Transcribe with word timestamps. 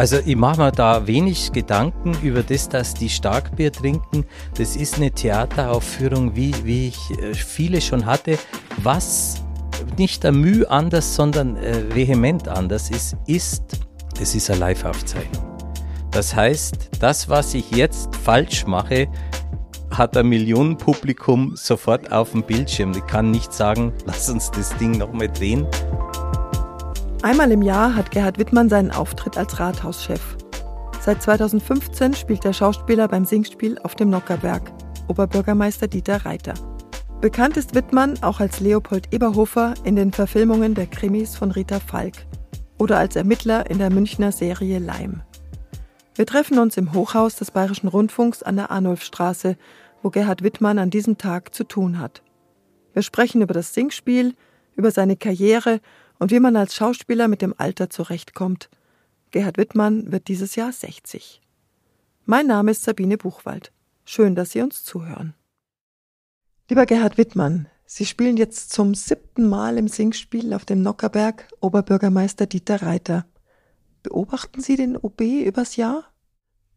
Also 0.00 0.16
ich 0.24 0.34
mache 0.34 0.62
mir 0.62 0.72
da 0.72 1.06
wenig 1.06 1.52
Gedanken 1.52 2.16
über 2.22 2.42
das, 2.42 2.70
dass 2.70 2.94
die 2.94 3.10
Starkbier 3.10 3.70
trinken. 3.70 4.24
Das 4.54 4.74
ist 4.74 4.94
eine 4.94 5.10
Theateraufführung, 5.10 6.34
wie, 6.34 6.54
wie 6.64 6.88
ich 6.88 7.10
äh, 7.18 7.34
viele 7.34 7.82
schon 7.82 8.06
hatte. 8.06 8.38
Was 8.78 9.44
nicht 9.98 10.24
der 10.24 10.32
Mühe 10.32 10.70
anders, 10.70 11.14
sondern 11.14 11.58
äh, 11.58 11.94
vehement 11.94 12.48
anders 12.48 12.88
ist, 12.88 13.14
ist, 13.26 13.62
es 14.18 14.34
ist 14.34 14.48
eine 14.48 14.60
Live-Aufzeichnung. 14.60 15.44
Das 16.12 16.34
heißt, 16.34 16.92
das, 16.98 17.28
was 17.28 17.52
ich 17.52 17.70
jetzt 17.70 18.16
falsch 18.16 18.66
mache, 18.66 19.06
hat 19.90 20.16
ein 20.16 20.30
Millionenpublikum 20.30 21.56
sofort 21.56 22.10
auf 22.10 22.30
dem 22.30 22.42
Bildschirm. 22.42 22.92
Ich 22.92 23.06
kann 23.06 23.30
nicht 23.30 23.52
sagen, 23.52 23.92
lass 24.06 24.30
uns 24.30 24.50
das 24.50 24.74
Ding 24.78 24.92
nochmal 24.92 25.28
drehen. 25.28 25.66
Einmal 27.22 27.52
im 27.52 27.60
Jahr 27.60 27.96
hat 27.96 28.12
Gerhard 28.12 28.38
Wittmann 28.38 28.70
seinen 28.70 28.90
Auftritt 28.90 29.36
als 29.36 29.60
Rathauschef. 29.60 30.38
Seit 31.02 31.22
2015 31.22 32.14
spielt 32.14 32.44
der 32.44 32.54
Schauspieler 32.54 33.08
beim 33.08 33.26
Singspiel 33.26 33.78
auf 33.80 33.94
dem 33.94 34.08
Nockerberg, 34.08 34.72
Oberbürgermeister 35.06 35.86
Dieter 35.86 36.24
Reiter. 36.24 36.54
Bekannt 37.20 37.58
ist 37.58 37.74
Wittmann 37.74 38.22
auch 38.22 38.40
als 38.40 38.60
Leopold 38.60 39.12
Eberhofer 39.12 39.74
in 39.84 39.96
den 39.96 40.12
Verfilmungen 40.12 40.74
der 40.74 40.86
Krimis 40.86 41.36
von 41.36 41.50
Rita 41.50 41.78
Falk 41.78 42.14
oder 42.78 42.96
als 42.96 43.16
Ermittler 43.16 43.68
in 43.68 43.78
der 43.78 43.90
Münchner 43.90 44.32
Serie 44.32 44.78
Leim. 44.78 45.20
Wir 46.14 46.24
treffen 46.24 46.58
uns 46.58 46.78
im 46.78 46.94
Hochhaus 46.94 47.36
des 47.36 47.50
Bayerischen 47.50 47.88
Rundfunks 47.88 48.42
an 48.42 48.56
der 48.56 48.70
Arnulfstraße, 48.70 49.58
wo 50.02 50.08
Gerhard 50.08 50.42
Wittmann 50.42 50.78
an 50.78 50.88
diesem 50.88 51.18
Tag 51.18 51.54
zu 51.54 51.64
tun 51.64 51.98
hat. 51.98 52.22
Wir 52.94 53.02
sprechen 53.02 53.42
über 53.42 53.52
das 53.52 53.74
Singspiel, 53.74 54.34
über 54.74 54.90
seine 54.90 55.16
Karriere 55.16 55.80
und 56.20 56.30
wie 56.30 56.38
man 56.38 56.54
als 56.54 56.76
Schauspieler 56.76 57.26
mit 57.26 57.42
dem 57.42 57.54
Alter 57.56 57.90
zurechtkommt. 57.90 58.68
Gerhard 59.32 59.56
Wittmann 59.56 60.12
wird 60.12 60.28
dieses 60.28 60.54
Jahr 60.54 60.70
60. 60.70 61.40
Mein 62.26 62.46
Name 62.46 62.70
ist 62.70 62.84
Sabine 62.84 63.16
Buchwald. 63.16 63.72
Schön, 64.04 64.34
dass 64.36 64.52
Sie 64.52 64.60
uns 64.60 64.84
zuhören. 64.84 65.34
Lieber 66.68 66.86
Gerhard 66.86 67.18
Wittmann, 67.18 67.66
Sie 67.86 68.06
spielen 68.06 68.36
jetzt 68.36 68.70
zum 68.70 68.94
siebten 68.94 69.48
Mal 69.48 69.78
im 69.78 69.88
Singspiel 69.88 70.52
auf 70.54 70.64
dem 70.64 70.82
Nockerberg 70.82 71.48
Oberbürgermeister 71.60 72.46
Dieter 72.46 72.82
Reiter. 72.82 73.26
Beobachten 74.02 74.60
Sie 74.60 74.76
den 74.76 74.96
OB 74.96 75.20
übers 75.22 75.76
Jahr? 75.76 76.04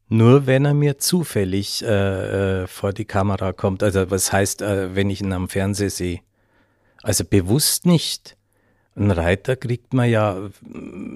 Nur 0.07 0.47
wenn 0.47 0.65
er 0.65 0.73
mir 0.73 0.97
zufällig 0.97 1.83
äh, 1.83 2.63
äh, 2.63 2.67
vor 2.67 2.93
die 2.93 3.05
Kamera 3.05 3.51
kommt. 3.51 3.83
Also 3.83 4.09
was 4.09 4.31
heißt, 4.31 4.61
äh, 4.61 4.95
wenn 4.95 5.09
ich 5.09 5.21
ihn 5.21 5.33
am 5.33 5.49
Fernsehen 5.49 5.89
sehe? 5.89 6.19
Also 7.01 7.25
bewusst 7.25 7.85
nicht. 7.85 8.37
Ein 8.95 9.09
Reiter 9.09 9.55
kriegt 9.55 9.93
man 9.93 10.07
ja 10.07 10.37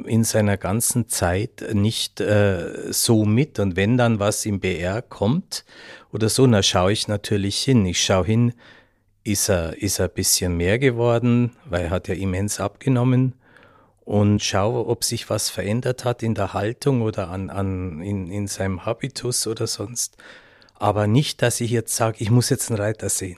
in 0.06 0.24
seiner 0.24 0.58
ganzen 0.58 1.10
Zeit 1.10 1.64
nicht 1.74 2.20
äh, 2.20 2.92
so 2.92 3.24
mit. 3.24 3.60
Und 3.60 3.76
wenn 3.76 3.98
dann 3.98 4.20
was 4.20 4.46
im 4.48 4.60
BR 4.60 5.04
kommt 5.04 5.64
oder 6.12 6.28
so, 6.30 6.48
dann 6.48 6.64
schaue 6.64 6.92
ich 6.92 7.08
natürlich 7.08 7.62
hin. 7.62 7.86
Ich 7.86 8.04
schaue 8.04 8.26
hin, 8.26 8.54
ist 9.24 9.50
er, 9.50 9.80
ist 9.82 10.00
er 10.00 10.06
ein 10.06 10.14
bisschen 10.16 10.58
mehr 10.58 10.80
geworden, 10.80 11.52
weil 11.66 11.86
er 11.86 11.90
hat 11.92 12.08
ja 12.08 12.16
immens 12.16 12.60
abgenommen 12.60 13.34
und 14.06 14.42
schaue, 14.42 14.88
ob 14.88 15.04
sich 15.04 15.30
was 15.30 15.50
verändert 15.50 16.06
hat 16.06 16.24
in 16.24 16.34
der 16.34 16.54
Haltung 16.54 17.02
oder 17.02 17.30
an, 17.30 17.50
an, 17.50 18.02
in, 18.02 18.32
in 18.32 18.48
seinem 18.48 18.86
Habitus 18.86 19.46
oder 19.46 19.68
sonst. 19.68 20.16
Aber 20.76 21.08
nicht, 21.08 21.42
dass 21.42 21.60
ich 21.60 21.72
jetzt 21.72 21.96
sage, 21.96 22.18
ich 22.20 22.32
muss 22.32 22.50
jetzt 22.50 22.72
einen 22.72 22.80
Reiter 22.80 23.10
sehen. 23.10 23.38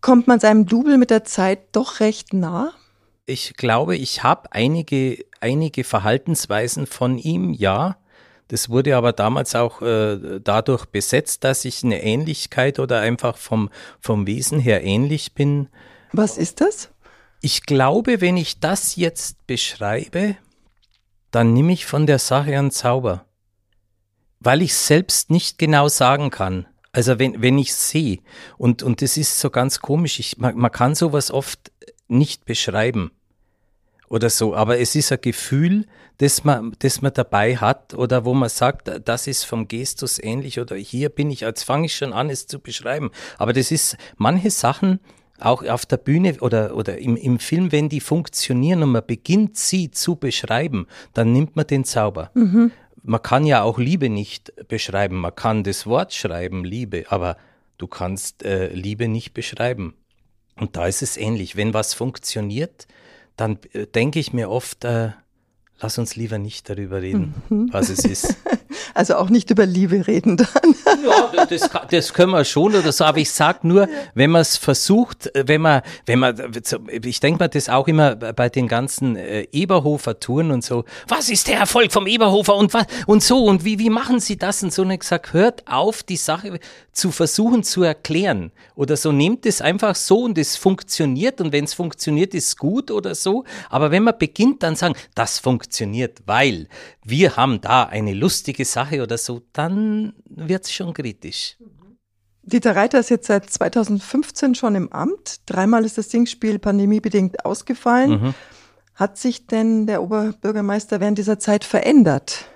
Kommt 0.00 0.26
man 0.26 0.40
seinem 0.40 0.66
Double 0.66 0.98
mit 0.98 1.10
der 1.10 1.24
Zeit 1.24 1.60
doch 1.70 2.00
recht 2.00 2.34
nah? 2.34 2.72
Ich 3.26 3.54
glaube, 3.54 3.96
ich 3.96 4.22
habe 4.22 4.52
einige, 4.52 5.24
einige 5.40 5.84
Verhaltensweisen 5.84 6.86
von 6.86 7.18
ihm, 7.18 7.52
ja. 7.52 7.98
Das 8.48 8.68
wurde 8.68 8.96
aber 8.96 9.12
damals 9.12 9.54
auch 9.54 9.80
äh, 9.80 10.40
dadurch 10.42 10.86
besetzt, 10.86 11.44
dass 11.44 11.64
ich 11.64 11.84
eine 11.84 12.02
Ähnlichkeit 12.02 12.78
oder 12.78 13.00
einfach 13.00 13.36
vom, 13.38 13.70
vom 14.00 14.26
Wesen 14.26 14.58
her 14.58 14.84
ähnlich 14.84 15.34
bin. 15.34 15.68
Was 16.12 16.36
ist 16.36 16.60
das? 16.60 16.90
Ich 17.40 17.62
glaube, 17.62 18.20
wenn 18.20 18.36
ich 18.36 18.60
das 18.60 18.96
jetzt 18.96 19.46
beschreibe, 19.46 20.36
dann 21.30 21.54
nehme 21.54 21.72
ich 21.72 21.86
von 21.86 22.06
der 22.06 22.18
Sache 22.18 22.56
einen 22.58 22.70
Zauber. 22.70 23.24
Weil 24.38 24.60
ich 24.60 24.74
selbst 24.74 25.30
nicht 25.30 25.58
genau 25.58 25.88
sagen 25.88 26.30
kann. 26.30 26.66
Also 26.92 27.18
wenn, 27.18 27.40
wenn 27.40 27.56
ich 27.56 27.74
sehe, 27.74 28.18
und, 28.58 28.82
und 28.82 29.00
das 29.00 29.16
ist 29.16 29.40
so 29.40 29.48
ganz 29.48 29.80
komisch, 29.80 30.18
ich, 30.18 30.36
man, 30.36 30.56
man 30.56 30.70
kann 30.70 30.94
sowas 30.94 31.30
oft 31.30 31.71
nicht 32.12 32.44
beschreiben 32.44 33.10
oder 34.08 34.28
so, 34.28 34.54
aber 34.54 34.78
es 34.78 34.94
ist 34.94 35.10
ein 35.10 35.20
Gefühl, 35.22 35.86
das 36.18 36.44
man, 36.44 36.76
das 36.80 37.00
man 37.00 37.14
dabei 37.14 37.56
hat 37.56 37.94
oder 37.94 38.26
wo 38.26 38.34
man 38.34 38.50
sagt, 38.50 38.90
das 39.04 39.26
ist 39.26 39.44
vom 39.44 39.68
Gestus 39.68 40.18
ähnlich 40.22 40.60
oder 40.60 40.76
hier 40.76 41.08
bin 41.08 41.30
ich, 41.30 41.40
jetzt 41.40 41.62
fange 41.62 41.86
ich 41.86 41.96
schon 41.96 42.12
an, 42.12 42.28
es 42.28 42.46
zu 42.46 42.60
beschreiben. 42.60 43.10
Aber 43.38 43.54
das 43.54 43.70
ist 43.70 43.96
manche 44.18 44.50
Sachen, 44.50 45.00
auch 45.40 45.64
auf 45.64 45.86
der 45.86 45.96
Bühne 45.96 46.36
oder, 46.40 46.76
oder 46.76 46.98
im, 46.98 47.16
im 47.16 47.38
Film, 47.38 47.72
wenn 47.72 47.88
die 47.88 48.00
funktionieren 48.00 48.82
und 48.82 48.92
man 48.92 49.02
beginnt 49.04 49.56
sie 49.56 49.90
zu 49.90 50.16
beschreiben, 50.16 50.86
dann 51.14 51.32
nimmt 51.32 51.56
man 51.56 51.66
den 51.66 51.84
Zauber. 51.84 52.30
Mhm. 52.34 52.70
Man 53.02 53.22
kann 53.22 53.46
ja 53.46 53.62
auch 53.62 53.78
Liebe 53.78 54.08
nicht 54.08 54.52
beschreiben, 54.68 55.16
man 55.16 55.34
kann 55.34 55.64
das 55.64 55.86
Wort 55.86 56.12
schreiben, 56.12 56.64
Liebe, 56.64 57.06
aber 57.08 57.36
du 57.78 57.88
kannst 57.88 58.44
äh, 58.44 58.68
Liebe 58.68 59.08
nicht 59.08 59.34
beschreiben. 59.34 59.94
Und 60.56 60.76
da 60.76 60.86
ist 60.86 61.02
es 61.02 61.16
ähnlich. 61.16 61.56
Wenn 61.56 61.74
was 61.74 61.94
funktioniert, 61.94 62.86
dann 63.36 63.58
äh, 63.72 63.86
denke 63.86 64.18
ich 64.18 64.32
mir 64.32 64.50
oft, 64.50 64.84
äh, 64.84 65.10
lass 65.82 65.98
uns 65.98 66.16
lieber 66.16 66.38
nicht 66.38 66.70
darüber 66.70 67.02
reden, 67.02 67.34
mhm. 67.48 67.68
was 67.72 67.88
es 67.88 68.04
ist. 68.04 68.36
Also 68.94 69.16
auch 69.16 69.30
nicht 69.30 69.50
über 69.50 69.64
Liebe 69.64 70.06
reden 70.06 70.36
dann. 70.36 70.48
Ja, 71.04 71.46
das, 71.46 71.68
das 71.90 72.14
können 72.14 72.32
wir 72.32 72.44
schon 72.44 72.74
oder 72.74 72.92
so, 72.92 73.04
aber 73.04 73.18
ich 73.18 73.30
sage 73.30 73.66
nur, 73.66 73.88
wenn 74.14 74.30
man 74.30 74.42
es 74.42 74.56
versucht, 74.56 75.30
wenn 75.34 75.60
man, 75.60 75.82
wenn 76.06 76.18
man, 76.18 76.36
ich 77.02 77.20
denke 77.20 77.42
mir 77.42 77.48
das 77.48 77.68
auch 77.68 77.88
immer 77.88 78.14
bei 78.14 78.48
den 78.48 78.68
ganzen 78.68 79.16
äh, 79.16 79.46
Eberhofer 79.52 80.20
Touren 80.20 80.50
und 80.50 80.64
so, 80.64 80.84
was 81.08 81.28
ist 81.28 81.48
der 81.48 81.58
Erfolg 81.58 81.92
vom 81.92 82.06
Eberhofer 82.06 82.54
und 82.54 82.72
was 82.72 82.86
und 83.06 83.22
so 83.22 83.44
und 83.44 83.64
wie, 83.64 83.78
wie 83.78 83.90
machen 83.90 84.20
Sie 84.20 84.36
das 84.36 84.62
und 84.62 84.72
so 84.72 84.82
und 84.82 84.90
ich 84.90 85.02
sage, 85.02 85.32
hört 85.32 85.66
auf, 85.66 86.02
die 86.02 86.16
Sache 86.16 86.58
zu 86.92 87.10
versuchen 87.10 87.62
zu 87.62 87.82
erklären 87.82 88.52
oder 88.74 88.96
so, 88.96 89.12
nehmt 89.12 89.46
es 89.46 89.60
einfach 89.60 89.94
so 89.94 90.24
und 90.24 90.38
es 90.38 90.56
funktioniert 90.56 91.40
und 91.40 91.52
wenn 91.52 91.64
es 91.64 91.74
funktioniert, 91.74 92.34
ist 92.34 92.58
gut 92.58 92.90
oder 92.90 93.14
so, 93.14 93.44
aber 93.70 93.90
wenn 93.90 94.04
man 94.04 94.18
beginnt 94.18 94.62
dann 94.62 94.76
sagen, 94.76 94.94
das 95.14 95.38
funktioniert, 95.38 95.71
weil 96.26 96.68
wir 97.04 97.36
haben 97.36 97.60
da 97.60 97.84
eine 97.84 98.14
lustige 98.14 98.64
Sache 98.64 99.02
oder 99.02 99.18
so, 99.18 99.42
dann 99.52 100.14
wird 100.26 100.64
es 100.64 100.72
schon 100.72 100.92
kritisch. 100.94 101.56
Dieter 102.44 102.74
Reiter 102.74 102.98
ist 102.98 103.10
jetzt 103.10 103.28
seit 103.28 103.48
2015 103.48 104.54
schon 104.54 104.74
im 104.74 104.92
Amt. 104.92 105.40
Dreimal 105.46 105.84
ist 105.84 105.96
das 105.96 106.10
Singspiel 106.10 106.58
pandemiebedingt 106.58 107.44
ausgefallen. 107.44 108.10
Mhm. 108.10 108.34
Hat 108.94 109.16
sich 109.16 109.46
denn 109.46 109.86
der 109.86 110.02
Oberbürgermeister 110.02 111.00
während 111.00 111.18
dieser 111.18 111.38
Zeit 111.38 111.64
verändert? 111.64 112.46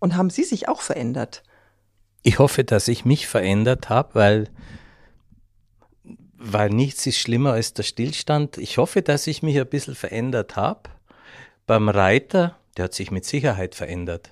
Und 0.00 0.16
haben 0.16 0.30
Sie 0.30 0.42
sich 0.42 0.68
auch 0.68 0.80
verändert? 0.80 1.44
Ich 2.22 2.40
hoffe, 2.40 2.64
dass 2.64 2.88
ich 2.88 3.04
mich 3.04 3.28
verändert 3.28 3.88
habe, 3.88 4.14
weil, 4.14 4.48
weil 6.36 6.70
nichts 6.70 7.06
ist 7.06 7.18
schlimmer 7.18 7.52
als 7.52 7.74
der 7.74 7.84
Stillstand. 7.84 8.58
Ich 8.58 8.78
hoffe, 8.78 9.02
dass 9.02 9.26
ich 9.28 9.42
mich 9.42 9.58
ein 9.58 9.68
bisschen 9.68 9.94
verändert 9.94 10.56
habe. 10.56 10.90
Beim 11.66 11.88
Reiter 11.88 12.56
der 12.76 12.84
hat 12.84 12.94
sich 12.94 13.10
mit 13.10 13.24
Sicherheit 13.24 13.74
verändert. 13.74 14.30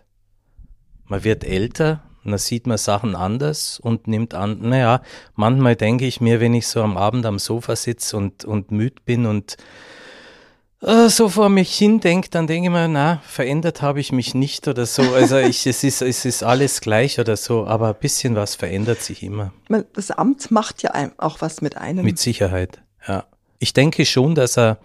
Man 1.04 1.24
wird 1.24 1.44
älter, 1.44 2.02
dann 2.24 2.38
sieht 2.38 2.66
man 2.66 2.78
Sachen 2.78 3.16
anders 3.16 3.80
und 3.80 4.06
nimmt 4.06 4.34
an, 4.34 4.60
naja, 4.60 5.02
manchmal 5.34 5.76
denke 5.76 6.06
ich 6.06 6.20
mir, 6.20 6.40
wenn 6.40 6.54
ich 6.54 6.66
so 6.66 6.82
am 6.82 6.96
Abend 6.96 7.26
am 7.26 7.38
Sofa 7.38 7.76
sitze 7.76 8.16
und, 8.16 8.44
und 8.44 8.70
müde 8.70 9.02
bin 9.04 9.26
und 9.26 9.56
äh, 10.82 11.08
so 11.08 11.28
vor 11.28 11.48
mich 11.48 11.76
hin 11.76 12.00
denke, 12.00 12.31
dann 12.31 12.46
denke 12.46 12.69
ich 12.69 12.72
mir, 12.72 12.88
na, 12.88 13.20
verändert 13.26 13.82
habe 13.82 14.00
ich 14.00 14.12
mich 14.12 14.34
nicht 14.34 14.69
oder 14.69 14.87
so. 14.87 15.02
Also 15.02 15.37
ich, 15.38 15.66
es, 15.66 15.84
ist, 15.84 16.00
es 16.00 16.25
ist 16.25 16.43
alles 16.43 16.81
gleich 16.81 17.19
oder 17.19 17.37
so, 17.37 17.66
aber 17.66 17.88
ein 17.88 18.00
bisschen 18.00 18.37
was 18.37 18.55
verändert 18.55 19.02
sich 19.02 19.22
immer. 19.22 19.52
Das 19.93 20.10
Amt 20.10 20.50
macht 20.50 20.82
ja 20.82 20.93
auch 21.19 21.40
was 21.40 21.60
mit 21.60 21.76
einem. 21.76 22.05
Mit 22.05 22.19
Sicherheit, 22.19 22.81
ja. 23.06 23.25
Ich 23.58 23.75
denke 23.75 24.06
schon, 24.06 24.34
dass 24.34 24.56
er 24.56 24.78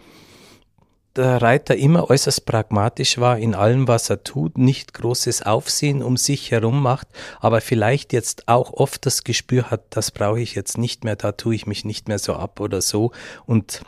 der 1.15 1.41
Reiter 1.41 1.75
immer 1.75 2.09
äußerst 2.09 2.45
pragmatisch 2.45 3.17
war 3.17 3.37
in 3.37 3.55
allem, 3.55 3.87
was 3.87 4.09
er 4.09 4.23
tut, 4.23 4.57
nicht 4.57 4.93
großes 4.93 5.43
Aufsehen 5.43 6.03
um 6.03 6.17
sich 6.17 6.51
herum 6.51 6.81
macht, 6.81 7.07
aber 7.39 7.61
vielleicht 7.61 8.13
jetzt 8.13 8.47
auch 8.47 8.73
oft 8.73 9.05
das 9.05 9.23
Gespür 9.23 9.71
hat, 9.71 9.83
das 9.91 10.11
brauche 10.11 10.41
ich 10.41 10.55
jetzt 10.55 10.77
nicht 10.77 11.03
mehr, 11.03 11.15
da 11.15 11.31
tue 11.31 11.55
ich 11.55 11.67
mich 11.67 11.85
nicht 11.85 12.07
mehr 12.07 12.19
so 12.19 12.33
ab 12.33 12.59
oder 12.59 12.81
so 12.81 13.11
und 13.45 13.81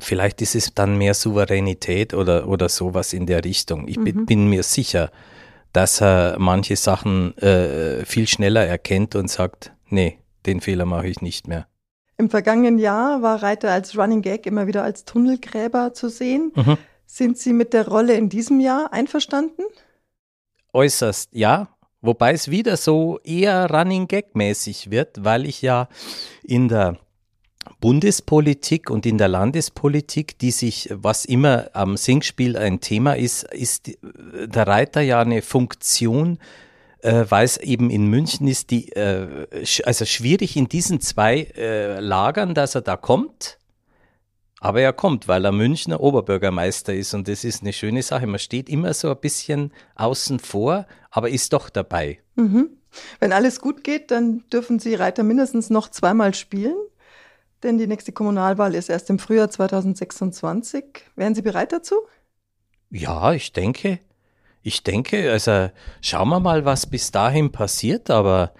vielleicht 0.00 0.42
ist 0.42 0.54
es 0.54 0.74
dann 0.74 0.98
mehr 0.98 1.14
Souveränität 1.14 2.14
oder, 2.14 2.48
oder 2.48 2.68
sowas 2.68 3.12
in 3.12 3.26
der 3.26 3.44
Richtung. 3.44 3.86
Ich 3.86 3.96
mhm. 3.96 4.26
bin 4.26 4.48
mir 4.48 4.62
sicher, 4.62 5.10
dass 5.72 6.00
er 6.00 6.36
manche 6.38 6.76
Sachen 6.76 7.36
äh, 7.38 8.04
viel 8.04 8.26
schneller 8.26 8.66
erkennt 8.66 9.14
und 9.14 9.30
sagt, 9.30 9.72
nee, 9.88 10.18
den 10.46 10.60
Fehler 10.60 10.84
mache 10.84 11.08
ich 11.08 11.20
nicht 11.20 11.46
mehr. 11.46 11.66
Im 12.20 12.30
vergangenen 12.30 12.78
Jahr 12.78 13.22
war 13.22 13.42
Reiter 13.42 13.72
als 13.72 13.96
Running 13.96 14.20
Gag 14.20 14.44
immer 14.44 14.66
wieder 14.66 14.82
als 14.82 15.06
Tunnelgräber 15.06 15.94
zu 15.94 16.10
sehen. 16.10 16.52
Mhm. 16.54 16.76
Sind 17.06 17.38
Sie 17.38 17.52
mit 17.52 17.72
der 17.72 17.88
Rolle 17.88 18.14
in 18.14 18.28
diesem 18.28 18.60
Jahr 18.60 18.92
einverstanden? 18.92 19.62
äußerst, 20.72 21.30
ja. 21.32 21.68
Wobei 22.02 22.32
es 22.32 22.50
wieder 22.50 22.76
so 22.76 23.18
eher 23.24 23.70
Running 23.70 24.06
Gag 24.06 24.34
mäßig 24.34 24.90
wird, 24.90 25.24
weil 25.24 25.44
ich 25.46 25.60
ja 25.60 25.88
in 26.42 26.68
der 26.68 26.96
Bundespolitik 27.80 28.88
und 28.88 29.04
in 29.04 29.18
der 29.18 29.28
Landespolitik, 29.28 30.38
die 30.38 30.50
sich, 30.50 30.88
was 30.92 31.26
immer 31.26 31.70
am 31.74 31.96
Singspiel 31.98 32.56
ein 32.56 32.80
Thema 32.80 33.16
ist, 33.16 33.44
ist 33.52 33.98
der 34.02 34.66
Reiter 34.66 35.02
ja 35.02 35.20
eine 35.20 35.42
Funktion, 35.42 36.38
äh, 37.02 37.24
weil 37.28 37.44
es 37.44 37.56
eben 37.56 37.90
in 37.90 38.06
München 38.06 38.46
ist, 38.48 38.70
die, 38.70 38.92
äh, 38.92 39.46
also 39.84 40.04
schwierig 40.04 40.56
in 40.56 40.68
diesen 40.68 41.00
zwei 41.00 41.42
äh, 41.56 42.00
Lagern, 42.00 42.54
dass 42.54 42.74
er 42.74 42.82
da 42.82 42.96
kommt. 42.96 43.58
Aber 44.62 44.82
er 44.82 44.92
kommt, 44.92 45.26
weil 45.26 45.44
er 45.46 45.52
Münchner 45.52 46.00
Oberbürgermeister 46.00 46.94
ist 46.94 47.14
und 47.14 47.28
das 47.28 47.44
ist 47.44 47.62
eine 47.62 47.72
schöne 47.72 48.02
Sache. 48.02 48.26
Man 48.26 48.38
steht 48.38 48.68
immer 48.68 48.92
so 48.92 49.08
ein 49.10 49.16
bisschen 49.18 49.72
außen 49.94 50.38
vor, 50.38 50.86
aber 51.10 51.30
ist 51.30 51.54
doch 51.54 51.70
dabei. 51.70 52.18
Mhm. 52.34 52.68
Wenn 53.20 53.32
alles 53.32 53.60
gut 53.60 53.84
geht, 53.84 54.10
dann 54.10 54.44
dürfen 54.52 54.78
Sie 54.78 54.94
Reiter 54.94 55.22
mindestens 55.22 55.70
noch 55.70 55.88
zweimal 55.88 56.34
spielen, 56.34 56.76
denn 57.62 57.78
die 57.78 57.86
nächste 57.86 58.12
Kommunalwahl 58.12 58.74
ist 58.74 58.90
erst 58.90 59.08
im 59.08 59.18
Frühjahr 59.18 59.50
2026. 59.50 60.84
Wären 61.16 61.34
Sie 61.34 61.42
bereit 61.42 61.72
dazu? 61.72 61.94
Ja, 62.90 63.32
ich 63.32 63.52
denke. 63.52 64.00
Ich 64.62 64.82
denke, 64.82 65.30
also 65.30 65.70
schauen 66.02 66.28
wir 66.28 66.40
mal, 66.40 66.64
was 66.64 66.86
bis 66.86 67.10
dahin 67.10 67.50
passiert, 67.50 68.10
aber 68.10 68.52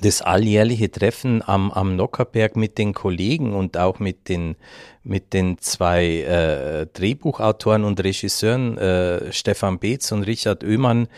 das 0.00 0.22
alljährliche 0.22 0.90
Treffen 0.90 1.42
am, 1.46 1.70
am 1.70 1.94
Nockerberg 1.96 2.56
mit 2.56 2.78
den 2.78 2.92
Kollegen 2.92 3.54
und 3.54 3.76
auch 3.76 3.98
mit 3.98 4.28
den, 4.28 4.56
mit 5.04 5.32
den 5.32 5.58
zwei 5.58 6.22
äh, 6.22 6.86
Drehbuchautoren 6.86 7.84
und 7.84 8.02
Regisseuren, 8.02 8.78
äh, 8.78 9.32
Stefan 9.32 9.78
Beetz 9.78 10.10
und 10.10 10.24
Richard 10.24 10.64
Oehmann, 10.64 11.08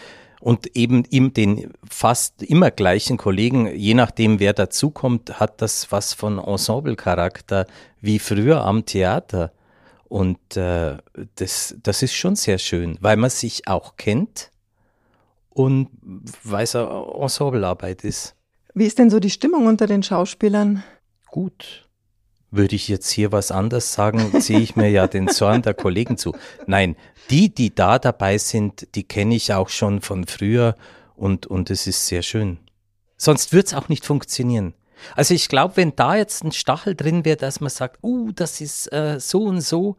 und 0.44 0.76
eben 0.76 1.04
ihm 1.08 1.32
den 1.32 1.72
fast 1.88 2.42
immer 2.42 2.70
gleichen 2.70 3.16
Kollegen, 3.16 3.75
je 3.75 3.94
nachdem 3.94 4.40
wer 4.40 4.52
dazukommt, 4.52 5.40
hat 5.40 5.62
das 5.62 5.90
was 5.90 6.12
von 6.12 6.38
Ensemble-Charakter 6.38 7.66
wie 8.02 8.19
früher 8.19 8.62
am 8.62 8.84
Theater. 8.84 9.52
Und 10.14 10.56
äh, 10.56 10.99
das, 11.34 11.75
das 11.82 12.02
ist 12.05 12.14
schon 12.14 12.37
sehr 12.37 12.58
schön, 12.58 12.99
weil 13.00 13.16
man 13.16 13.31
sich 13.31 13.66
auch 13.66 13.96
kennt 13.96 14.52
und 15.50 15.88
weil 16.44 16.62
es 16.62 16.76
eine 16.76 17.05
Ensemblearbeit 17.20 18.05
ist. 18.05 18.37
Wie 18.75 18.87
ist 18.87 19.00
denn 19.00 19.11
so 19.11 19.19
die 19.19 19.31
Stimmung 19.31 19.66
unter 19.66 19.88
den 19.88 20.05
Schauspielern? 20.05 20.84
Gut. 21.26 21.88
Würde 22.52 22.76
ich 22.76 22.87
jetzt 22.87 23.11
hier 23.11 23.32
was 23.32 23.50
anders 23.50 23.93
sagen, 23.93 24.40
ziehe 24.40 24.61
ich 24.61 24.76
mir 24.76 24.88
ja 24.88 25.06
den 25.08 25.26
Zorn 25.26 25.62
der 25.62 25.75
Kollegen 25.75 26.17
zu. 26.17 26.32
Nein, 26.69 26.94
die, 27.28 27.52
die 27.52 27.75
da 27.75 27.99
dabei 27.99 28.38
sind, 28.38 28.94
die 28.94 29.02
kenne 29.02 29.34
ich 29.34 29.52
auch 29.52 29.69
schon 29.69 30.00
von 30.00 30.28
früher 30.28 30.76
und, 31.17 31.49
und 31.49 31.70
es 31.70 31.88
ist 31.88 32.06
sehr 32.06 32.22
schön. 32.22 32.58
Sonst 33.17 33.52
wird 33.52 33.67
es 33.67 33.75
auch 33.75 33.88
nicht 33.88 34.06
funktionieren. 34.06 34.75
Also 35.17 35.35
ich 35.35 35.49
glaube, 35.49 35.76
wenn 35.76 35.94
da 35.96 36.17
jetzt 36.17 36.44
ein 36.44 36.52
Stachel 36.52 36.94
drin 36.94 37.25
wäre, 37.25 37.37
dass 37.37 37.61
man 37.61 37.70
sagt, 37.70 37.99
uh, 38.02 38.32
das 38.32 38.61
ist 38.61 38.93
äh, 38.93 39.19
so 39.20 39.44
und 39.44 39.61
so, 39.61 39.96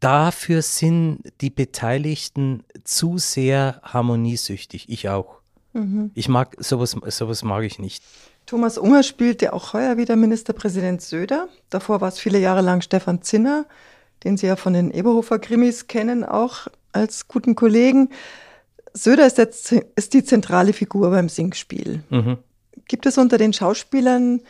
dafür 0.00 0.62
sind 0.62 1.20
die 1.40 1.50
Beteiligten 1.50 2.64
zu 2.84 3.18
sehr 3.18 3.80
harmoniesüchtig. 3.82 4.88
Ich 4.88 5.08
auch. 5.08 5.40
Mhm. 5.72 6.10
Ich 6.14 6.28
mag 6.28 6.56
sowas, 6.58 6.96
sowas 7.08 7.42
mag 7.42 7.64
ich 7.64 7.78
nicht. 7.78 8.02
Thomas 8.46 8.78
Unger 8.78 9.02
spielte 9.02 9.52
auch 9.52 9.72
heuer 9.72 9.96
wieder 9.96 10.14
Ministerpräsident 10.14 11.02
Söder. 11.02 11.48
Davor 11.68 12.00
war 12.00 12.08
es 12.08 12.18
viele 12.18 12.38
Jahre 12.38 12.60
lang 12.60 12.80
Stefan 12.80 13.22
Zinner, 13.22 13.66
den 14.22 14.36
Sie 14.36 14.46
ja 14.46 14.56
von 14.56 14.72
den 14.72 14.92
Eberhofer-Krimis 14.92 15.88
kennen, 15.88 16.24
auch 16.24 16.68
als 16.92 17.26
guten 17.26 17.56
Kollegen. 17.56 18.10
Söder 18.94 19.26
ist, 19.26 19.38
jetzt, 19.38 19.72
ist 19.72 20.14
die 20.14 20.24
zentrale 20.24 20.72
Figur 20.72 21.10
beim 21.10 21.28
Singspiel. 21.28 22.02
Mhm. 22.08 22.38
Gibt 22.86 23.06
es 23.06 23.18
unter 23.18 23.38
den 23.38 23.52
Schauspielern 23.52 24.42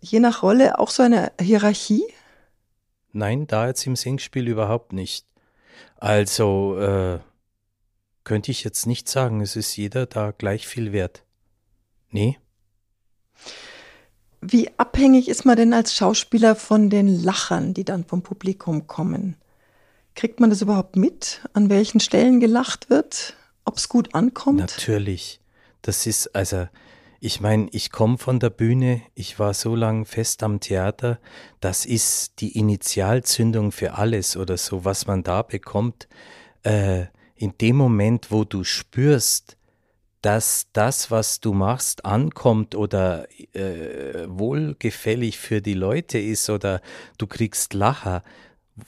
je 0.00 0.20
nach 0.20 0.42
Rolle 0.42 0.78
auch 0.78 0.90
so 0.90 1.02
eine 1.02 1.32
Hierarchie? 1.40 2.04
Nein, 3.12 3.46
da 3.46 3.68
jetzt 3.68 3.86
im 3.86 3.96
Singspiel 3.96 4.48
überhaupt 4.48 4.92
nicht. 4.92 5.26
Also, 5.96 6.78
äh, 6.78 7.20
könnte 8.24 8.50
ich 8.50 8.64
jetzt 8.64 8.86
nicht 8.86 9.08
sagen, 9.08 9.40
es 9.40 9.54
ist 9.54 9.76
jeder 9.76 10.06
da 10.06 10.32
gleich 10.32 10.66
viel 10.66 10.92
wert. 10.92 11.22
Nee. 12.10 12.38
Wie 14.40 14.70
abhängig 14.78 15.28
ist 15.28 15.44
man 15.44 15.56
denn 15.56 15.72
als 15.72 15.94
Schauspieler 15.94 16.54
von 16.54 16.90
den 16.90 17.22
Lachern, 17.22 17.72
die 17.72 17.84
dann 17.84 18.04
vom 18.04 18.22
Publikum 18.22 18.86
kommen? 18.86 19.36
Kriegt 20.14 20.38
man 20.40 20.50
das 20.50 20.62
überhaupt 20.62 20.96
mit, 20.96 21.40
an 21.54 21.70
welchen 21.70 22.00
Stellen 22.00 22.40
gelacht 22.40 22.90
wird, 22.90 23.36
ob 23.64 23.78
es 23.78 23.88
gut 23.88 24.14
ankommt? 24.14 24.58
Natürlich. 24.58 25.40
Das 25.82 26.06
ist, 26.06 26.34
also, 26.34 26.68
ich 27.24 27.40
meine, 27.40 27.68
ich 27.72 27.90
komme 27.90 28.18
von 28.18 28.38
der 28.38 28.50
Bühne, 28.50 29.00
ich 29.14 29.38
war 29.38 29.54
so 29.54 29.74
lang 29.74 30.04
fest 30.04 30.42
am 30.42 30.60
Theater, 30.60 31.18
das 31.58 31.86
ist 31.86 32.42
die 32.42 32.58
Initialzündung 32.58 33.72
für 33.72 33.94
alles 33.94 34.36
oder 34.36 34.58
so, 34.58 34.84
was 34.84 35.06
man 35.06 35.22
da 35.22 35.40
bekommt. 35.40 36.06
Äh, 36.64 37.06
in 37.34 37.56
dem 37.62 37.76
Moment, 37.76 38.30
wo 38.30 38.44
du 38.44 38.62
spürst, 38.62 39.56
dass 40.20 40.66
das, 40.74 41.10
was 41.10 41.40
du 41.40 41.54
machst, 41.54 42.04
ankommt 42.04 42.74
oder 42.74 43.26
äh, 43.54 44.26
wohlgefällig 44.28 45.38
für 45.38 45.62
die 45.62 45.72
Leute 45.72 46.18
ist 46.18 46.50
oder 46.50 46.82
du 47.16 47.26
kriegst 47.26 47.72
Lacher, 47.72 48.22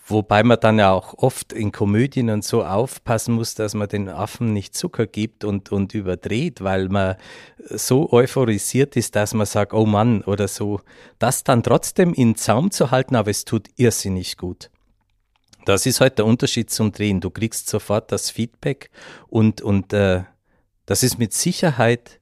wobei 0.07 0.43
man 0.43 0.59
dann 0.61 0.79
ja 0.79 0.93
auch 0.93 1.15
oft 1.19 1.53
in 1.53 1.71
Komödien 1.71 2.31
und 2.31 2.45
so 2.45 2.65
aufpassen 2.65 3.35
muss, 3.35 3.55
dass 3.55 3.75
man 3.75 3.89
den 3.89 4.09
Affen 4.09 4.53
nicht 4.53 4.75
Zucker 4.75 5.07
gibt 5.07 5.45
und, 5.45 5.71
und 5.71 5.95
überdreht, 5.95 6.63
weil 6.63 6.89
man 6.89 7.17
so 7.71 8.13
euphorisiert 8.13 8.97
ist, 8.97 9.15
dass 9.15 9.33
man 9.35 9.47
sagt, 9.47 9.73
oh 9.73 9.87
Mann 9.87 10.23
oder 10.23 10.49
so, 10.49 10.81
das 11.19 11.45
dann 11.45 11.63
trotzdem 11.63 12.15
in 12.15 12.35
Zaum 12.35 12.71
zu 12.71 12.91
halten, 12.91 13.15
aber 13.15 13.31
es 13.31 13.45
tut 13.45 13.69
irrsinnig 13.77 14.37
gut. 14.37 14.71
Das 15.67 15.87
ist 15.87 16.01
halt 16.01 16.19
der 16.19 16.27
Unterschied 16.27 16.71
zum 16.71 16.93
Drehen. 16.93 17.21
Du 17.21 17.31
kriegst 17.31 17.69
sofort 17.69 18.13
das 18.13 18.31
Feedback 18.31 18.91
und, 19.29 19.61
und 19.63 19.93
äh, 19.93 20.23
das 20.87 21.03
ist 21.03 21.19
mit 21.19 21.33
Sicherheit 21.33 22.21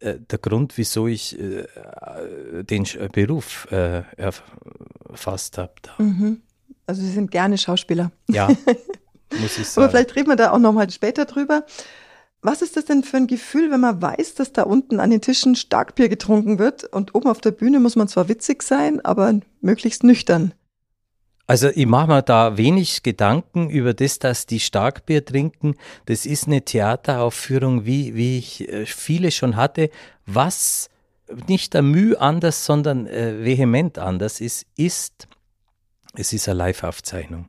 äh, 0.00 0.18
der 0.18 0.38
Grund, 0.38 0.76
wieso 0.76 1.06
ich 1.06 1.38
äh, 1.38 1.64
den 2.64 2.86
Beruf 3.12 3.66
äh, 3.70 4.02
erfasst 4.16 5.58
habe. 5.58 5.72
Mhm. 5.98 6.42
Also 6.86 7.02
Sie 7.02 7.10
sind 7.10 7.30
gerne 7.30 7.58
Schauspieler. 7.58 8.10
Ja, 8.28 8.48
muss 9.40 9.58
ich 9.58 9.68
sagen. 9.68 9.84
Aber 9.84 9.90
vielleicht 9.90 10.16
reden 10.16 10.28
wir 10.28 10.36
da 10.36 10.52
auch 10.52 10.58
nochmal 10.58 10.90
später 10.90 11.24
drüber. 11.24 11.64
Was 12.44 12.60
ist 12.60 12.76
das 12.76 12.86
denn 12.86 13.04
für 13.04 13.18
ein 13.18 13.28
Gefühl, 13.28 13.70
wenn 13.70 13.80
man 13.80 14.02
weiß, 14.02 14.34
dass 14.34 14.52
da 14.52 14.64
unten 14.64 14.98
an 14.98 15.10
den 15.10 15.20
Tischen 15.20 15.54
Starkbier 15.54 16.08
getrunken 16.08 16.58
wird 16.58 16.84
und 16.84 17.14
oben 17.14 17.28
auf 17.28 17.40
der 17.40 17.52
Bühne 17.52 17.78
muss 17.78 17.94
man 17.94 18.08
zwar 18.08 18.28
witzig 18.28 18.64
sein, 18.64 19.04
aber 19.04 19.40
möglichst 19.60 20.02
nüchtern? 20.02 20.52
Also 21.46 21.68
ich 21.68 21.86
mache 21.86 22.08
mir 22.08 22.22
da 22.22 22.56
wenig 22.56 23.02
Gedanken 23.02 23.70
über 23.70 23.94
das, 23.94 24.18
dass 24.18 24.46
die 24.46 24.58
Starkbier 24.58 25.24
trinken. 25.24 25.76
Das 26.06 26.26
ist 26.26 26.46
eine 26.46 26.62
Theateraufführung, 26.62 27.84
wie, 27.84 28.14
wie 28.14 28.38
ich 28.38 28.68
äh, 28.68 28.86
viele 28.86 29.30
schon 29.30 29.54
hatte, 29.54 29.90
was 30.26 30.88
nicht 31.48 31.74
der 31.74 31.82
Mühe 31.82 32.20
anders, 32.20 32.64
sondern 32.64 33.06
äh, 33.06 33.44
vehement 33.44 33.98
anders 33.98 34.40
ist, 34.40 34.66
ist, 34.76 35.28
es 36.14 36.32
ist 36.32 36.48
eine 36.48 36.58
Live-Aufzeichnung. 36.58 37.48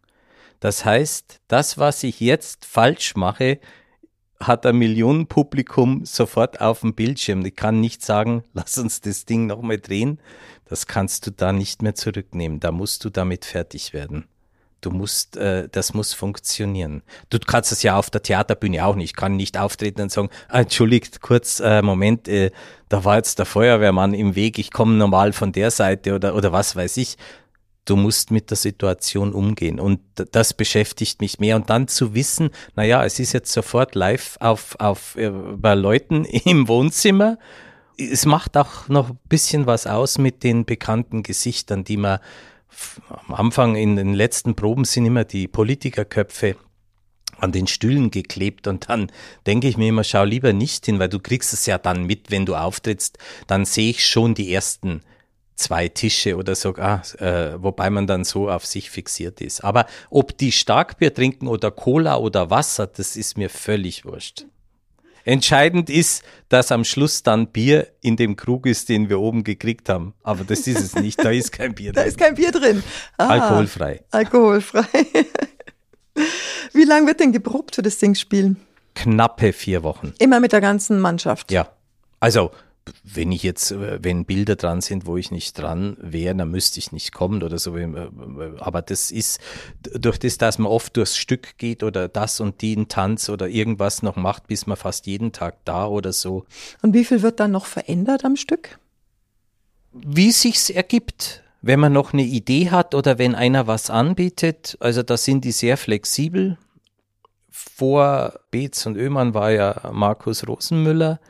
Das 0.59 0.85
heißt, 0.85 1.41
das, 1.47 1.77
was 1.77 2.03
ich 2.03 2.19
jetzt 2.19 2.65
falsch 2.65 3.15
mache, 3.15 3.59
hat 4.39 4.65
ein 4.65 4.77
Millionenpublikum 4.77 6.05
sofort 6.05 6.61
auf 6.61 6.81
dem 6.81 6.95
Bildschirm. 6.95 7.45
Ich 7.45 7.55
kann 7.55 7.79
nicht 7.79 8.03
sagen, 8.03 8.43
lass 8.53 8.77
uns 8.77 9.01
das 9.01 9.25
Ding 9.25 9.45
nochmal 9.45 9.79
drehen. 9.79 10.19
Das 10.65 10.87
kannst 10.87 11.27
du 11.27 11.31
da 11.31 11.51
nicht 11.51 11.81
mehr 11.81 11.95
zurücknehmen. 11.95 12.59
Da 12.59 12.71
musst 12.71 13.03
du 13.05 13.09
damit 13.09 13.45
fertig 13.45 13.93
werden. 13.93 14.25
Du 14.79 14.91
musst, 14.91 15.37
äh, 15.37 15.69
das 15.69 15.93
muss 15.93 16.13
funktionieren. 16.13 17.03
Du 17.29 17.39
kannst 17.39 17.71
es 17.71 17.83
ja 17.83 17.97
auf 17.97 18.09
der 18.09 18.21
Theaterbühne 18.21 18.85
auch 18.85 18.95
nicht. 18.95 19.11
Ich 19.11 19.15
kann 19.15 19.37
nicht 19.37 19.57
auftreten 19.57 20.01
und 20.01 20.11
sagen, 20.11 20.29
ah, 20.49 20.59
entschuldigt, 20.59 21.21
kurz, 21.21 21.61
äh, 21.61 21.81
Moment, 21.81 22.27
äh, 22.27 22.51
da 22.89 23.05
war 23.05 23.15
jetzt 23.15 23.39
der 23.39 23.45
Feuerwehrmann 23.45 24.13
im 24.13 24.35
Weg, 24.35 24.59
ich 24.59 24.71
komme 24.71 24.95
normal 24.95 25.31
von 25.31 25.53
der 25.53 25.71
Seite 25.71 26.15
oder, 26.15 26.35
oder 26.35 26.51
was 26.51 26.75
weiß 26.75 26.97
ich 26.97 27.17
du 27.85 27.95
musst 27.95 28.31
mit 28.31 28.49
der 28.49 28.57
Situation 28.57 29.33
umgehen. 29.33 29.79
Und 29.79 29.99
das 30.31 30.53
beschäftigt 30.53 31.21
mich 31.21 31.39
mehr. 31.39 31.55
Und 31.55 31.69
dann 31.69 31.87
zu 31.87 32.13
wissen, 32.13 32.49
naja, 32.75 33.03
es 33.03 33.19
ist 33.19 33.33
jetzt 33.33 33.51
sofort 33.51 33.95
live 33.95 34.37
auf, 34.39 34.75
auf, 34.79 35.15
äh, 35.15 35.29
bei 35.29 35.75
Leuten 35.75 36.25
im 36.45 36.67
Wohnzimmer. 36.67 37.37
Es 37.97 38.25
macht 38.25 38.57
auch 38.57 38.87
noch 38.87 39.11
ein 39.11 39.19
bisschen 39.29 39.67
was 39.67 39.85
aus 39.85 40.17
mit 40.17 40.43
den 40.43 40.65
bekannten 40.65 41.23
Gesichtern, 41.23 41.83
die 41.83 41.97
man 41.97 42.19
am 43.09 43.35
Anfang 43.35 43.75
in 43.75 43.95
den 43.95 44.13
letzten 44.13 44.55
Proben 44.55 44.83
sind 44.83 45.05
immer 45.05 45.25
die 45.25 45.47
Politikerköpfe 45.47 46.55
an 47.37 47.51
den 47.51 47.67
Stühlen 47.67 48.09
geklebt 48.09 48.67
und 48.67 48.89
dann 48.89 49.11
denke 49.45 49.67
ich 49.67 49.77
mir 49.77 49.89
immer, 49.89 50.03
schau 50.03 50.23
lieber 50.23 50.53
nicht 50.53 50.85
hin, 50.85 50.99
weil 50.99 51.09
du 51.09 51.19
kriegst 51.19 51.53
es 51.53 51.65
ja 51.65 51.77
dann 51.77 52.05
mit, 52.05 52.31
wenn 52.31 52.45
du 52.45 52.55
auftrittst, 52.55 53.17
dann 53.47 53.65
sehe 53.65 53.89
ich 53.89 54.05
schon 54.05 54.33
die 54.33 54.53
ersten 54.53 55.01
zwei 55.55 55.87
Tische 55.87 56.35
oder 56.35 56.55
sogar, 56.55 57.03
äh, 57.19 57.61
wobei 57.61 57.89
man 57.89 58.07
dann 58.07 58.23
so 58.23 58.49
auf 58.49 58.65
sich 58.65 58.89
fixiert 58.89 59.41
ist. 59.41 59.63
Aber 59.63 59.85
ob 60.09 60.37
die 60.37 60.51
Starkbier 60.51 61.13
trinken 61.13 61.47
oder 61.47 61.71
Cola 61.71 62.17
oder 62.17 62.49
Wasser, 62.49 62.87
das 62.87 63.15
ist 63.15 63.37
mir 63.37 63.49
völlig 63.49 64.05
wurscht. 64.05 64.45
Entscheidend 65.25 65.89
ist, 65.89 66.23
dass 66.49 66.71
am 66.71 66.83
Schluss 66.83 67.23
dann 67.23 67.47
Bier 67.47 67.87
in 68.01 68.17
dem 68.17 68.35
Krug 68.35 68.65
ist, 68.65 68.89
den 68.89 69.07
wir 69.07 69.19
oben 69.19 69.43
gekriegt 69.43 69.87
haben. 69.87 70.13
Aber 70.21 70.43
das 70.43 70.67
ist 70.67 70.81
es 70.81 70.95
nicht. 70.95 71.23
Da 71.23 71.31
ist 71.31 71.51
kein 71.51 71.73
Bier 71.73 71.91
drin. 71.93 71.95
Da 71.95 72.01
ist 72.01 72.17
kein 72.17 72.35
Bier 72.35 72.51
drin. 72.51 72.83
Ah, 73.17 73.27
alkoholfrei. 73.27 74.03
Alkoholfrei. 74.11 74.83
Wie 76.73 76.83
lange 76.83 77.07
wird 77.07 77.21
denn 77.21 77.31
geprobt 77.31 77.75
für 77.75 77.81
das 77.81 77.99
Singspiel? 77.99 78.57
Knappe 78.95 79.53
vier 79.53 79.83
Wochen. 79.83 80.13
Immer 80.19 80.39
mit 80.39 80.51
der 80.51 80.61
ganzen 80.61 80.99
Mannschaft. 80.99 81.51
Ja. 81.51 81.69
Also 82.19 82.51
wenn 83.03 83.31
ich 83.31 83.43
jetzt, 83.43 83.71
äh, 83.71 84.03
wenn 84.03 84.25
Bilder 84.25 84.55
dran 84.55 84.81
sind, 84.81 85.05
wo 85.05 85.17
ich 85.17 85.31
nicht 85.31 85.57
dran 85.57 85.97
wäre, 85.99 86.35
dann 86.35 86.49
müsste 86.49 86.79
ich 86.79 86.91
nicht 86.91 87.13
kommen 87.13 87.43
oder 87.43 87.57
so. 87.57 87.75
Äh, 87.77 87.87
aber 88.59 88.81
das 88.81 89.11
ist 89.11 89.39
durch 89.93 90.19
das, 90.19 90.37
dass 90.37 90.57
man 90.57 90.71
oft 90.71 90.95
durchs 90.97 91.17
Stück 91.17 91.57
geht 91.57 91.83
oder 91.83 92.07
das 92.07 92.39
und 92.39 92.61
den 92.61 92.87
Tanz 92.87 93.29
oder 93.29 93.47
irgendwas 93.47 94.03
noch 94.03 94.15
macht, 94.15 94.47
bis 94.47 94.67
man 94.67 94.77
fast 94.77 95.07
jeden 95.07 95.31
Tag 95.31 95.57
da 95.65 95.85
oder 95.87 96.13
so. 96.13 96.45
Und 96.81 96.93
wie 96.93 97.05
viel 97.05 97.21
wird 97.21 97.39
dann 97.39 97.51
noch 97.51 97.65
verändert 97.65 98.25
am 98.25 98.35
Stück? 98.35 98.79
Wie 99.93 100.31
sich's 100.31 100.69
ergibt. 100.69 101.41
Wenn 101.65 101.79
man 101.79 101.93
noch 101.93 102.11
eine 102.11 102.23
Idee 102.23 102.71
hat 102.71 102.93
oder 102.93 103.17
wenn 103.17 103.35
einer 103.35 103.67
was 103.67 103.89
anbietet, 103.89 104.75
also 104.81 105.01
da 105.01 105.15
sind 105.15 105.45
die 105.45 105.53
sehr 105.53 105.77
flexibel. 105.77 106.57
Vor 107.49 108.33
Beetz 108.51 108.85
und 108.85 108.97
Öhmann 108.97 109.33
war 109.33 109.51
ja 109.51 109.89
Markus 109.93 110.45
Rosenmüller 110.45 111.21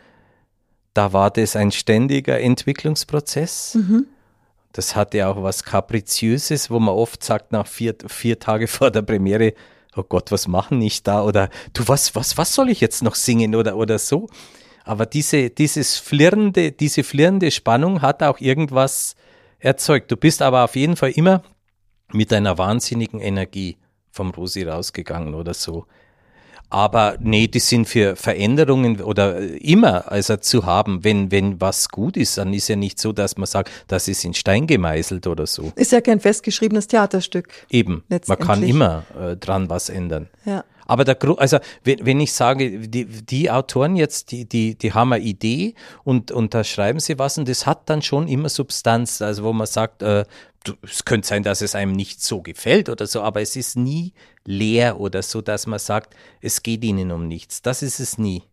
da 0.94 1.14
war 1.14 1.32
das 1.32 1.56
ein 1.56 1.72
ständiger 1.72 2.40
Entwicklungsprozess. 2.40 3.76
Mhm. 3.76 4.08
Das 4.72 4.96
hatte 4.96 5.28
auch 5.28 5.42
was 5.44 5.64
Kapriziöses, 5.64 6.70
wo 6.70 6.80
man 6.80 6.96
oft 6.96 7.24
sagt, 7.24 7.52
nach 7.52 7.68
vier, 7.68 7.96
vier 8.08 8.40
Tage 8.40 8.68
vor 8.68 8.92
der 8.92 9.02
Premiere, 9.02 9.54
oh 9.96 10.04
Gott, 10.04 10.32
was 10.32 10.48
machen 10.48 10.82
ich 10.82 11.04
da? 11.04 11.24
Oder 11.24 11.50
du, 11.74 11.88
was, 11.88 12.16
was, 12.16 12.38
was 12.38 12.54
soll 12.54 12.70
ich 12.70 12.82
jetzt 12.82 13.04
noch 13.04 13.16
singen 13.16 13.56
oder, 13.56 13.76
oder 13.78 14.00
so? 14.00 14.28
Aber 14.84 15.06
diese, 15.06 15.50
dieses 15.50 15.98
flirrende, 15.98 16.72
diese 16.72 17.04
flirrende 17.04 17.52
Spannung 17.52 18.02
hat 18.02 18.22
auch 18.22 18.40
irgendwas 18.40 19.16
erzeugt. 19.60 20.12
Du 20.12 20.18
bist 20.18 20.42
aber 20.42 20.64
auf 20.64 20.76
jeden 20.76 20.98
Fall 20.98 21.12
immer 21.12 21.44
mit 22.12 22.34
einer 22.34 22.58
wahnsinnigen 22.58 23.20
Energie 23.20 23.78
vom 24.12 24.32
Rosi 24.32 24.64
rausgegangen 24.64 25.34
oder 25.36 25.54
so. 25.54 25.86
Aber 26.74 27.18
nee, 27.20 27.48
die 27.48 27.60
sind 27.60 27.88
für 27.88 28.16
Veränderungen 28.16 29.00
oder 29.00 29.38
immer 29.62 30.12
also 30.12 30.38
zu 30.38 30.66
haben. 30.66 31.04
Wenn, 31.04 31.30
wenn 31.30 31.62
was 31.62 31.90
gut 31.90 32.18
ist, 32.18 32.40
dann 32.40 32.52
ist 32.52 32.68
ja 32.68 32.76
nicht 32.76 33.00
so, 33.00 33.14
dass 33.14 33.38
man 33.38 33.46
sagt, 33.46 33.70
das 33.88 34.08
ist 34.08 34.26
in 34.26 34.34
Stein 34.34 34.66
gemeißelt 34.66 35.28
oder 35.28 35.46
so. 35.46 35.72
Ist 35.76 35.92
ja 35.92 36.02
kein 36.02 36.20
festgeschriebenes 36.20 36.88
Theaterstück. 36.88 37.48
Eben. 37.70 38.04
Man 38.10 38.40
kann 38.40 38.64
immer 38.64 39.04
äh, 39.22 39.36
dran 39.36 39.70
was 39.70 39.90
ändern. 39.90 40.30
Ja. 40.46 40.64
Aber 40.86 41.04
der 41.04 41.18
also 41.38 41.60
wenn, 41.84 42.06
wenn 42.06 42.20
ich 42.20 42.34
sage, 42.34 42.88
die, 42.88 43.06
die 43.06 43.52
Autoren 43.52 43.96
jetzt, 43.96 44.32
die, 44.32 44.46
die, 44.46 44.76
die 44.76 44.94
haben 44.94 45.14
eine 45.14 45.24
Idee 45.24 45.76
und, 46.04 46.32
und 46.32 46.54
da 46.54 46.64
schreiben 46.64 47.00
sie 47.00 47.20
was 47.20 47.38
und 47.38 47.48
das 47.48 47.66
hat 47.66 47.90
dann 47.90 48.02
schon 48.02 48.28
immer 48.28 48.50
Substanz, 48.50 49.22
also 49.22 49.44
wo 49.44 49.54
man 49.54 49.68
sagt, 49.68 50.02
äh, 50.02 50.26
es 50.82 51.04
könnte 51.04 51.28
sein, 51.28 51.44
dass 51.44 51.62
es 51.62 51.76
einem 51.76 51.92
nicht 51.92 52.24
so 52.24 52.42
gefällt 52.42 52.90
oder 52.90 53.06
so, 53.06 53.22
aber 53.22 53.42
es 53.42 53.56
ist 53.56 53.76
nie 53.76 54.14
leer 54.46 55.00
oder 55.00 55.22
so, 55.22 55.42
dass 55.42 55.68
man 55.68 55.80
sagt, 55.80 56.16
es 56.42 56.64
geht 56.64 56.84
ihnen 56.84 57.12
um 57.12 57.28
nichts. 57.28 57.62
Das 57.62 57.82
ist 57.82 58.00
es 58.00 58.18
nie. 58.18 58.44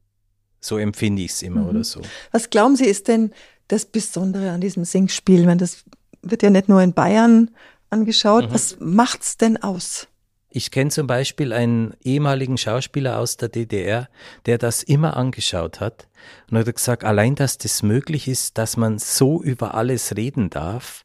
So 0.61 0.77
empfinde 0.77 1.23
ich 1.23 1.33
es 1.33 1.43
immer 1.43 1.63
mhm. 1.63 1.69
oder 1.69 1.85
so. 1.85 2.03
Was 2.33 2.51
glauben 2.51 2.77
Sie, 2.77 2.85
ist 2.85 3.09
denn 3.09 3.33
das 3.69 3.87
Besondere 3.87 4.51
an 4.51 4.61
diesem 4.61 4.85
Singspiel? 4.85 5.47
Wenn 5.47 5.59
das 5.59 5.85
wird 6.23 6.43
ja 6.43 6.51
nicht 6.51 6.69
nur 6.69 6.83
in 6.83 6.93
Bayern 6.93 7.51
angeschaut. 7.91 8.49
Mhm. 8.49 8.55
Was 8.55 8.77
macht's 8.81 9.37
denn 9.37 9.63
aus? 9.63 10.07
Ich 10.53 10.73
kenne 10.73 10.91
zum 10.91 11.07
Beispiel 11.07 11.53
einen 11.53 11.95
ehemaligen 12.03 12.59
Schauspieler 12.59 13.19
aus 13.19 13.37
der 13.37 13.49
DDR, 13.49 14.09
der 14.47 14.59
das 14.59 14.83
immer 14.83 15.17
angeschaut 15.17 15.79
hat 15.79 16.09
und 16.51 16.59
hat 16.59 16.75
gesagt, 16.75 17.05
allein, 17.05 17.37
dass 17.37 17.57
das 17.57 17.85
möglich 17.85 18.27
ist, 18.27 18.59
dass 18.59 18.77
man 18.77 18.99
so 18.99 19.41
über 19.41 19.75
alles 19.75 20.17
reden 20.17 20.51
darf, 20.51 21.05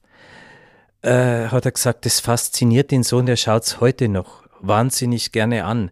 äh, 1.04 1.48
hat 1.50 1.66
er 1.66 1.72
gesagt, 1.72 2.08
das 2.08 2.20
fasziniert 2.20 2.92
ihn 2.92 3.04
so 3.04 3.18
und 3.18 3.30
er 3.30 3.38
schaut 3.38 3.64
es 3.64 3.80
heute 3.80 4.10
noch 4.10 4.44
wahnsinnig 4.62 5.32
gerne 5.32 5.66
an. 5.66 5.92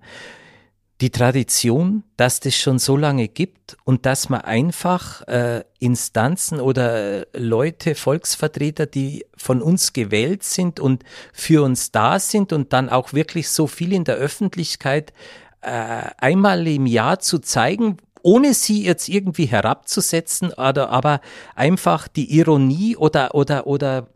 Die 1.01 1.09
Tradition, 1.09 2.03
dass 2.17 2.39
das 2.39 2.55
schon 2.55 2.79
so 2.79 2.95
lange 2.95 3.27
gibt 3.27 3.77
und 3.83 4.05
dass 4.05 4.29
man 4.29 4.41
einfach 4.41 5.27
äh, 5.27 5.63
Instanzen 5.79 6.59
oder 6.59 7.25
Leute, 7.33 7.95
Volksvertreter, 7.95 8.85
die 8.85 9.25
von 9.35 9.61
uns 9.61 9.93
gewählt 9.93 10.43
sind 10.43 10.79
und 10.79 11.03
für 11.33 11.63
uns 11.63 11.91
da 11.91 12.19
sind 12.19 12.53
und 12.53 12.73
dann 12.73 12.89
auch 12.89 13.11
wirklich 13.11 13.49
so 13.49 13.67
viel 13.67 13.91
in 13.91 14.03
der 14.03 14.15
Öffentlichkeit 14.15 15.13
äh, 15.61 16.11
einmal 16.17 16.65
im 16.67 16.85
Jahr 16.85 17.19
zu 17.19 17.39
zeigen, 17.39 17.97
ohne 18.21 18.53
sie 18.53 18.83
jetzt 18.83 19.09
irgendwie 19.09 19.45
herabzusetzen, 19.45 20.53
oder, 20.53 20.89
aber 20.89 21.21
einfach 21.55 22.07
die 22.07 22.37
Ironie 22.37 22.95
oder, 22.95 23.35
oder, 23.35 23.67
oder 23.67 24.07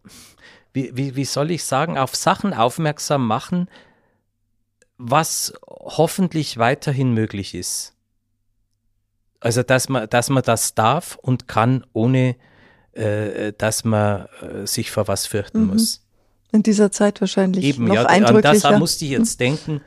wie, 0.73 0.91
wie, 0.95 1.15
wie 1.15 1.25
soll 1.25 1.51
ich 1.51 1.63
sagen, 1.63 1.97
auf 1.97 2.15
Sachen 2.15 2.53
aufmerksam 2.53 3.27
machen, 3.27 3.67
was 4.97 5.53
hoffentlich 5.67 6.57
weiterhin 6.57 7.13
möglich 7.13 7.53
ist. 7.53 7.93
Also, 9.39 9.63
dass 9.63 9.89
man, 9.89 10.09
dass 10.09 10.29
man 10.29 10.43
das 10.43 10.73
darf 10.73 11.17
und 11.21 11.47
kann, 11.47 11.85
ohne 11.93 12.35
äh, 12.93 13.53
dass 13.57 13.83
man 13.83 14.27
äh, 14.41 14.65
sich 14.65 14.89
vor 14.89 15.07
was 15.07 15.27
fürchten 15.27 15.61
mhm. 15.61 15.67
muss. 15.67 16.03
In 16.51 16.63
dieser 16.63 16.91
Zeit 16.91 17.21
wahrscheinlich 17.21 17.63
Eben, 17.63 17.85
noch 17.85 17.95
ja, 17.95 18.05
eindrücklicher. 18.05 18.67
An 18.67 18.73
das 18.73 18.79
musste 18.79 19.05
ich 19.05 19.11
jetzt 19.11 19.39
denken. 19.39 19.81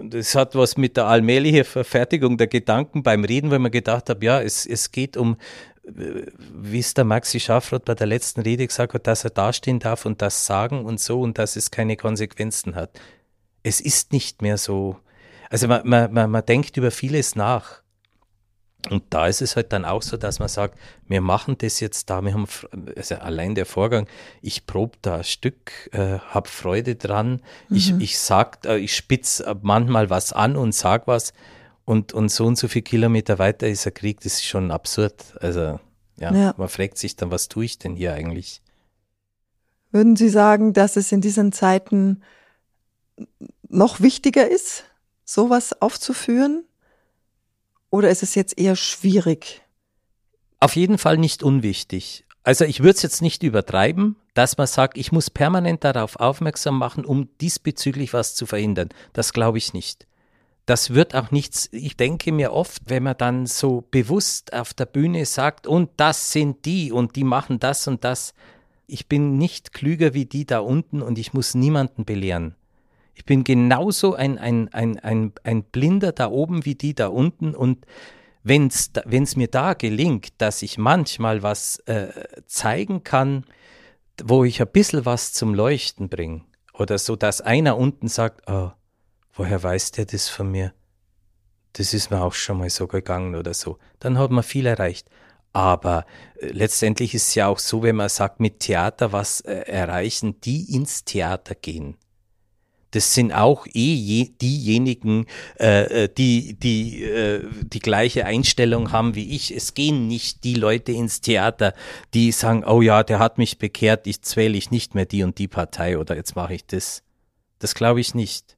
Das 0.00 0.34
hat 0.34 0.54
was 0.54 0.76
mit 0.76 0.96
der 0.96 1.06
allmählichen 1.06 1.64
Verfertigung 1.64 2.38
der 2.38 2.46
Gedanken 2.46 3.02
beim 3.02 3.24
Reden, 3.24 3.50
weil 3.50 3.58
man 3.58 3.70
gedacht 3.70 4.08
habe, 4.10 4.24
ja, 4.24 4.40
es, 4.40 4.64
es 4.64 4.90
geht 4.90 5.16
um 5.16 5.36
wie 5.84 6.78
es 6.78 6.94
der 6.94 7.04
Maxi 7.04 7.40
Schafroth 7.40 7.84
bei 7.84 7.94
der 7.94 8.06
letzten 8.06 8.40
Rede 8.42 8.66
gesagt 8.66 8.94
hat, 8.94 9.06
dass 9.06 9.24
er 9.24 9.30
dastehen 9.30 9.80
darf 9.80 10.06
und 10.06 10.22
das 10.22 10.46
sagen 10.46 10.84
und 10.84 11.00
so 11.00 11.20
und 11.20 11.38
dass 11.38 11.56
es 11.56 11.70
keine 11.70 11.96
Konsequenzen 11.96 12.74
hat. 12.74 13.00
Es 13.62 13.80
ist 13.80 14.12
nicht 14.12 14.42
mehr 14.42 14.58
so. 14.58 14.96
Also 15.50 15.68
man, 15.68 15.86
man, 16.12 16.30
man 16.30 16.46
denkt 16.46 16.76
über 16.76 16.90
vieles 16.90 17.36
nach. 17.36 17.82
Und 18.90 19.04
da 19.10 19.28
ist 19.28 19.42
es 19.42 19.54
halt 19.54 19.72
dann 19.72 19.84
auch 19.84 20.02
so, 20.02 20.16
dass 20.16 20.40
man 20.40 20.48
sagt, 20.48 20.76
wir 21.06 21.20
machen 21.20 21.56
das 21.58 21.78
jetzt 21.78 22.10
da, 22.10 22.20
wir 22.22 22.34
haben, 22.34 22.46
also 22.96 23.14
allein 23.14 23.54
der 23.54 23.64
Vorgang, 23.64 24.08
ich 24.40 24.66
probe 24.66 24.98
da 25.02 25.18
ein 25.18 25.24
Stück, 25.24 25.88
äh, 25.92 26.18
habe 26.18 26.48
Freude 26.48 26.96
dran, 26.96 27.42
mhm. 27.68 27.76
ich, 27.76 27.94
ich 28.00 28.18
sag, 28.18 28.66
äh, 28.66 28.78
ich 28.78 28.96
spitz 28.96 29.42
manchmal 29.62 30.10
was 30.10 30.32
an 30.32 30.56
und 30.56 30.74
sag 30.74 31.06
was, 31.06 31.32
und, 31.84 32.12
und 32.12 32.28
so 32.28 32.46
und 32.46 32.58
so 32.58 32.66
viele 32.68 32.82
Kilometer 32.82 33.38
weiter 33.38 33.68
ist 33.68 33.84
der 33.84 33.92
Krieg, 33.92 34.20
das 34.20 34.34
ist 34.34 34.46
schon 34.46 34.70
absurd. 34.70 35.36
Also, 35.40 35.78
ja, 36.18 36.32
ja, 36.34 36.54
man 36.56 36.68
fragt 36.68 36.98
sich 36.98 37.16
dann, 37.16 37.30
was 37.30 37.48
tue 37.48 37.64
ich 37.64 37.78
denn 37.78 37.94
hier 37.94 38.14
eigentlich? 38.14 38.62
Würden 39.90 40.16
Sie 40.16 40.28
sagen, 40.28 40.72
dass 40.72 40.96
es 40.96 41.12
in 41.12 41.20
diesen 41.20 41.52
Zeiten 41.52 42.22
noch 43.68 44.00
wichtiger 44.00 44.48
ist, 44.48 44.84
sowas 45.24 45.80
aufzuführen? 45.80 46.64
Oder 47.90 48.10
ist 48.10 48.22
es 48.22 48.34
jetzt 48.34 48.58
eher 48.58 48.76
schwierig? 48.76 49.62
Auf 50.60 50.76
jeden 50.76 50.98
Fall 50.98 51.18
nicht 51.18 51.42
unwichtig. 51.42 52.24
Also 52.44 52.64
ich 52.64 52.80
würde 52.80 52.96
es 52.96 53.02
jetzt 53.02 53.22
nicht 53.22 53.42
übertreiben, 53.42 54.16
dass 54.34 54.56
man 54.56 54.66
sagt, 54.66 54.96
ich 54.96 55.12
muss 55.12 55.30
permanent 55.30 55.84
darauf 55.84 56.16
aufmerksam 56.16 56.78
machen, 56.78 57.04
um 57.04 57.28
diesbezüglich 57.40 58.12
was 58.12 58.34
zu 58.34 58.46
verhindern. 58.46 58.88
Das 59.12 59.32
glaube 59.32 59.58
ich 59.58 59.74
nicht 59.74 60.06
das 60.66 60.90
wird 60.90 61.14
auch 61.14 61.30
nichts, 61.30 61.68
ich 61.72 61.96
denke 61.96 62.32
mir 62.32 62.52
oft, 62.52 62.82
wenn 62.86 63.02
man 63.02 63.16
dann 63.18 63.46
so 63.46 63.84
bewusst 63.90 64.52
auf 64.52 64.74
der 64.74 64.86
Bühne 64.86 65.26
sagt, 65.26 65.66
und 65.66 65.90
das 65.96 66.32
sind 66.32 66.64
die 66.64 66.92
und 66.92 67.16
die 67.16 67.24
machen 67.24 67.58
das 67.58 67.88
und 67.88 68.04
das, 68.04 68.34
ich 68.86 69.08
bin 69.08 69.38
nicht 69.38 69.72
klüger 69.72 70.14
wie 70.14 70.26
die 70.26 70.46
da 70.46 70.60
unten 70.60 71.02
und 71.02 71.18
ich 71.18 71.32
muss 71.32 71.54
niemanden 71.54 72.04
belehren. 72.04 72.54
Ich 73.14 73.24
bin 73.24 73.44
genauso 73.44 74.14
ein, 74.14 74.38
ein, 74.38 74.72
ein, 74.72 74.98
ein, 74.98 75.32
ein 75.44 75.64
Blinder 75.64 76.12
da 76.12 76.30
oben 76.30 76.64
wie 76.64 76.74
die 76.74 76.94
da 76.94 77.08
unten 77.08 77.54
und 77.54 77.86
wenn 78.44 78.68
es 78.68 79.36
mir 79.36 79.48
da 79.48 79.74
gelingt, 79.74 80.32
dass 80.38 80.62
ich 80.62 80.76
manchmal 80.76 81.42
was 81.42 81.78
äh, 81.86 82.08
zeigen 82.46 83.04
kann, 83.04 83.44
wo 84.22 84.44
ich 84.44 84.60
ein 84.60 84.68
bisschen 84.68 85.06
was 85.06 85.32
zum 85.32 85.54
Leuchten 85.54 86.08
bringe 86.08 86.42
oder 86.74 86.98
so, 86.98 87.16
dass 87.16 87.40
einer 87.40 87.76
unten 87.78 88.08
sagt, 88.08 88.50
oh, 88.50 88.70
woher 89.32 89.62
weiß 89.62 89.92
der 89.92 90.06
das 90.06 90.28
von 90.28 90.50
mir? 90.50 90.72
Das 91.74 91.94
ist 91.94 92.10
mir 92.10 92.22
auch 92.22 92.34
schon 92.34 92.58
mal 92.58 92.68
so 92.68 92.86
gegangen 92.86 93.34
oder 93.34 93.54
so. 93.54 93.78
Dann 93.98 94.18
hat 94.18 94.30
man 94.30 94.42
viel 94.42 94.66
erreicht. 94.66 95.08
Aber 95.54 96.06
äh, 96.40 96.48
letztendlich 96.48 97.14
ist 97.14 97.28
es 97.28 97.34
ja 97.34 97.48
auch 97.48 97.58
so, 97.58 97.82
wenn 97.82 97.96
man 97.96 98.08
sagt, 98.08 98.40
mit 98.40 98.60
Theater 98.60 99.12
was 99.12 99.40
äh, 99.42 99.52
erreichen, 99.52 100.40
die 100.40 100.74
ins 100.74 101.04
Theater 101.04 101.54
gehen. 101.54 101.96
Das 102.92 103.14
sind 103.14 103.32
auch 103.32 103.66
eh 103.66 103.94
je, 103.94 104.30
diejenigen, 104.40 105.26
äh, 105.58 106.04
äh 106.04 106.08
die 106.08 106.54
die 106.54 107.02
äh, 107.02 107.46
die 107.62 107.80
gleiche 107.80 108.24
Einstellung 108.24 108.92
haben 108.92 109.14
wie 109.14 109.34
ich. 109.34 109.54
Es 109.54 109.74
gehen 109.74 110.06
nicht 110.06 110.44
die 110.44 110.54
Leute 110.54 110.92
ins 110.92 111.20
Theater, 111.20 111.74
die 112.14 112.32
sagen, 112.32 112.64
oh 112.64 112.80
ja, 112.80 113.02
der 113.02 113.18
hat 113.18 113.38
mich 113.38 113.58
bekehrt, 113.58 114.06
jetzt 114.06 114.36
wähle 114.36 114.56
ich 114.56 114.70
nicht 114.70 114.94
mehr 114.94 115.06
die 115.06 115.24
und 115.24 115.38
die 115.38 115.48
Partei 115.48 115.98
oder 115.98 116.16
jetzt 116.16 116.36
mache 116.36 116.54
ich 116.54 116.66
das. 116.66 117.02
Das 117.58 117.74
glaube 117.74 118.00
ich 118.00 118.14
nicht. 118.14 118.56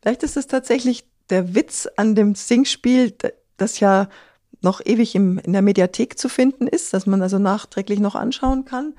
Vielleicht 0.00 0.22
ist 0.22 0.36
es 0.36 0.46
tatsächlich 0.46 1.04
der 1.30 1.54
Witz 1.54 1.88
an 1.96 2.14
dem 2.14 2.34
Singspiel, 2.34 3.14
das 3.56 3.80
ja 3.80 4.08
noch 4.62 4.80
ewig 4.84 5.14
im, 5.14 5.38
in 5.38 5.52
der 5.52 5.62
Mediathek 5.62 6.18
zu 6.18 6.28
finden 6.28 6.66
ist, 6.66 6.92
dass 6.92 7.06
man 7.06 7.22
also 7.22 7.38
nachträglich 7.38 8.00
noch 8.00 8.14
anschauen 8.14 8.64
kann, 8.64 8.94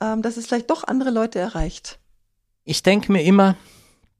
ähm, 0.00 0.22
dass 0.22 0.36
es 0.36 0.46
vielleicht 0.46 0.70
doch 0.70 0.84
andere 0.84 1.10
Leute 1.10 1.38
erreicht. 1.38 1.98
Ich 2.64 2.82
denke 2.82 3.10
mir 3.12 3.22
immer, 3.22 3.56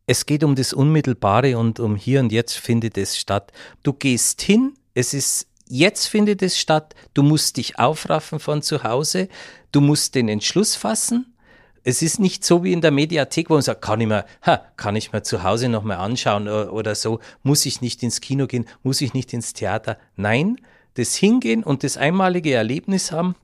es 0.07 0.27
geht 0.27 0.45
um 0.45 0.55
das 0.55 0.73
Unmittelbare 0.73 1.59
und 1.59 1.81
um 1.81 1.97
hier 1.97 2.21
und 2.21 2.33
jetzt 2.33 2.55
findet 2.55 2.99
es 2.99 3.17
statt. 3.17 3.53
Du 3.83 3.93
gehst 3.93 4.43
hin, 4.43 4.75
es 4.95 5.15
ist 5.15 5.47
jetzt 5.69 6.07
findet 6.07 6.43
es 6.43 6.59
statt, 6.59 6.95
du 7.15 7.23
musst 7.23 7.57
dich 7.57 7.79
aufraffen 7.79 8.41
von 8.41 8.63
zu 8.63 8.85
Hause, 8.85 9.29
du 9.71 9.81
musst 9.81 10.15
den 10.15 10.29
Entschluss 10.29 10.77
fassen. 10.77 11.35
Es 11.85 12.03
ist 12.03 12.21
nicht 12.21 12.45
so 12.45 12.63
wie 12.63 12.73
in 12.73 12.81
der 12.81 12.91
Mediathek, 12.91 13.51
wo 13.51 13.55
man 13.55 13.63
sagt, 13.63 13.83
kann 13.83 14.01
ich 14.01 14.07
mir, 14.07 14.25
ha, 14.47 14.63
kann 14.77 14.95
ich 14.95 15.13
mir 15.13 15.23
zu 15.23 15.43
Hause 15.43 15.69
nochmal 15.69 15.97
anschauen 15.97 16.47
oder 16.47 16.95
so, 16.95 17.19
muss 17.43 17.67
ich 17.67 17.81
nicht 17.81 18.03
ins 18.03 18.21
Kino 18.21 18.47
gehen, 18.47 18.67
muss 18.83 19.01
ich 19.01 19.15
nicht 19.15 19.33
ins 19.33 19.53
Theater. 19.53 19.99
Nein, 20.15 20.61
das 20.95 21.17
Hingehen 21.17 21.65
und 21.65 21.83
das 21.83 21.97
einmalige 21.97 22.53
Erlebnis 22.53 23.11
haben, 23.11 23.35